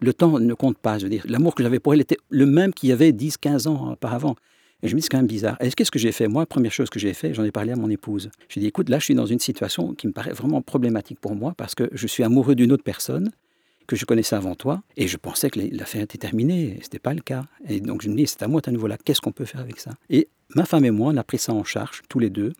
Le 0.00 0.12
temps 0.14 0.38
ne 0.38 0.54
compte 0.54 0.78
pas. 0.78 0.98
Je 0.98 1.04
veux 1.04 1.10
dire, 1.10 1.24
l'amour 1.28 1.54
que 1.54 1.62
j'avais 1.62 1.80
pour 1.80 1.94
elle 1.94 2.00
était 2.00 2.16
le 2.30 2.46
même 2.46 2.72
qu'il 2.72 2.88
y 2.88 2.92
avait 2.92 3.12
10, 3.12 3.36
15 3.36 3.66
ans 3.66 3.92
auparavant. 3.92 4.36
Et 4.82 4.88
je 4.88 4.94
me 4.94 5.00
dis, 5.00 5.04
c'est 5.04 5.10
quand 5.10 5.18
même 5.18 5.26
bizarre. 5.26 5.56
Et 5.60 5.70
qu'est-ce 5.70 5.90
que 5.90 5.98
j'ai 5.98 6.12
fait? 6.12 6.26
Moi, 6.28 6.44
première 6.46 6.72
chose 6.72 6.90
que 6.90 6.98
j'ai 6.98 7.14
fait, 7.14 7.34
j'en 7.34 7.44
ai 7.44 7.52
parlé 7.52 7.72
à 7.72 7.76
mon 7.76 7.88
épouse. 7.88 8.30
Je 8.48 8.54
lui 8.54 8.60
ai 8.60 8.62
dit, 8.62 8.66
écoute, 8.68 8.88
là, 8.88 8.98
je 8.98 9.04
suis 9.04 9.14
dans 9.14 9.26
une 9.26 9.38
situation 9.38 9.94
qui 9.94 10.08
me 10.08 10.12
paraît 10.12 10.32
vraiment 10.32 10.60
problématique 10.60 11.20
pour 11.20 11.36
moi 11.36 11.54
parce 11.56 11.74
que 11.74 11.88
je 11.92 12.06
suis 12.06 12.24
amoureux 12.24 12.54
d'une 12.54 12.72
autre 12.72 12.82
personne 12.82 13.30
que 13.86 13.96
je 13.96 14.04
connaissais 14.04 14.36
avant 14.36 14.54
toi, 14.54 14.82
et 14.96 15.08
je 15.08 15.16
pensais 15.16 15.50
que 15.50 15.60
l'affaire 15.72 16.02
était 16.02 16.18
terminée. 16.18 16.78
Ce 16.80 16.86
n'était 16.86 16.98
pas 16.98 17.14
le 17.14 17.20
cas. 17.20 17.44
Et 17.68 17.80
donc 17.80 18.02
je 18.02 18.08
me 18.08 18.16
dis, 18.16 18.26
c'est 18.26 18.42
à 18.42 18.48
moi 18.48 18.60
à 18.64 18.70
nouveau 18.70 18.86
là, 18.86 18.96
qu'est-ce 19.02 19.20
qu'on 19.20 19.32
peut 19.32 19.44
faire 19.44 19.60
avec 19.60 19.80
ça? 19.80 19.92
Et 20.10 20.28
ma 20.54 20.64
femme 20.64 20.84
et 20.84 20.90
moi, 20.90 21.12
on 21.12 21.16
a 21.16 21.24
pris 21.24 21.38
ça 21.38 21.52
en 21.52 21.64
charge, 21.64 22.02
tous 22.08 22.18
les 22.18 22.30
deux, 22.30 22.52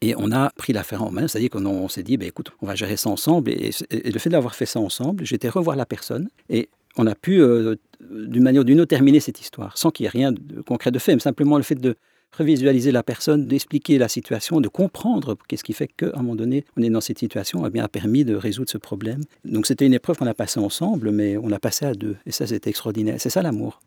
et 0.00 0.14
on 0.16 0.30
a 0.30 0.50
pris 0.50 0.72
l'affaire 0.72 1.02
en 1.02 1.10
main, 1.10 1.26
c'est-à-dire 1.26 1.50
qu'on 1.50 1.88
s'est 1.88 2.02
dit, 2.02 2.16
ben, 2.16 2.28
écoute, 2.28 2.52
on 2.62 2.66
va 2.66 2.74
gérer 2.74 2.96
ça 2.96 3.10
ensemble. 3.10 3.50
Et, 3.50 3.70
le 3.90 4.18
fait 4.18 4.30
d'avoir 4.30 4.54
fait 4.54 4.66
ça 4.66 4.78
ensemble, 4.78 5.24
j'étais 5.24 5.48
revoir 5.48 5.76
la 5.76 5.86
personne, 5.86 6.28
et 6.48 6.68
on 6.96 7.06
a 7.06 7.14
pu, 7.14 7.40
euh, 7.40 7.76
d'une 8.00 8.42
manière 8.42 8.62
ou 8.62 8.64
d'une 8.64 8.80
autre, 8.80 8.90
terminer 8.90 9.20
cette 9.20 9.40
histoire, 9.40 9.76
sans 9.76 9.90
qu'il 9.90 10.04
y 10.04 10.06
ait 10.06 10.10
rien 10.10 10.32
de 10.32 10.60
concret 10.62 10.90
de 10.90 10.98
fait, 10.98 11.14
mais 11.14 11.20
simplement 11.20 11.56
le 11.56 11.62
fait 11.62 11.74
de 11.74 11.96
revisualiser 12.32 12.92
la 12.92 13.02
personne, 13.02 13.46
d'expliquer 13.46 13.98
la 13.98 14.08
situation, 14.08 14.60
de 14.60 14.68
comprendre 14.68 15.36
qu'est-ce 15.48 15.64
qui 15.64 15.72
fait 15.72 15.88
qu'à 15.88 16.10
un 16.14 16.18
moment 16.18 16.36
donné, 16.36 16.64
on 16.76 16.82
est 16.82 16.90
dans 16.90 17.00
cette 17.00 17.18
situation, 17.18 17.64
a 17.64 17.70
bien 17.70 17.84
a 17.84 17.88
permis 17.88 18.24
de 18.24 18.34
résoudre 18.34 18.70
ce 18.70 18.78
problème. 18.78 19.22
Donc 19.44 19.66
c'était 19.66 19.86
une 19.86 19.94
épreuve 19.94 20.18
qu'on 20.18 20.26
a 20.26 20.34
passée 20.34 20.60
ensemble, 20.60 21.10
mais 21.10 21.36
on 21.36 21.48
l'a 21.48 21.58
passée 21.58 21.86
à 21.86 21.94
deux. 21.94 22.16
Et 22.26 22.32
ça, 22.32 22.46
c'était 22.46 22.70
extraordinaire. 22.70 23.16
C'est 23.18 23.30
ça 23.30 23.42
l'amour. 23.42 23.80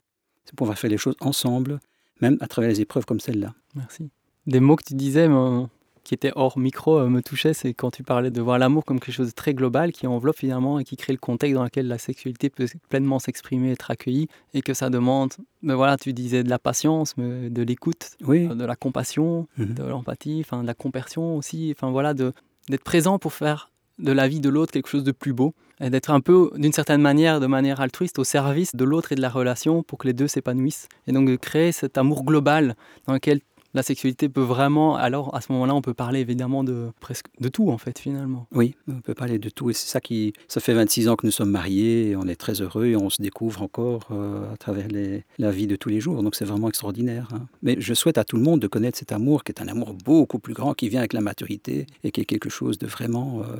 C'est 0.45 0.55
pouvoir 0.55 0.77
faire 0.77 0.89
les 0.89 0.97
choses 0.97 1.15
ensemble, 1.21 1.79
même 2.19 2.37
à 2.41 2.47
travers 2.47 2.69
les 2.69 2.81
épreuves 2.81 3.05
comme 3.05 3.19
celle-là. 3.19 3.53
Merci. 3.75 4.09
Des 4.47 4.59
mots 4.59 4.75
que 4.75 4.83
tu 4.83 4.95
disais, 4.95 5.27
qui 6.03 6.13
était 6.13 6.31
hors 6.35 6.57
micro 6.57 6.99
euh, 6.99 7.09
me 7.09 7.21
touchait, 7.21 7.53
c'est 7.53 7.73
quand 7.73 7.91
tu 7.91 8.03
parlais 8.03 8.31
de 8.31 8.41
voir 8.41 8.57
l'amour 8.57 8.85
comme 8.85 8.99
quelque 8.99 9.13
chose 9.13 9.27
de 9.27 9.33
très 9.33 9.53
global 9.53 9.91
qui 9.91 10.07
enveloppe 10.07 10.37
finalement 10.37 10.79
et 10.79 10.83
qui 10.83 10.97
crée 10.97 11.13
le 11.13 11.19
contexte 11.19 11.55
dans 11.55 11.63
lequel 11.63 11.87
la 11.87 11.97
sexualité 11.97 12.49
peut 12.49 12.65
pleinement 12.89 13.19
s'exprimer, 13.19 13.71
être 13.71 13.91
accueillie 13.91 14.27
et 14.53 14.61
que 14.61 14.73
ça 14.73 14.89
demande, 14.89 15.33
mais 15.61 15.73
voilà, 15.73 15.97
tu 15.97 16.13
disais 16.13 16.43
de 16.43 16.49
la 16.49 16.59
patience, 16.59 17.15
mais 17.17 17.49
de 17.49 17.61
l'écoute, 17.61 18.11
oui. 18.25 18.47
Euh, 18.49 18.55
de 18.55 18.65
la 18.65 18.75
compassion, 18.75 19.47
mhm. 19.57 19.73
de 19.73 19.83
l'empathie, 19.83 20.43
enfin 20.45 20.61
de 20.61 20.67
la 20.67 20.73
compersion 20.73 21.37
aussi, 21.37 21.73
enfin 21.75 21.91
voilà, 21.91 22.13
d'être 22.13 22.83
présent 22.83 23.19
pour 23.19 23.33
faire 23.33 23.71
de 23.99 24.11
la 24.11 24.27
vie 24.27 24.39
de 24.39 24.49
l'autre 24.49 24.71
quelque 24.71 24.89
chose 24.89 25.03
de 25.03 25.11
plus 25.11 25.33
beau 25.33 25.53
et 25.79 25.89
d'être 25.89 26.11
un 26.11 26.21
peu, 26.21 26.51
d'une 26.55 26.73
certaine 26.73 27.01
manière, 27.01 27.39
de 27.39 27.47
manière 27.47 27.81
altruiste, 27.81 28.19
au 28.19 28.23
service 28.23 28.75
de 28.75 28.83
l'autre 28.83 29.11
et 29.11 29.15
de 29.15 29.21
la 29.21 29.29
relation 29.29 29.83
pour 29.83 29.97
que 29.97 30.07
les 30.07 30.13
deux 30.13 30.27
s'épanouissent. 30.27 30.87
Et 31.07 31.11
donc 31.11 31.27
de 31.27 31.35
créer 31.35 31.71
cet 31.71 31.97
amour 31.97 32.23
global 32.23 32.75
dans 33.07 33.13
lequel 33.13 33.41
la 33.73 33.83
sexualité 33.83 34.29
peut 34.29 34.41
vraiment, 34.41 34.95
alors 34.95 35.33
à 35.35 35.41
ce 35.41 35.51
moment-là, 35.51 35.73
on 35.75 35.81
peut 35.81 35.93
parler 35.93 36.19
évidemment 36.19 36.63
de 36.63 36.89
presque 36.99 37.27
de 37.39 37.49
tout 37.49 37.69
en 37.69 37.77
fait 37.77 37.97
finalement. 37.99 38.47
Oui, 38.53 38.75
on 38.87 39.01
peut 39.01 39.13
parler 39.13 39.39
de 39.39 39.49
tout 39.49 39.69
et 39.69 39.73
c'est 39.73 39.87
ça 39.87 40.01
qui, 40.01 40.33
ça 40.47 40.59
fait 40.59 40.73
26 40.73 41.07
ans 41.09 41.15
que 41.15 41.25
nous 41.25 41.31
sommes 41.31 41.51
mariés, 41.51 42.15
on 42.17 42.27
est 42.27 42.35
très 42.35 42.61
heureux 42.61 42.85
et 42.87 42.95
on 42.95 43.09
se 43.09 43.21
découvre 43.21 43.61
encore 43.61 44.07
euh, 44.11 44.53
à 44.53 44.57
travers 44.57 44.87
la 45.37 45.51
vie 45.51 45.67
de 45.67 45.75
tous 45.75 45.89
les 45.89 45.99
jours, 45.99 46.21
donc 46.23 46.35
c'est 46.35 46.45
vraiment 46.45 46.69
extraordinaire. 46.69 47.27
hein. 47.33 47.47
Mais 47.61 47.75
je 47.79 47.93
souhaite 47.93 48.17
à 48.17 48.23
tout 48.23 48.37
le 48.37 48.43
monde 48.43 48.59
de 48.59 48.67
connaître 48.67 48.97
cet 48.97 49.11
amour 49.11 49.43
qui 49.43 49.51
est 49.51 49.61
un 49.61 49.67
amour 49.67 49.93
beaucoup 49.93 50.39
plus 50.39 50.53
grand, 50.53 50.73
qui 50.73 50.89
vient 50.89 50.99
avec 50.99 51.13
la 51.13 51.21
maturité 51.21 51.87
et 52.03 52.11
qui 52.11 52.21
est 52.21 52.25
quelque 52.25 52.49
chose 52.49 52.77
de 52.77 52.87
vraiment 52.87 53.41
euh, 53.41 53.55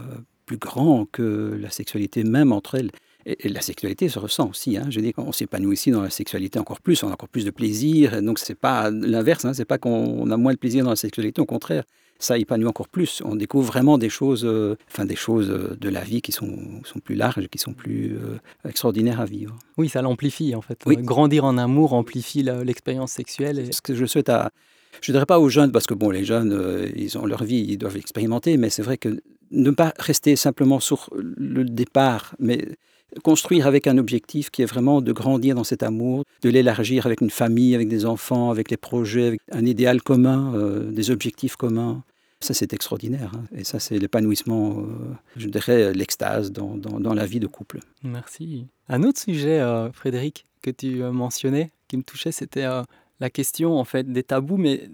plus 0.46 0.58
grand 0.58 1.06
que 1.12 1.58
la 1.60 1.70
sexualité 1.70 2.24
même 2.24 2.52
entre 2.52 2.76
elles. 2.76 2.92
Et, 3.26 3.48
et 3.48 3.50
la 3.50 3.62
sexualité 3.62 4.10
se 4.10 4.20
ressent 4.20 4.50
aussi. 4.50 4.78
Hein. 4.78 4.88
Je 4.90 5.00
dis, 5.00 5.14
on 5.18 5.32
s'épanouit 5.32 5.74
aussi 5.74 5.92
dans 5.92 6.02
la 6.02 6.10
sexualité 6.10 6.60
encore 6.60 6.82
plus, 6.82 7.04
on 7.04 7.10
a 7.10 7.14
encore 7.14 7.30
plus 7.30 7.46
de 7.46 7.52
plaisir. 7.52 8.22
Donc 8.22 8.40
c'est 8.40 8.56
pas 8.56 8.90
l'inverse. 8.92 9.46
Hein. 9.46 9.54
C'est 9.54 9.66
pas 9.66 9.78
qu'on 9.78 10.30
a 10.30 10.38
moins 10.38 10.54
de 10.54 10.58
plaisir 10.58 10.84
dans 10.84 10.90
la 10.92 10.96
sexualité. 10.96 11.42
Au 11.42 11.46
contraire, 11.46 11.84
ça 12.20 12.38
épanouit 12.38 12.68
encore 12.68 12.88
plus. 12.88 13.22
On 13.26 13.36
découvre 13.36 13.66
vraiment 13.66 13.98
des 13.98 14.10
choses, 14.10 14.46
euh, 14.46 14.78
enfin 14.88 15.06
des 15.06 15.16
choses 15.16 15.50
euh, 15.50 15.76
de 15.80 15.90
la 15.90 16.02
vie 16.02 16.22
qui 16.22 16.32
sont, 16.32 16.56
sont 16.84 17.00
plus 17.00 17.16
larges, 17.16 17.48
qui 17.48 17.58
sont 17.58 17.74
plus 17.74 18.16
euh, 18.16 18.38
extraordinaires 18.68 19.20
à 19.20 19.26
vivre. 19.26 19.58
Oui, 19.78 19.90
ça 19.90 20.04
l'amplifie 20.04 20.54
en 20.54 20.62
fait. 20.62 20.80
Oui. 20.86 20.98
Grandir 20.98 21.46
en 21.46 21.58
amour 21.58 21.94
amplifie 21.94 22.44
l'expérience 22.44 23.12
sexuelle. 23.12 23.58
Et... 23.60 23.72
Ce 23.72 23.82
que 23.82 23.96
je 23.96 24.06
souhaite 24.06 24.30
à, 24.30 24.52
je 25.00 25.12
ne 25.12 25.16
dirais 25.16 25.26
pas 25.26 25.40
aux 25.40 25.50
jeunes, 25.50 25.72
parce 25.72 25.88
que 25.88 25.94
bon, 25.94 26.10
les 26.10 26.26
jeunes, 26.26 26.52
euh, 26.54 26.90
ils 26.96 27.18
ont 27.18 27.26
leur 27.26 27.44
vie, 27.44 27.66
ils 27.68 27.78
doivent 27.78 27.98
expérimenter, 27.98 28.58
mais 28.58 28.70
c'est 28.70 28.84
vrai 28.84 28.98
que 28.98 29.22
ne 29.52 29.72
pas 29.72 29.94
rester 29.98 30.36
simplement 30.36 30.80
sur 30.80 31.10
le 31.14 31.64
départ, 31.66 32.36
mais 32.40 32.68
construire 33.24 33.68
avec 33.68 33.88
un 33.88 33.98
objectif 33.98 34.50
qui 34.50 34.62
est 34.62 34.66
vraiment 34.66 35.02
de 35.02 35.12
grandir 35.12 35.56
dans 35.56 35.64
cet 35.64 35.84
amour, 35.84 36.24
de 36.42 36.50
l'élargir 36.50 37.06
avec 37.06 37.22
une 37.22 37.30
famille, 37.30 37.76
avec 37.76 37.88
des 37.88 38.06
enfants, 38.06 38.52
avec 38.52 38.72
les 38.72 38.78
projets, 38.78 39.28
avec 39.28 39.42
un 39.52 39.66
idéal 39.66 40.02
commun, 40.02 40.54
euh, 40.56 40.92
des 40.92 41.12
objectifs 41.12 41.56
communs. 41.56 42.04
Ça, 42.40 42.54
c'est 42.56 42.74
extraordinaire. 42.74 43.32
hein. 43.36 43.44
Et 43.56 43.64
ça, 43.64 43.80
c'est 43.80 44.00
l'épanouissement, 44.00 44.80
euh, 44.80 44.84
je 45.36 45.48
dirais, 45.48 45.94
l'extase 45.94 46.52
dans, 46.52 46.76
dans- 46.76 47.14
la 47.14 47.26
vie 47.26 47.40
de 47.40 47.46
couple. 47.48 47.80
Merci. 48.04 48.66
Un 48.90 49.04
autre 49.04 49.20
sujet, 49.20 49.60
euh, 49.60 49.92
Frédéric, 49.92 50.46
que 50.64 50.72
tu 50.72 51.04
mentionnais, 51.04 51.72
qui 51.88 51.98
me 51.98 52.04
touchait, 52.04 52.32
c'était 52.32 52.66
la 53.20 53.30
question 53.30 53.78
en 53.78 53.84
fait 53.84 54.12
des 54.12 54.24
tabous, 54.24 54.58
mais 54.58 54.90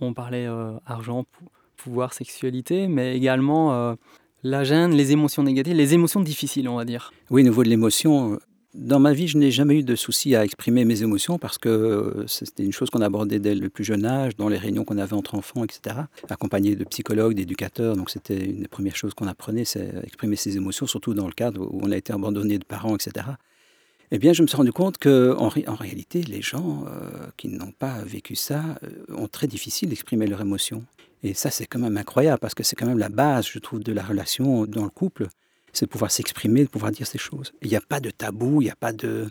on 0.00 0.12
parlait 0.12 0.46
argent, 0.86 1.24
pou- 1.24 1.48
pouvoir, 1.76 2.12
sexualité, 2.12 2.86
mais 2.88 3.16
également 3.16 3.96
la 4.44 4.62
gêne, 4.62 4.92
les 4.92 5.10
émotions 5.10 5.42
négatives, 5.42 5.74
les 5.74 5.94
émotions 5.94 6.20
difficiles, 6.20 6.68
on 6.68 6.76
va 6.76 6.84
dire. 6.84 7.12
Oui, 7.30 7.40
au 7.40 7.44
niveau 7.44 7.64
de 7.64 7.70
l'émotion, 7.70 8.38
dans 8.74 9.00
ma 9.00 9.14
vie, 9.14 9.26
je 9.26 9.38
n'ai 9.38 9.50
jamais 9.50 9.78
eu 9.78 9.82
de 9.82 9.96
souci 9.96 10.36
à 10.36 10.44
exprimer 10.44 10.84
mes 10.84 11.02
émotions 11.02 11.38
parce 11.38 11.56
que 11.56 11.68
euh, 11.68 12.26
c'était 12.26 12.62
une 12.62 12.72
chose 12.72 12.90
qu'on 12.90 13.00
abordait 13.00 13.38
dès 13.38 13.54
le 13.54 13.70
plus 13.70 13.84
jeune 13.84 14.04
âge, 14.04 14.36
dans 14.36 14.48
les 14.48 14.58
réunions 14.58 14.84
qu'on 14.84 14.98
avait 14.98 15.14
entre 15.14 15.34
enfants, 15.34 15.64
etc., 15.64 15.96
accompagné 16.28 16.76
de 16.76 16.84
psychologues, 16.84 17.34
d'éducateurs. 17.34 17.96
Donc 17.96 18.10
c'était 18.10 18.44
une 18.44 18.60
des 18.60 18.68
premières 18.68 18.96
choses 18.96 19.14
qu'on 19.14 19.26
apprenait, 19.26 19.64
c'est 19.64 19.90
exprimer 20.04 20.36
ses 20.36 20.56
émotions, 20.58 20.86
surtout 20.86 21.14
dans 21.14 21.26
le 21.26 21.32
cadre 21.32 21.62
où 21.62 21.80
on 21.82 21.90
a 21.90 21.96
été 21.96 22.12
abandonné 22.12 22.58
de 22.58 22.64
parents, 22.64 22.94
etc. 22.94 23.26
Eh 24.10 24.18
bien, 24.18 24.34
je 24.34 24.42
me 24.42 24.46
suis 24.46 24.56
rendu 24.56 24.72
compte 24.72 24.98
que 24.98 25.34
en 25.38 25.48
réalité, 25.48 26.22
les 26.22 26.42
gens 26.42 26.84
euh, 26.86 27.26
qui 27.38 27.48
n'ont 27.48 27.72
pas 27.72 28.02
vécu 28.04 28.36
ça 28.36 28.62
euh, 28.82 29.16
ont 29.16 29.26
très 29.26 29.46
difficile 29.46 29.88
d'exprimer 29.88 30.26
leurs 30.26 30.42
émotions. 30.42 30.84
Et 31.24 31.34
ça, 31.34 31.50
c'est 31.50 31.66
quand 31.66 31.80
même 31.80 31.96
incroyable 31.96 32.38
parce 32.38 32.54
que 32.54 32.62
c'est 32.62 32.76
quand 32.76 32.86
même 32.86 32.98
la 32.98 33.08
base, 33.08 33.48
je 33.48 33.58
trouve, 33.58 33.80
de 33.82 33.92
la 33.92 34.04
relation 34.04 34.66
dans 34.66 34.84
le 34.84 34.90
couple 34.90 35.26
c'est 35.74 35.86
de 35.86 35.90
pouvoir 35.90 36.10
s'exprimer, 36.10 36.64
de 36.64 36.68
pouvoir 36.68 36.92
dire 36.92 37.06
ces 37.06 37.18
choses. 37.18 37.52
Il 37.62 37.68
n'y 37.68 37.76
a 37.76 37.80
pas 37.80 38.00
de 38.00 38.10
tabou, 38.10 38.62
il 38.62 38.66
n'y 38.66 38.70
a 38.70 38.76
pas 38.76 38.92
de, 38.92 39.28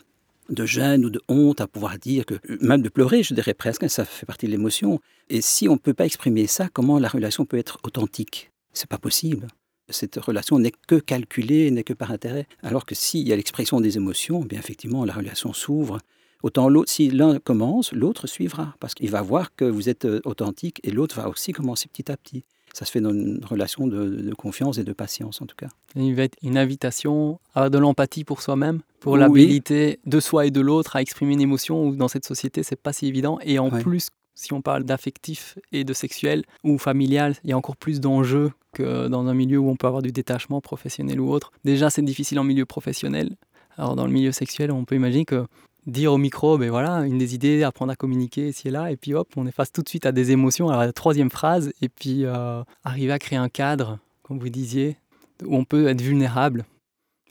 de 0.50 0.66
gêne 0.66 1.06
ou 1.06 1.10
de 1.10 1.22
honte 1.28 1.62
à 1.62 1.68
pouvoir 1.68 1.98
dire 1.98 2.26
que, 2.26 2.36
même 2.62 2.82
de 2.82 2.90
pleurer, 2.90 3.24
je 3.24 3.34
dirais 3.34 3.54
presque, 3.54 3.84
hein, 3.84 3.88
ça 3.88 4.06
fait 4.06 4.26
partie 4.26 4.46
de 4.46 4.52
l'émotion. 4.52 5.00
Et 5.30 5.42
si 5.42 5.68
on 5.68 5.74
ne 5.74 5.78
peut 5.78 5.94
pas 5.94 6.06
exprimer 6.06 6.48
ça, 6.48 6.70
comment 6.72 7.00
la 7.00 7.08
relation 7.08 7.46
peut 7.46 7.58
être 7.58 7.80
authentique? 7.84 8.52
C'est 8.74 8.90
pas 8.90 8.98
possible. 8.98 9.48
Cette 9.90 10.16
relation 10.16 10.60
n'est 10.60 10.74
que 10.88 10.96
calculée, 10.96 11.70
n'est 11.72 11.84
que 11.84 11.94
par 11.94 12.12
intérêt. 12.12 12.48
Alors 12.62 12.86
que 12.86 12.96
s'il 12.96 13.28
y 13.28 13.34
a 13.34 13.36
l'expression 13.36 13.82
des 13.82 13.98
émotions, 13.98 14.42
eh 14.44 14.48
bien 14.48 14.60
effectivement, 14.60 15.06
la 15.06 15.14
relation 15.14 15.54
s'ouvre. 15.54 16.00
Autant 16.44 16.70
l'autre, 16.70 16.92
si 16.92 17.10
l'un 17.10 17.40
commence, 17.40 17.94
l'autre 17.94 18.28
suivra, 18.28 18.76
parce 18.80 18.94
qu'il 18.94 19.10
va 19.10 19.22
voir 19.22 19.56
que 19.56 19.66
vous 19.66 19.90
êtes 19.90 20.06
euh, 20.06 20.20
authentique 20.26 20.80
et 20.84 20.92
l'autre 20.92 21.16
va 21.16 21.30
aussi 21.30 21.54
commencer 21.54 21.88
petit 21.88 22.12
à 22.12 22.18
petit. 22.18 22.44
Ça 22.74 22.86
se 22.86 22.92
fait 22.92 23.02
dans 23.02 23.14
une 23.14 23.40
relation 23.46 23.88
de, 23.88 24.06
de 24.10 24.34
confiance 24.34 24.78
et 24.80 24.84
de 24.84 24.94
patience, 24.94 25.42
en 25.42 25.46
tout 25.46 25.56
cas. 25.56 25.70
Il 25.96 26.16
va 26.16 26.24
être 26.24 26.38
une 26.42 26.58
invitation 26.58 27.40
à 27.56 27.70
de 27.70 27.78
l'empathie 27.78 28.24
pour 28.24 28.42
soi-même, 28.42 28.82
pour 29.00 29.14
Oui. 29.14 29.20
l'habilité 29.20 30.00
de 30.06 30.20
soi 30.20 30.48
et 30.48 30.52
de 30.52 30.60
l'autre 30.60 30.96
à 30.96 31.02
exprimer 31.02 31.34
une 31.34 31.42
émotion 31.42 31.86
où 31.88 31.96
dans 31.96 32.08
cette 32.08 32.26
société, 32.26 32.64
c'est 32.64 32.76
pas 32.76 32.92
si 32.92 33.06
évident. 33.08 33.38
Et 33.44 33.60
en 33.60 33.70
plus, 33.70 34.10
si 34.34 34.54
on 34.54 34.62
parle 34.64 34.84
d'affectif 34.84 35.60
et 35.72 35.84
de 35.84 35.94
sexuel 35.94 36.44
ou 36.64 36.80
familial, 36.80 37.36
il 37.44 37.52
y 37.52 37.54
a 37.54 37.58
encore 37.58 37.78
plus 37.78 38.00
d'enjeux 38.02 38.52
que 38.74 39.08
dans 39.08 39.28
un 39.28 39.36
milieu 39.36 39.60
où 39.60 39.70
on 39.70 39.76
peut 39.76 39.86
avoir 39.86 40.02
du 40.02 40.12
détachement 40.12 40.60
professionnel 40.60 41.22
ou 41.22 41.30
autre. 41.32 41.52
Déjà, 41.64 41.92
c'est 41.92 42.02
difficile 42.02 42.40
en 42.40 42.44
milieu 42.44 42.66
professionnel. 42.66 43.36
Alors 43.78 43.96
dans 43.96 44.06
le 44.08 44.12
milieu 44.12 44.32
sexuel, 44.32 44.72
on 44.72 44.84
peut 44.84 44.96
imaginer 44.96 45.26
que 45.26 45.46
dire 45.86 46.14
au 46.14 46.18
micro, 46.18 46.58
ben 46.58 46.70
voilà, 46.70 47.00
une 47.02 47.18
des 47.18 47.36
idées, 47.36 47.64
apprendre 47.64 47.92
à 47.92 47.96
communiquer 47.96 48.50
ici 48.50 48.68
et 48.68 48.72
là, 48.72 48.92
et 48.92 48.98
puis 48.98 49.14
hop, 49.14 49.30
on 49.36 49.46
est 49.46 49.52
face 49.52 49.72
tout 49.72 49.82
de 49.82 49.90
suite 49.90 50.06
à 50.06 50.12
des 50.12 50.32
émotions, 50.32 50.70
à 50.70 50.86
la 50.86 50.94
troisième 50.94 51.30
phrase, 51.30 51.74
et 51.82 51.90
puis 51.90 52.26
euh, 52.26 52.64
arriver 52.84 53.12
à 53.12 53.20
créer 53.20 53.38
un 53.38 53.50
cadre, 53.50 54.00
comme 54.22 54.40
vous 54.40 54.50
disiez, 54.50 54.98
où 55.46 55.56
on 55.56 55.66
peut 55.66 55.88
être 55.88 56.02
vulnérable, 56.02 56.66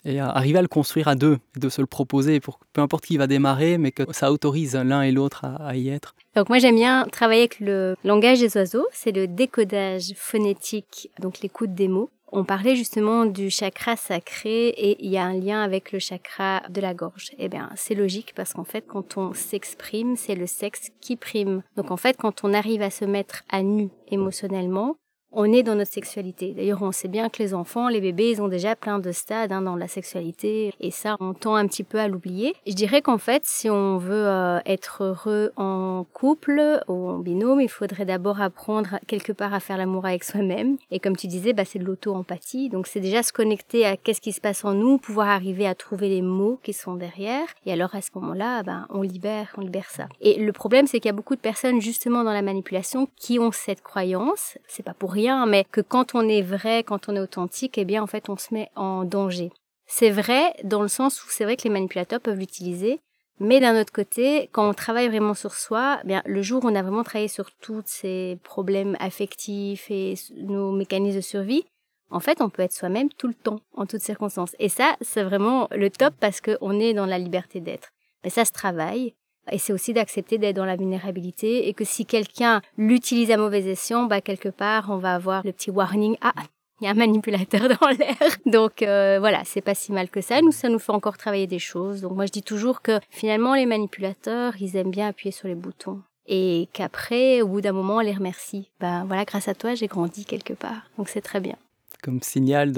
et 0.05 0.19
arriver 0.19 0.59
à 0.59 0.63
le 0.63 0.69
construire 0.69 1.09
à 1.09 1.15
deux, 1.15 1.39
de 1.57 1.69
se 1.69 1.81
le 1.81 1.87
proposer, 1.87 2.41
pour 2.41 2.59
peu 2.73 2.81
importe 2.81 3.05
qui 3.05 3.17
va 3.17 3.27
démarrer, 3.27 3.79
mais 3.79 3.93
que 3.93 4.03
ça 4.13 4.33
autorise 4.33 4.75
l'un 4.75 5.03
et 5.03 5.13
l'autre 5.13 5.45
à 5.45 5.77
y 5.77 5.89
être. 5.89 6.15
Donc 6.35 6.49
moi 6.49 6.59
j'aime 6.59 6.77
bien 6.77 7.07
travailler 7.13 7.43
avec 7.43 7.61
le 7.61 7.97
langage 8.05 8.41
des 8.41 8.57
oiseaux, 8.57 8.87
c'est 8.93 9.13
le 9.13 9.27
décodage 9.27 10.13
phonétique, 10.17 11.11
donc 11.21 11.41
l'écoute 11.41 11.75
des 11.75 11.89
mots. 11.89 12.11
On 12.35 12.45
parlait 12.45 12.77
justement 12.77 13.27
du 13.27 13.51
chakra 13.51 13.95
sacré 13.95 14.69
et 14.69 15.05
il 15.05 15.11
y 15.11 15.19
a 15.19 15.25
un 15.25 15.35
lien 15.35 15.63
avec 15.63 15.93
le 15.93 15.99
chakra 15.99 16.63
de 16.71 16.81
la 16.81 16.95
gorge. 16.95 17.33
Eh 17.37 17.51
bien, 17.51 17.69
c'est 17.77 17.95
logique 17.95 18.33
parce 18.35 18.55
qu'en 18.55 18.65
fait, 18.65 18.87
quand 18.87 19.19
on 19.19 19.35
s'exprime, 19.35 20.17
c'est 20.17 20.35
le 20.35 20.47
sexe 20.47 20.89
qui 21.03 21.17
prime. 21.17 21.63
Donc 21.77 21.91
en 21.91 21.99
fait, 21.99 22.17
quand 22.17 22.43
on 22.43 22.55
arrive 22.55 22.81
à 22.81 22.89
se 22.89 23.05
mettre 23.05 23.43
à 23.51 23.63
nu 23.63 23.91
émotionnellement, 24.09 24.97
on 25.33 25.53
est 25.53 25.63
dans 25.63 25.75
notre 25.75 25.93
sexualité. 25.93 26.53
D'ailleurs, 26.53 26.83
on 26.83 26.93
sait 26.93 27.09
bien 27.09 27.29
que 27.29 27.43
les 27.43 27.55
enfants, 27.55 27.89
les 27.89 28.01
bébés, 28.01 28.31
ils 28.31 28.43
ont 28.43 28.49
déjà 28.49 28.77
plein 28.77 28.99
de 28.99 29.13
stades 29.13 29.53
hein, 29.53 29.63
dans 29.63 29.77
la 29.77 29.89
sexualité 29.89 30.73
et 30.81 30.91
ça, 30.91 31.17
on 31.21 31.35
tend 31.35 31.55
un 31.55 31.67
petit 31.67 31.85
peu 31.85 31.99
à 31.99 32.09
l'oublier. 32.09 32.55
Je 32.67 32.75
dirais 32.75 33.03
qu'en 33.03 33.19
fait, 33.19 33.43
si 33.45 33.71
on 33.71 33.99
veut 33.99 34.27
euh, 34.27 34.61
être 34.67 35.05
heureux 35.05 35.53
en 35.57 36.05
couple 36.13 36.83
ou 36.89 37.09
en 37.09 37.19
binôme, 37.19 37.61
il 37.61 37.69
faudrait 37.69 38.05
d'abord 38.05 38.41
apprendre 38.41 38.99
quelque 39.07 39.33
part 39.33 39.55
à 39.55 39.61
faire 39.61 39.77
l'amour 39.77 40.07
avec 40.07 40.25
soi-même. 40.25 40.77
Et 40.91 41.01
comme 41.01 41.17
tu 41.17 41.27
disais, 41.27 41.53
bah, 41.53 41.65
c'est 41.65 41.79
de 41.79 41.85
l'auto-empathie. 41.85 42.69
Donc 42.69 42.87
c'est 42.87 43.01
déjà 43.01 43.23
se 43.23 43.33
connecter 43.33 43.87
à 43.87 43.97
qu'est-ce 43.97 44.21
qui 44.21 44.33
se 44.33 44.41
passe 44.41 44.65
en 44.65 44.75
nous, 44.75 44.99
pouvoir 44.99 45.29
arriver 45.29 45.67
à 45.67 45.75
trouver 45.75 46.09
les 46.09 46.23
mots 46.23 46.59
qui 46.63 46.73
sont 46.73 46.95
derrière. 46.95 47.47
Et 47.67 47.73
alors 47.73 47.95
à 47.95 48.03
ce 48.03 48.11
moment-là, 48.15 48.63
ben, 48.63 48.87
on 48.91 49.03
libère, 49.03 49.55
on 49.57 49.63
libère 49.63 49.91
ça. 49.91 50.09
Et 50.21 50.39
le 50.39 50.53
problème, 50.53 50.87
c'est 50.87 51.01
qu'il 51.01 51.09
y 51.09 51.15
a 51.15 51.17
beaucoup 51.17 51.37
de 51.37 51.41
personnes 51.41 51.81
justement 51.81 52.25
dans 52.25 52.33
la 52.33 52.43
manipulation 52.43 53.09
qui 53.17 53.39
ont 53.39 53.53
cette 53.53 53.83
croyance. 53.83 54.59
C'est 54.69 54.83
pas 54.83 54.95
pour 54.95 55.13
rien 55.13 55.22
mais 55.47 55.65
que 55.65 55.81
quand 55.81 56.15
on 56.15 56.29
est 56.29 56.43
vrai, 56.43 56.83
quand 56.85 57.09
on 57.09 57.17
est 57.17 57.21
authentique, 57.21 57.79
eh 57.79 57.85
bien, 57.85 58.03
en 58.03 58.07
fait, 58.07 58.29
on 58.29 58.37
se 58.37 58.53
met 58.53 58.71
en 58.75 59.05
danger. 59.05 59.51
C'est 59.87 60.11
vrai 60.11 60.55
dans 60.65 60.83
le 60.83 60.89
sens 60.89 61.23
où 61.23 61.27
c'est 61.29 61.45
vrai 61.45 61.57
que 61.57 61.65
les 61.65 61.71
manipulateurs 61.71 62.21
peuvent 62.21 62.39
l'utiliser, 62.39 63.01
mais 63.41 63.61
d'un 63.61 63.81
autre 63.81 63.93
côté, 63.93 64.49
quand 64.53 64.69
on 64.69 64.75
travaille 64.75 65.09
vraiment 65.09 65.35
sur 65.35 65.55
soi, 65.55 65.99
eh 66.05 66.07
bien, 66.07 66.23
le 66.27 66.43
jour 66.43 66.65
où 66.65 66.69
on 66.69 66.75
a 66.75 66.83
vraiment 66.83 67.03
travaillé 67.03 67.29
sur 67.29 67.51
tous 67.61 67.83
ces 67.87 68.39
problèmes 68.45 68.97
affectifs 69.01 69.91
et 69.91 70.15
nos 70.37 70.73
mécanismes 70.73 71.17
de 71.17 71.23
survie, 71.23 71.65
en 72.11 72.21
fait, 72.21 72.41
on 72.41 72.51
peut 72.51 72.63
être 72.63 72.73
soi-même 72.73 73.09
tout 73.11 73.29
le 73.29 73.35
temps, 73.35 73.61
en 73.75 73.87
toutes 73.87 74.03
circonstances. 74.03 74.55
Et 74.59 74.69
ça, 74.69 74.97
c'est 75.01 75.23
vraiment 75.23 75.67
le 75.73 75.91
top 75.91 76.15
parce 76.21 76.41
qu'on 76.41 76.79
est 76.79 76.95
dans 76.95 77.07
la 77.07 77.19
liberté 77.19 77.61
d'être. 77.61 77.89
Mais 78.23 78.31
ça 78.31 78.45
se 78.45 78.53
travaille. 78.53 79.15
Et 79.51 79.59
c'est 79.59 79.73
aussi 79.73 79.93
d'accepter 79.93 80.39
d'être 80.39 80.57
dans 80.57 80.65
la 80.65 80.77
vulnérabilité 80.77 81.69
et 81.69 81.75
que 81.75 81.85
si 81.85 82.07
quelqu'un 82.07 82.63
l'utilise 82.77 83.31
à 83.31 83.37
mauvais 83.37 83.65
escient, 83.67 84.05
bah 84.05 84.21
quelque 84.21 84.49
part 84.49 84.87
on 84.91 84.99
va 84.99 85.15
avoir 85.15 85.45
le 85.45 85.53
petit 85.53 85.71
warning 85.71 86.17
ah 86.21 86.33
il 86.81 86.87
y 86.87 86.89
a 86.89 86.91
un 86.91 86.95
manipulateur 86.95 87.69
dans 87.81 87.89
l'air. 87.89 88.17
Donc 88.45 88.83
euh, 88.83 89.19
voilà, 89.21 89.43
c'est 89.45 89.61
pas 89.61 89.75
si 89.75 89.93
mal 89.93 90.11
que 90.11 90.21
ça. 90.21 90.41
Nous 90.43 90.53
ça 90.53 90.69
nous 90.69 90.79
fait 90.79 90.93
encore 90.93 91.17
travailler 91.17 91.47
des 91.47 91.59
choses. 91.59 92.01
Donc 92.01 92.13
moi 92.13 92.27
je 92.27 92.33
dis 92.33 92.43
toujours 92.43 92.83
que 92.83 92.99
finalement 93.11 93.55
les 93.55 93.67
manipulateurs, 93.67 94.55
ils 94.61 94.77
aiment 94.77 94.91
bien 94.91 95.09
appuyer 95.09 95.33
sur 95.33 95.49
les 95.49 95.55
boutons 95.55 96.01
et 96.27 96.69
qu'après 96.73 97.43
au 97.43 97.49
bout 97.49 97.61
d'un 97.61 97.73
moment 97.73 97.97
on 97.97 98.01
les 98.01 98.13
remercie. 98.13 98.71
Ben 98.81 99.05
voilà, 99.07 99.25
grâce 99.25 99.49
à 99.49 99.55
toi, 99.55 99.75
j'ai 99.75 99.87
grandi 99.87 100.25
quelque 100.25 100.55
part. 100.55 100.91
Donc 100.99 101.09
c'est 101.09 101.21
très 101.21 101.41
bien. 101.41 101.57
Comme 102.03 102.21
signal 102.21 102.73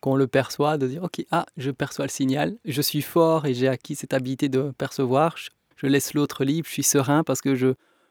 qu'on 0.00 0.14
le 0.14 0.28
perçoit, 0.28 0.78
de 0.78 0.86
dire 0.86 1.02
ok, 1.02 1.24
ah, 1.30 1.46
je 1.56 1.70
perçois 1.70 2.04
le 2.04 2.10
signal, 2.10 2.56
je 2.64 2.82
suis 2.82 3.02
fort 3.02 3.46
et 3.46 3.54
j'ai 3.54 3.68
acquis 3.68 3.96
cette 3.96 4.14
habilité 4.14 4.48
de 4.48 4.70
percevoir, 4.78 5.36
je 5.78 5.86
laisse 5.86 6.12
l'autre 6.12 6.44
libre, 6.44 6.66
je 6.66 6.72
suis 6.72 6.82
serein 6.82 7.24
parce 7.24 7.40
que 7.40 7.54
je, 7.54 7.68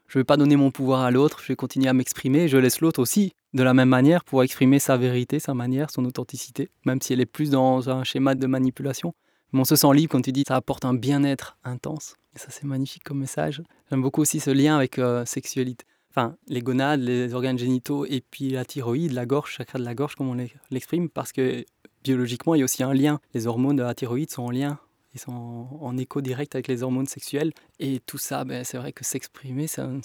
je 0.07 0.17
ne 0.17 0.21
vais 0.21 0.23
pas 0.23 0.37
donner 0.37 0.55
mon 0.55 0.71
pouvoir 0.71 1.01
à 1.01 1.11
l'autre, 1.11 1.39
je 1.41 1.47
vais 1.49 1.55
continuer 1.55 1.89
à 1.89 1.93
m'exprimer, 1.93 2.47
je 2.47 2.57
laisse 2.57 2.79
l'autre 2.79 3.01
aussi 3.01 3.33
de 3.53 3.61
la 3.61 3.73
même 3.73 3.89
manière 3.89 4.23
pouvoir 4.23 4.45
exprimer 4.45 4.79
sa 4.79 4.97
vérité, 4.97 5.39
sa 5.39 5.53
manière, 5.53 5.91
son 5.91 6.05
authenticité, 6.05 6.69
même 6.85 7.01
si 7.01 7.13
elle 7.13 7.21
est 7.21 7.25
plus 7.25 7.49
dans 7.49 7.89
un 7.89 8.03
schéma 8.03 8.35
de 8.35 8.47
manipulation. 8.47 9.13
Mais 9.51 9.59
on 9.59 9.65
se 9.65 9.75
sent 9.75 9.93
libre 9.93 10.11
quand 10.13 10.21
tu 10.21 10.31
dis 10.31 10.43
ça 10.47 10.55
apporte 10.55 10.85
un 10.85 10.93
bien-être 10.93 11.57
intense. 11.63 12.15
Et 12.35 12.39
ça 12.39 12.47
c'est 12.49 12.65
magnifique 12.65 13.03
comme 13.03 13.19
message. 13.19 13.61
J'aime 13.89 14.01
beaucoup 14.01 14.21
aussi 14.21 14.39
ce 14.39 14.49
lien 14.49 14.77
avec 14.77 14.97
euh, 14.97 15.25
sexualité. 15.25 15.85
Enfin, 16.09 16.35
les 16.47 16.61
gonades, 16.61 17.01
les 17.01 17.33
organes 17.33 17.57
génitaux 17.57 18.05
et 18.05 18.21
puis 18.21 18.51
la 18.51 18.65
thyroïde, 18.65 19.11
la 19.11 19.25
gorge, 19.25 19.51
chakra 19.51 19.77
de 19.77 19.83
la 19.83 19.93
gorge 19.93 20.15
comme 20.15 20.29
on 20.29 20.47
l'exprime, 20.71 21.09
parce 21.09 21.31
que 21.31 21.65
biologiquement 22.03 22.55
il 22.55 22.59
y 22.59 22.61
a 22.61 22.65
aussi 22.65 22.81
un 22.81 22.93
lien. 22.93 23.19
Les 23.33 23.45
hormones 23.45 23.75
de 23.75 23.83
la 23.83 23.93
thyroïde 23.93 24.31
sont 24.31 24.43
en 24.43 24.51
lien 24.51 24.79
sont 25.17 25.67
en, 25.81 25.97
écho 25.97 26.21
direct 26.21 26.55
avec 26.55 26.67
les 26.67 26.83
hormones 26.83 27.07
sexuelles. 27.07 27.51
Et 27.79 27.99
tout 28.05 28.17
ça, 28.17 28.43
ben, 28.45 28.63
c'est 28.63 28.77
vrai 28.77 28.91
que 28.91 29.03
s'exprimer, 29.03 29.67
son 29.67 30.01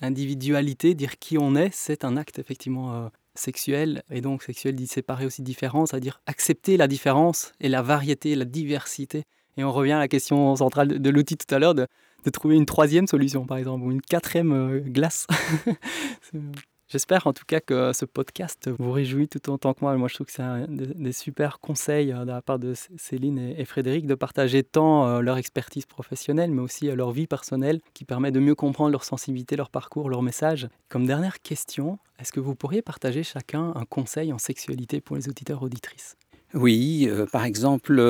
individualité, 0.00 0.94
dire 0.94 1.18
qui 1.18 1.38
on 1.38 1.54
est, 1.54 1.70
c'est 1.72 2.04
un 2.04 2.16
acte 2.16 2.38
effectivement 2.38 2.94
euh, 2.94 3.08
sexuel. 3.34 4.02
Et 4.10 4.20
donc 4.20 4.42
sexuel 4.42 4.74
dit 4.74 4.86
séparer 4.86 5.26
aussi 5.26 5.42
différence, 5.42 5.90
c'est-à-dire 5.90 6.20
accepter 6.26 6.76
la 6.76 6.88
différence 6.88 7.52
et 7.60 7.68
la 7.68 7.82
variété, 7.82 8.34
la 8.34 8.44
diversité. 8.44 9.24
Et 9.56 9.64
on 9.64 9.72
revient 9.72 9.92
à 9.92 9.98
la 9.98 10.08
question 10.08 10.54
centrale 10.56 10.88
de, 10.88 11.10
l'outil 11.10 11.36
tout 11.36 11.52
à 11.52 11.58
l'heure, 11.58 11.74
de, 11.74 11.86
trouver 12.32 12.56
une 12.56 12.66
troisième 12.66 13.06
solution, 13.06 13.46
par 13.46 13.56
exemple, 13.56 13.84
ou 13.84 13.90
une 13.90 14.02
quatrième 14.02 14.52
euh, 14.52 14.80
glace. 14.80 15.26
J'espère 16.90 17.26
en 17.26 17.34
tout 17.34 17.44
cas 17.46 17.60
que 17.60 17.92
ce 17.92 18.06
podcast 18.06 18.70
vous 18.78 18.92
réjouit 18.92 19.28
tout 19.28 19.50
autant 19.50 19.74
que 19.74 19.80
moi. 19.82 19.94
Moi, 19.98 20.08
je 20.08 20.14
trouve 20.14 20.26
que 20.26 20.32
c'est 20.32 20.40
un 20.40 20.66
des, 20.66 21.12
super 21.12 21.60
conseils 21.60 22.12
euh, 22.12 22.24
de 22.24 22.30
la 22.30 22.40
part 22.40 22.58
de 22.58 22.72
Céline 22.96 23.38
et, 23.38 23.64
Frédéric 23.66 24.06
de 24.06 24.14
partager 24.14 24.62
tant 24.62 25.06
euh, 25.06 25.20
leur 25.20 25.36
expertise 25.36 25.84
professionnelle, 25.84 26.50
mais 26.50 26.62
aussi 26.62 26.88
euh, 26.88 26.94
leur 26.94 27.10
vie 27.10 27.26
personnelle, 27.26 27.82
qui 27.92 28.06
permet 28.06 28.30
de 28.30 28.40
mieux 28.40 28.54
comprendre 28.54 28.90
leur 28.90 29.04
sensibilité, 29.04 29.54
leur 29.54 29.68
parcours, 29.68 30.08
leur 30.08 30.22
message. 30.22 30.66
Comme 30.88 31.04
dernière 31.04 31.42
question, 31.42 31.98
est-ce 32.18 32.32
que 32.32 32.40
vous 32.40 32.54
pourriez 32.54 32.80
partager 32.80 33.22
chacun 33.22 33.74
un 33.76 33.84
conseil 33.84 34.32
en 34.32 34.38
sexualité 34.38 35.02
pour 35.02 35.16
les 35.16 35.28
auditeurs 35.28 35.62
auditrices? 35.62 36.16
Oui, 36.54 37.06
par 37.30 37.44
exemple, 37.44 38.02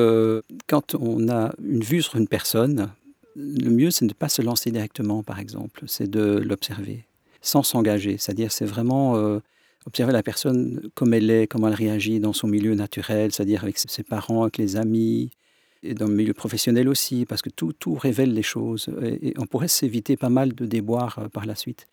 quand 0.68 0.94
on 0.94 1.28
a 1.28 1.52
une 1.60 1.82
vue 1.82 2.02
sur 2.02 2.14
une 2.14 2.28
personne, 2.28 2.92
le 3.34 3.70
mieux, 3.70 3.90
c'est 3.90 4.04
de 4.04 4.10
ne 4.10 4.14
pas 4.14 4.28
se 4.28 4.40
lancer 4.40 4.70
directement, 4.70 5.24
par 5.24 5.40
exemple, 5.40 5.82
c'est 5.88 6.08
de 6.08 6.38
l'observer 6.38 7.07
sans 7.40 7.62
s'engager. 7.62 8.16
C'est-à-dire, 8.18 8.52
c'est 8.52 8.64
vraiment 8.64 9.16
euh, 9.16 9.38
observer 9.86 10.12
la 10.12 10.22
personne 10.22 10.90
comme 10.94 11.14
elle 11.14 11.30
est, 11.30 11.46
comment 11.46 11.68
elle 11.68 11.74
réagit 11.74 12.20
dans 12.20 12.32
son 12.32 12.48
milieu 12.48 12.74
naturel, 12.74 13.32
c'est-à-dire 13.32 13.62
avec 13.62 13.78
ses 13.78 14.02
parents, 14.02 14.42
avec 14.42 14.58
les 14.58 14.76
amis, 14.76 15.30
et 15.82 15.94
dans 15.94 16.06
le 16.08 16.14
milieu 16.14 16.34
professionnel 16.34 16.88
aussi, 16.88 17.24
parce 17.24 17.42
que 17.42 17.50
tout, 17.50 17.72
tout 17.72 17.94
révèle 17.94 18.34
les 18.34 18.42
choses. 18.42 18.88
Et, 19.22 19.34
on 19.38 19.46
pourrait 19.46 19.68
s'éviter 19.68 20.16
pas 20.16 20.28
mal 20.28 20.54
de 20.54 20.66
déboires 20.66 21.18
euh, 21.18 21.28
par 21.28 21.46
la 21.46 21.54
suite. 21.54 21.86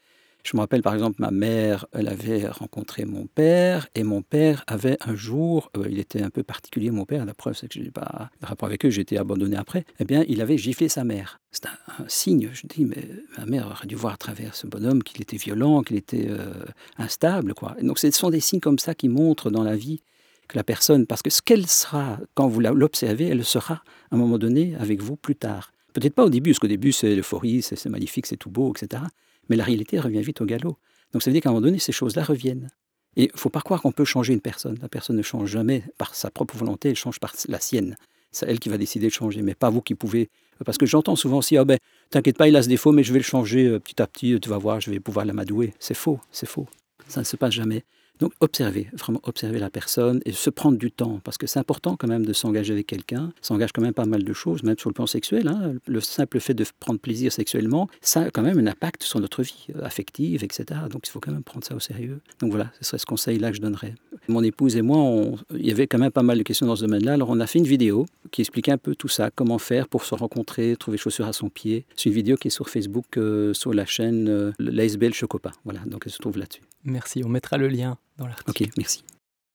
Je 0.46 0.56
me 0.56 0.62
rappelle 0.62 0.84
par 0.84 0.93
exemple, 0.93 1.16
ma 1.20 1.32
mère, 1.32 1.88
elle 1.91 2.08
avait 2.08 2.48
rencontré 2.48 3.04
mon 3.06 3.26
père, 3.26 3.88
et 3.96 4.04
mon 4.04 4.22
père 4.22 4.64
avait 4.68 4.96
un 5.02 5.16
jour, 5.16 5.72
euh, 5.76 5.88
il 5.89 5.98
était 5.98 6.22
un 6.22 6.30
peu 6.30 6.43
particulier, 6.43 6.91
mon 6.91 7.04
père, 7.06 7.26
la 7.26 7.34
preuve 7.34 7.56
c'est 7.58 7.68
que 7.68 7.74
je 7.74 7.80
n'ai 7.80 7.89
pas 7.89 8.30
de 8.41 8.46
rapport 8.46 8.68
avec 8.68 8.86
eux, 8.86 8.91
j'ai 8.91 9.02
été 9.02 9.18
abandonné 9.18 9.58
après, 9.58 9.86
eh 10.00 10.06
bien 10.06 10.24
il 10.28 10.41
avait 10.41 10.60
giflé 10.60 10.88
sa 10.88 11.04
mère. 11.04 11.41
C'est 11.52 11.66
un, 11.66 12.06
signe, 12.08 12.52
je 12.54 12.68
dis, 12.68 12.86
mais 12.86 13.10
ma 13.39 13.48
mère 13.48 13.66
aurait 13.66 13.88
dû 13.88 13.96
voir 13.96 14.14
à 14.14 14.18
travers 14.18 14.54
ce 14.54 14.68
bonhomme 14.68 15.02
qu'il 15.02 15.20
était 15.20 15.38
violent, 15.38 15.82
qu'il 15.82 15.98
était 15.98 16.28
euh, 16.30 16.64
instable. 17.00 17.56
Quoi. 17.56 17.76
donc 17.82 17.98
ce 17.98 18.12
sont 18.12 18.30
des 18.30 18.39
signes 18.39 18.60
comme 18.60 18.78
ça 18.78 18.93
qui 18.93 19.10
montrent 19.10 19.50
dans 19.50 19.64
la 19.64 19.76
vie 19.76 20.04
que 20.48 20.58
la 20.58 20.64
personne, 20.64 21.08
parce 21.08 21.24
que 21.24 21.32
ce 21.32 21.41
qu'elle 21.41 21.66
sera 21.66 22.20
quand 22.36 22.48
vous 22.48 22.60
l'observez, 22.60 23.30
elle 23.30 23.43
sera 23.43 23.82
à 24.12 24.16
un 24.16 24.18
moment 24.18 24.38
donné 24.38 24.76
avec 24.76 25.02
vous 25.02 25.16
plus 25.16 25.36
tard. 25.36 25.72
Peut-être 25.93 26.14
pas 26.14 26.26
au 26.26 26.30
début, 26.30 26.52
parce 26.52 26.60
qu'au 26.60 26.68
début 26.68 26.91
c'est 26.91 27.16
l'euphorie, 27.16 27.64
c'est 27.64 27.84
magnifique, 27.88 28.28
c'est 28.28 28.38
tout 28.38 28.52
beau, 28.52 28.72
etc. 28.72 29.02
Mais 29.50 29.56
la 29.56 29.64
réalité 29.64 30.00
revient 30.00 30.22
vite 30.22 30.41
au 30.41 30.46
galop. 30.46 30.78
Donc 31.14 31.22
ça 31.22 31.30
veut 31.30 31.34
dire 31.34 31.41
qu'à 31.41 31.50
un 31.50 31.54
moment 31.54 31.66
donné, 31.66 31.80
ces 31.80 31.91
choses-là 31.91 32.24
reviennent. 32.24 32.70
Et 33.16 33.24
il 33.24 33.32
ne 33.34 33.38
faut 33.38 33.50
pas 33.50 33.62
croire 33.62 33.82
qu'on 33.82 33.91
peut 33.91 34.06
changer 34.06 34.34
une 34.34 34.41
personne. 34.41 34.78
La 34.82 34.89
personne 34.89 35.16
ne 35.16 35.22
change 35.22 35.50
jamais 35.50 35.84
par 35.98 36.16
sa 36.16 36.30
propre 36.30 36.58
volonté, 36.58 36.89
elle 36.89 36.96
change 36.96 37.20
par 37.20 37.34
la 37.48 37.60
sienne. 37.60 37.96
C'est 38.32 38.48
elle 38.50 38.60
qui 38.60 38.68
va 38.68 38.78
décider 38.78 39.08
de 39.08 39.14
changer, 39.14 39.41
mais 39.41 39.56
pas 39.56 39.70
vous 39.70 39.82
qui 39.82 39.96
pouvez. 39.96 40.30
Parce 40.66 40.78
que 40.78 40.86
j'entends 40.86 41.16
souvent 41.16 41.38
aussi, 41.38 41.56
ah 41.58 41.64
ben, 41.64 41.78
t'inquiète 42.10 42.38
pas, 42.38 42.50
il 42.50 42.56
a 42.56 42.64
ce 42.64 42.68
défaut, 42.68 42.91
mais 42.91 43.04
je 43.04 43.14
vais 43.14 43.20
le 43.20 43.24
changer 43.24 43.66
euh, 43.66 43.80
petit 43.80 44.02
à 44.02 44.08
petit, 44.08 44.38
tu 44.41 44.50
vas 44.50 44.58
voir, 44.58 44.82
je 44.82 44.91
vais 44.91 45.00
pouvoir 45.00 45.26
l'amadouer. 45.26 45.74
C'est 45.80 45.93
faux, 45.93 46.20
c'est 46.32 46.46
faux. 46.46 46.68
Ça 47.08 47.22
ne 47.22 47.26
se 47.26 47.38
passe 47.38 47.54
jamais. 47.54 47.86
Donc 48.20 48.32
observer, 48.39 48.88
vraiment 48.93 49.22
observer 49.24 49.59
la 49.59 49.70
personne 49.70 50.22
et 50.26 50.32
se 50.32 50.49
prendre 50.49 50.78
du 50.78 50.91
temps, 50.91 51.20
parce 51.24 51.38
que 51.38 51.47
c'est 51.47 51.59
important 51.59 51.95
quand 51.97 52.07
même 52.07 52.26
de 52.26 52.34
s'engager 52.34 52.74
avec 52.74 52.88
quelqu'un. 52.88 53.34
Ça 53.41 53.53
engage 53.53 53.72
quand 53.72 53.82
même 53.82 53.93
pas 53.93 54.05
mal 54.05 54.24
de 54.24 54.34
choses, 54.34 54.63
même 54.63 54.78
sur 54.78 54.89
le 54.89 54.93
plan 54.93 55.05
sexuel. 55.05 55.47
Hein. 55.47 55.74
Le 55.86 55.99
simple 55.99 56.39
fait 56.39 56.53
de 56.53 56.66
prendre 56.80 56.99
plaisir 56.99 57.32
sexuellement, 57.32 57.89
ça 58.01 58.22
a 58.22 58.32
quand 58.32 58.41
même 58.41 58.57
un 58.59 58.68
impact 58.68 59.03
sur 59.03 59.20
notre 59.20 59.43
vie 59.43 59.68
euh, 59.76 59.84
affective, 59.84 60.43
etc. 60.43 60.82
Donc 60.89 61.07
il 61.07 61.09
faut 61.09 61.20
quand 61.20 61.32
même 61.32 61.43
prendre 61.43 61.66
ça 61.66 61.76
au 61.76 61.80
sérieux. 61.80 62.20
Donc 62.39 62.51
voilà, 62.51 62.72
ce 62.80 62.86
serait 62.86 62.97
ce 62.97 63.05
conseil-là 63.05 63.51
que 63.51 63.57
je 63.57 63.61
donnerais. 63.61 63.95
Mon 64.28 64.43
épouse 64.43 64.76
et 64.76 64.82
moi, 64.82 65.24
il 65.51 65.66
y 65.66 65.72
avait 65.72 65.88
quand 65.88 65.99
même 65.99 66.11
pas 66.11 66.24
mal 66.24 66.38
de 66.38 66.43
questions 66.43 66.66
dans 66.66 66.76
ce 66.76 66.86
domaine-là. 66.86 67.13
Alors 67.13 67.30
on 67.30 67.39
a 67.39 67.47
fait 67.47 67.59
une 67.59 67.68
vidéo 67.68 68.05
qui 68.32 68.41
expliquait 68.41 68.72
un 68.72 68.78
peu 68.78 68.95
tout 68.95 69.07
ça, 69.07 69.30
comment 69.32 69.57
faire 69.57 69.88
pour 69.88 70.05
se 70.05 70.16
rencontrer, 70.16 70.76
trouver 70.78 70.97
chaussures 70.97 71.28
à 71.28 71.34
son 71.34 71.49
pied. 71.49 71.86
C'est 71.95 72.09
une 72.09 72.16
vidéo 72.16 72.38
qui 72.38 72.47
est 72.47 72.51
sur 72.51 72.70
Facebook, 72.70 73.18
euh, 73.18 73.53
sur 73.53 73.74
la 73.74 73.86
chaîne 73.86 74.28
euh, 74.30 74.51
l'ASBL 74.59 75.13
Chocopa. 75.13 75.51
Voilà, 75.63 75.82
donc 75.86 76.03
elle 76.05 76.11
se 76.11 76.20
trouve 76.20 76.38
là-dessus. 76.38 76.61
Merci, 76.84 77.24
on 77.26 77.30
mettra 77.30 77.57
le 77.57 77.68
lien 77.68 77.97
dans 78.18 78.28
l'article. 78.28 78.63
Ok, 78.63 78.70
merci. 78.78 79.03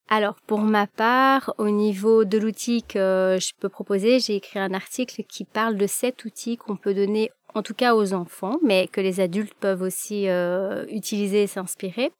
Alors 0.08 0.34
pour 0.46 0.58
ma 0.58 0.88
part, 0.88 1.54
au 1.58 1.70
niveau 1.70 2.24
de 2.24 2.36
l'outil 2.36 2.82
que 2.82 3.38
je 3.40 3.52
peux 3.60 3.68
proposer, 3.68 4.18
j'ai 4.18 4.34
écrit 4.34 4.58
un 4.58 4.74
article 4.74 5.22
qui 5.22 5.44
parle 5.44 5.76
de 5.76 5.86
sept 5.86 6.24
outils 6.24 6.56
qu'on 6.56 6.76
peut 6.76 6.94
donner 6.94 7.30
en 7.54 7.62
tout 7.62 7.74
cas 7.74 7.94
aux 7.94 8.12
enfants, 8.12 8.58
mais 8.62 8.88
que 8.88 9.00
les 9.00 9.20
adultes 9.20 9.54
peuvent 9.54 9.82
aussi 9.82 10.28
euh, 10.28 10.84
utiliser 10.88 11.44
et 11.44 11.46
s'inspirer 11.46 12.10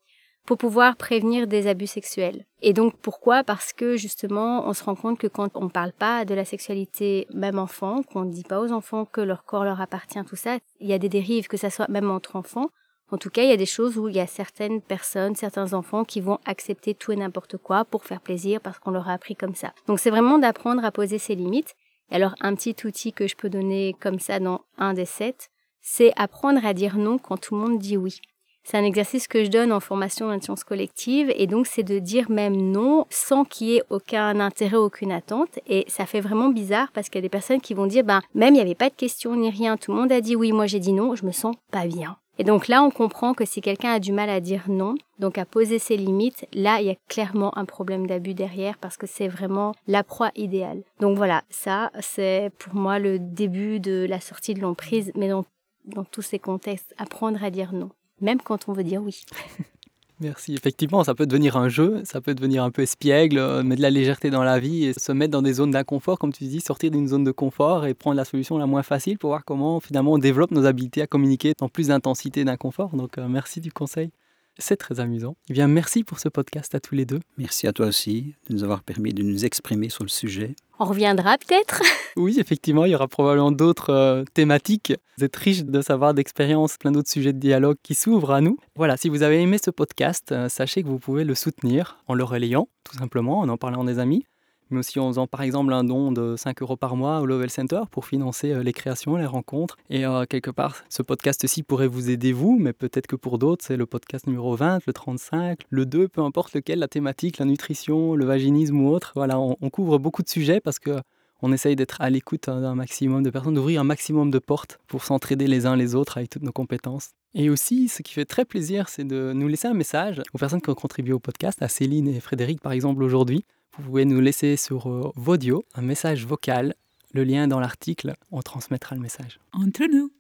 pour 0.47 0.57
pouvoir 0.57 0.97
prévenir 0.97 1.47
des 1.47 1.67
abus 1.67 1.87
sexuels. 1.87 2.45
Et 2.63 2.73
donc 2.73 2.97
pourquoi? 3.03 3.45
Parce 3.45 3.73
que 3.73 3.97
justement, 3.97 4.67
on 4.69 4.73
se 4.73 4.85
rend 4.85 4.95
compte 4.95 5.19
que 5.19 5.27
quand 5.27 5.51
on 5.57 5.65
ne 5.65 5.71
parle 5.71 5.93
pas 5.93 6.25
de 6.25 6.35
la 6.35 6.45
sexualité 6.45 7.27
même 7.35 7.59
enfant, 7.59 8.03
qu'on 8.03 8.25
ne 8.25 8.33
dit 8.33 8.45
pas 8.45 8.61
aux 8.61 8.73
enfants 8.73 9.05
que 9.05 9.21
leur 9.21 9.45
corps 9.45 9.65
leur 9.65 9.81
appartient, 9.81 10.25
tout 10.25 10.37
ça, 10.37 10.59
il 10.79 10.89
y 10.89 10.93
a 10.93 10.99
des 10.99 11.09
dérives, 11.09 11.49
que 11.49 11.57
ça 11.57 11.71
soit 11.71 11.89
même 11.89 12.11
entre 12.11 12.37
enfants, 12.37 12.71
en 13.13 13.19
tout 13.19 13.31
cas, 13.31 13.43
il 13.43 13.49
y 13.49 13.53
a 13.53 13.57
des 13.57 13.67
choses 13.67 13.99
où 13.99 14.09
il 14.09 14.17
y 14.17 14.21
a 14.21 14.27
certaines 14.27 14.81
personnes, 14.81 15.35
certains 15.35 15.73
enfants 15.75 16.05
qui 16.05 16.21
vont 16.21 16.39
accepter 16.45 16.95
tout 16.95 17.13
et 17.13 17.17
n'importe 17.17 17.57
quoi 17.57 17.85
pour 17.85 18.05
faire 18.05 18.21
plaisir 18.21 18.61
parce 18.61 18.79
qu'on 18.79 18.91
leur 18.91 19.09
a 19.09 19.13
appris 19.13 19.37
comme 19.37 19.55
ça. 19.55 19.73
Donc 19.87 19.99
c'est 19.99 20.11
vraiment 20.11 20.39
d'apprendre 20.39 20.85
à 20.85 20.91
poser 20.91 21.19
ses 21.19 21.35
limites. 21.35 21.75
Et 22.11 22.17
alors 22.17 22.35
un 22.41 22.55
petit 22.55 22.77
outil 22.85 23.13
que 23.13 23.27
je 23.27 23.37
peux 23.37 23.51
donner 23.51 23.95
comme 24.01 24.19
ça 24.19 24.41
dans 24.41 24.63
un 24.79 24.95
des 24.95 25.05
sept, 25.05 25.51
c'est 25.81 26.13
apprendre 26.17 26.65
à 26.65 26.75
dire 26.75 26.97
non 26.97 27.19
quand 27.19 27.37
tout 27.37 27.55
le 27.55 27.61
monde 27.61 27.79
dit 27.79 27.97
oui. 27.97 28.21
C'est 28.63 28.77
un 28.77 28.85
exercice 28.85 29.27
que 29.27 29.43
je 29.43 29.51
donne 29.51 29.73
en 29.73 29.81
formation 29.81 30.29
d'intelligence 30.29 30.65
collective 30.65 31.33
et 31.35 31.47
donc 31.47 31.67
c'est 31.67 31.83
de 31.83 31.99
dire 31.99 32.31
même 32.31 32.55
non 32.57 33.07
sans 33.09 33.45
qu'il 33.45 33.69
y 33.69 33.77
ait 33.77 33.83
aucun 33.89 34.39
intérêt, 34.39 34.77
aucune 34.77 35.13
attente. 35.13 35.59
Et 35.67 35.85
ça 35.89 36.05
fait 36.07 36.21
vraiment 36.21 36.51
bizarre 36.51 36.93
parce 36.93 37.09
qu'il 37.09 37.17
y 37.17 37.23
a 37.23 37.27
des 37.27 37.31
personnes 37.31 37.61
qui 37.61 37.75
vont 37.75 37.87
dire, 37.87 38.05
ben, 38.05 38.21
même 38.35 38.55
il 38.55 38.59
n'y 38.59 38.61
avait 38.61 38.75
pas 38.75 38.91
de 38.91 38.95
question 38.95 39.35
ni 39.35 39.51
rien, 39.51 39.77
tout 39.77 39.93
le 39.93 39.99
monde 39.99 40.13
a 40.13 40.21
dit 40.21 40.37
oui, 40.37 40.53
moi 40.53 40.67
j'ai 40.67 40.79
dit 40.79 40.93
non, 40.93 41.15
je 41.17 41.25
me 41.25 41.33
sens 41.33 41.57
pas 41.73 41.87
bien. 41.87 42.17
Et 42.41 42.43
donc 42.43 42.69
là, 42.69 42.83
on 42.83 42.91
comprend 42.91 43.35
que 43.35 43.45
si 43.45 43.61
quelqu'un 43.61 43.93
a 43.93 43.99
du 43.99 44.13
mal 44.13 44.31
à 44.31 44.41
dire 44.41 44.65
non, 44.69 44.95
donc 45.19 45.37
à 45.37 45.45
poser 45.45 45.79
ses 45.79 45.99
limites, 45.99 46.47
là, 46.55 46.81
il 46.81 46.87
y 46.87 46.91
a 46.91 46.95
clairement 47.07 47.57
un 47.59 47.67
problème 47.67 48.07
d'abus 48.07 48.33
derrière 48.33 48.79
parce 48.79 48.97
que 48.97 49.07
c'est 49.07 49.29
vraiment 49.29 49.75
la 49.87 50.03
proie 50.03 50.31
idéale. 50.37 50.83
Donc 51.01 51.19
voilà, 51.19 51.45
ça, 51.51 51.91
c'est 52.01 52.51
pour 52.59 52.75
moi 52.75 52.99
le 52.99 53.19
début 53.19 53.79
de 53.79 54.07
la 54.09 54.21
sortie 54.21 54.55
de 54.55 54.61
l'emprise, 54.63 55.13
mais 55.17 55.29
dans, 55.29 55.45
dans 55.85 56.05
tous 56.05 56.23
ces 56.23 56.39
contextes, 56.39 56.95
apprendre 56.97 57.45
à 57.45 57.51
dire 57.51 57.75
non, 57.75 57.91
même 58.23 58.41
quand 58.41 58.71
on 58.71 58.73
veut 58.73 58.85
dire 58.85 59.03
oui. 59.03 59.21
Merci. 60.21 60.53
Effectivement, 60.53 61.03
ça 61.03 61.15
peut 61.15 61.27
devenir 61.27 61.57
un 61.57 61.71
jeu, 61.71 62.03
ça 62.05 62.21
peut 62.21 62.35
devenir 62.35 62.63
un 62.63 62.71
peu 62.71 62.83
espiègle, 62.83 63.39
euh, 63.39 63.63
mettre 63.63 63.79
de 63.79 63.83
la 63.83 63.91
légèreté 63.91 64.29
dans 64.29 64.43
la 64.43 64.59
vie 64.61 64.85
et 64.85 64.93
se 64.93 65.13
mettre 65.13 65.31
dans 65.31 65.41
des 65.41 65.55
zones 65.55 65.71
d'inconfort, 65.71 66.19
comme 66.19 66.33
tu 66.33 66.45
dis, 66.45 66.61
sortir 66.61 66.91
d'une 66.91 67.09
zone 67.09 67.25
de 67.25 67.31
confort 67.31 67.87
et 67.87 67.95
prendre 67.95 68.17
la 68.17 68.27
solution 68.27 68.59
la 68.59 68.67
moins 68.67 68.83
facile 68.83 69.17
pour 69.17 69.31
voir 69.31 69.47
comment 69.47 69.81
finalement 69.81 70.13
on 70.13 70.19
développe 70.19 70.51
nos 70.51 70.67
habiletés 70.67 71.01
à 71.01 71.07
communiquer 71.07 71.55
dans 71.59 71.71
plus 71.71 71.87
d'intensité 71.87 72.41
et 72.41 72.45
d'inconfort. 72.45 72.91
Donc 72.95 73.17
euh, 73.17 73.29
merci 73.29 73.63
du 73.63 73.73
conseil. 73.73 74.11
C'est 74.59 74.77
très 74.77 75.01
amusant. 75.01 75.37
Eh 75.49 75.53
bien, 75.53 75.69
merci 75.69 76.05
pour 76.05 76.19
ce 76.21 76.29
podcast 76.29 76.75
à 76.75 76.81
tous 76.81 76.95
les 76.95 77.07
deux. 77.07 77.21
Merci 77.39 77.67
à 77.67 77.73
toi 77.73 77.87
aussi 77.87 78.35
de 78.49 78.55
nous 78.55 78.65
avoir 78.65 78.83
permis 78.83 79.15
de 79.15 79.23
nous 79.23 79.45
exprimer 79.45 79.89
sur 79.89 80.05
le 80.05 80.09
sujet. 80.09 80.55
On 80.79 80.85
reviendra 80.85 81.39
peut-être 81.39 81.83
Oui, 82.17 82.39
effectivement, 82.41 82.85
il 82.85 82.93
y 82.93 82.95
aura 82.95 83.09
probablement 83.09 83.53
d'autres 83.53 83.91
euh, 83.91 84.25
thématiques. 84.35 84.93
Vous 85.17 85.25
êtes 85.25 85.37
riche 85.37 85.65
de 85.65 85.81
savoir 85.83 86.15
d'expérience, 86.15 86.77
plein 86.77 86.93
d'autres 86.93 87.11
sujets 87.11 87.33
de 87.33 87.39
dialogue 87.39 87.77
qui 87.83 87.95
s'ouvrent 87.95 88.33
à 88.33 88.41
nous. 88.41 88.59
Voilà, 88.77 88.97
si 88.97 89.09
vous 89.09 89.23
avez 89.23 89.41
aimé 89.41 89.59
ce 89.63 89.71
podcast, 89.71 90.33
euh, 90.33 90.49
sachez 90.49 90.83
que 90.83 90.89
vous 90.89 90.99
pouvez 90.99 91.25
le 91.25 91.35
soutenir 91.35 91.99
en 92.07 92.15
le 92.15 92.25
relayant, 92.25 92.69
tout 92.85 92.97
simplement, 92.97 93.41
en 93.41 93.49
en 93.49 93.57
parlant 93.57 93.85
des 93.85 93.99
amis, 93.99 94.25
mais 94.71 94.79
aussi 94.79 94.99
en 94.99 95.09
faisant 95.09 95.27
par 95.27 95.43
exemple 95.43 95.73
un 95.73 95.85
don 95.85 96.13
de 96.13 96.37
5 96.37 96.63
euros 96.63 96.77
par 96.77 96.97
mois 96.97 97.21
au 97.21 97.27
Level 97.27 97.51
Center 97.51 97.81
pour 97.91 98.07
financer 98.07 98.53
euh, 98.53 98.63
les 98.63 98.73
créations, 98.73 99.17
les 99.17 99.27
rencontres. 99.27 99.77
Et 99.89 100.05
euh, 100.05 100.25
quelque 100.29 100.51
part, 100.51 100.77
ce 100.89 101.03
podcast-ci 101.03 101.63
pourrait 101.63 101.87
vous 101.87 102.11
aider 102.11 102.33
vous, 102.33 102.59
mais 102.59 102.73
peut-être 102.73 103.07
que 103.07 103.17
pour 103.17 103.39
d'autres, 103.39 103.65
c'est 103.65 103.77
le 103.77 103.87
podcast 103.87 104.27
numéro 104.27 104.55
20, 104.55 104.81
le 104.87 104.93
35, 104.93 105.61
le 105.69 105.87
2, 105.87 106.09
peu 106.09 106.23
importe 106.23 106.55
lequel, 106.55 106.79
la 106.79 106.89
thématique, 106.89 107.39
la 107.39 107.45
nutrition, 107.45 108.15
le 108.15 108.25
vaginisme 108.25 108.81
ou 108.81 108.91
autre. 108.91 109.13
Voilà, 109.15 109.39
on, 109.39 109.55
couvre 109.71 109.99
beaucoup 109.99 110.23
de 110.23 110.29
sujets 110.29 110.61
parce 110.61 110.79
que 110.79 110.99
on 111.43 111.53
essaye 111.53 111.77
d'être 111.77 112.01
à 112.01 112.11
l'écoute 112.11 112.47
d'un 112.47 112.75
maximum 112.75 113.23
de 113.23 113.31
personnes, 113.31 113.55
d'ouvrir 113.55 113.81
un 113.81 113.85
maximum 113.85 114.31
de 114.31 114.39
portes 114.39 114.79
pour 114.89 115.05
s'entraider 115.05 115.47
les 115.47 115.65
uns 115.65 115.77
les 115.77 115.95
autres 115.95 116.19
avec 116.19 116.29
toutes 116.29 116.43
nos 116.43 116.53
compétences. 116.53 117.11
Et 117.35 117.49
aussi, 117.49 117.89
ce 117.89 118.03
qui 118.03 118.13
fait 118.13 118.25
très 118.25 118.45
plaisir, 118.45 118.89
c'est 118.89 119.05
de 119.05 119.33
nous 119.33 119.49
laisser 119.49 119.69
un 119.69 119.75
message 119.75 120.21
aux 120.35 120.39
personnes 120.39 120.61
qui 120.61 120.69
ont 120.69 120.75
contribué 120.75 121.13
au 121.13 121.21
podcast, 121.21 121.63
à 121.63 121.69
Céline 121.69 122.09
et 122.09 122.21
Frédéric 122.21 122.61
par 122.61 122.73
exemple 122.73 123.03
aujourd'hui. 123.03 123.45
Vous 123.77 123.85
pouvez 123.85 124.05
nous 124.05 124.21
laisser 124.21 124.57
sur 124.57 124.89
euh, 124.89 125.13
Vodio 125.17 125.65
un 125.75 125.83
message 125.83 126.27
vocal. 126.27 126.75
Le 127.13 127.25
lien 127.25 127.45
est 127.45 127.49
dans 127.49 127.61
l'article, 127.61 128.15
on 128.31 128.43
transmettra 128.43 128.97
le 128.97 129.01
message. 129.01 129.39
Entre 129.53 129.85
nous. 129.91 130.11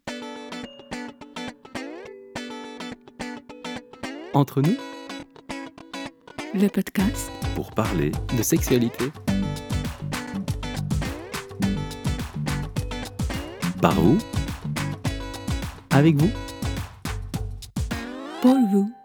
Entre 4.33 4.63
nous, 4.63 4.77
Le 6.55 6.69
podcast 6.69 7.31
pour 7.55 7.73
parler 7.73 8.13
de 8.37 8.43
sexualité, 8.43 9.07
par 13.83 13.95
vous 14.01 14.19
avec 15.91 16.17
vous, 16.17 16.31
pour 18.41 18.57
vous. 18.71 19.00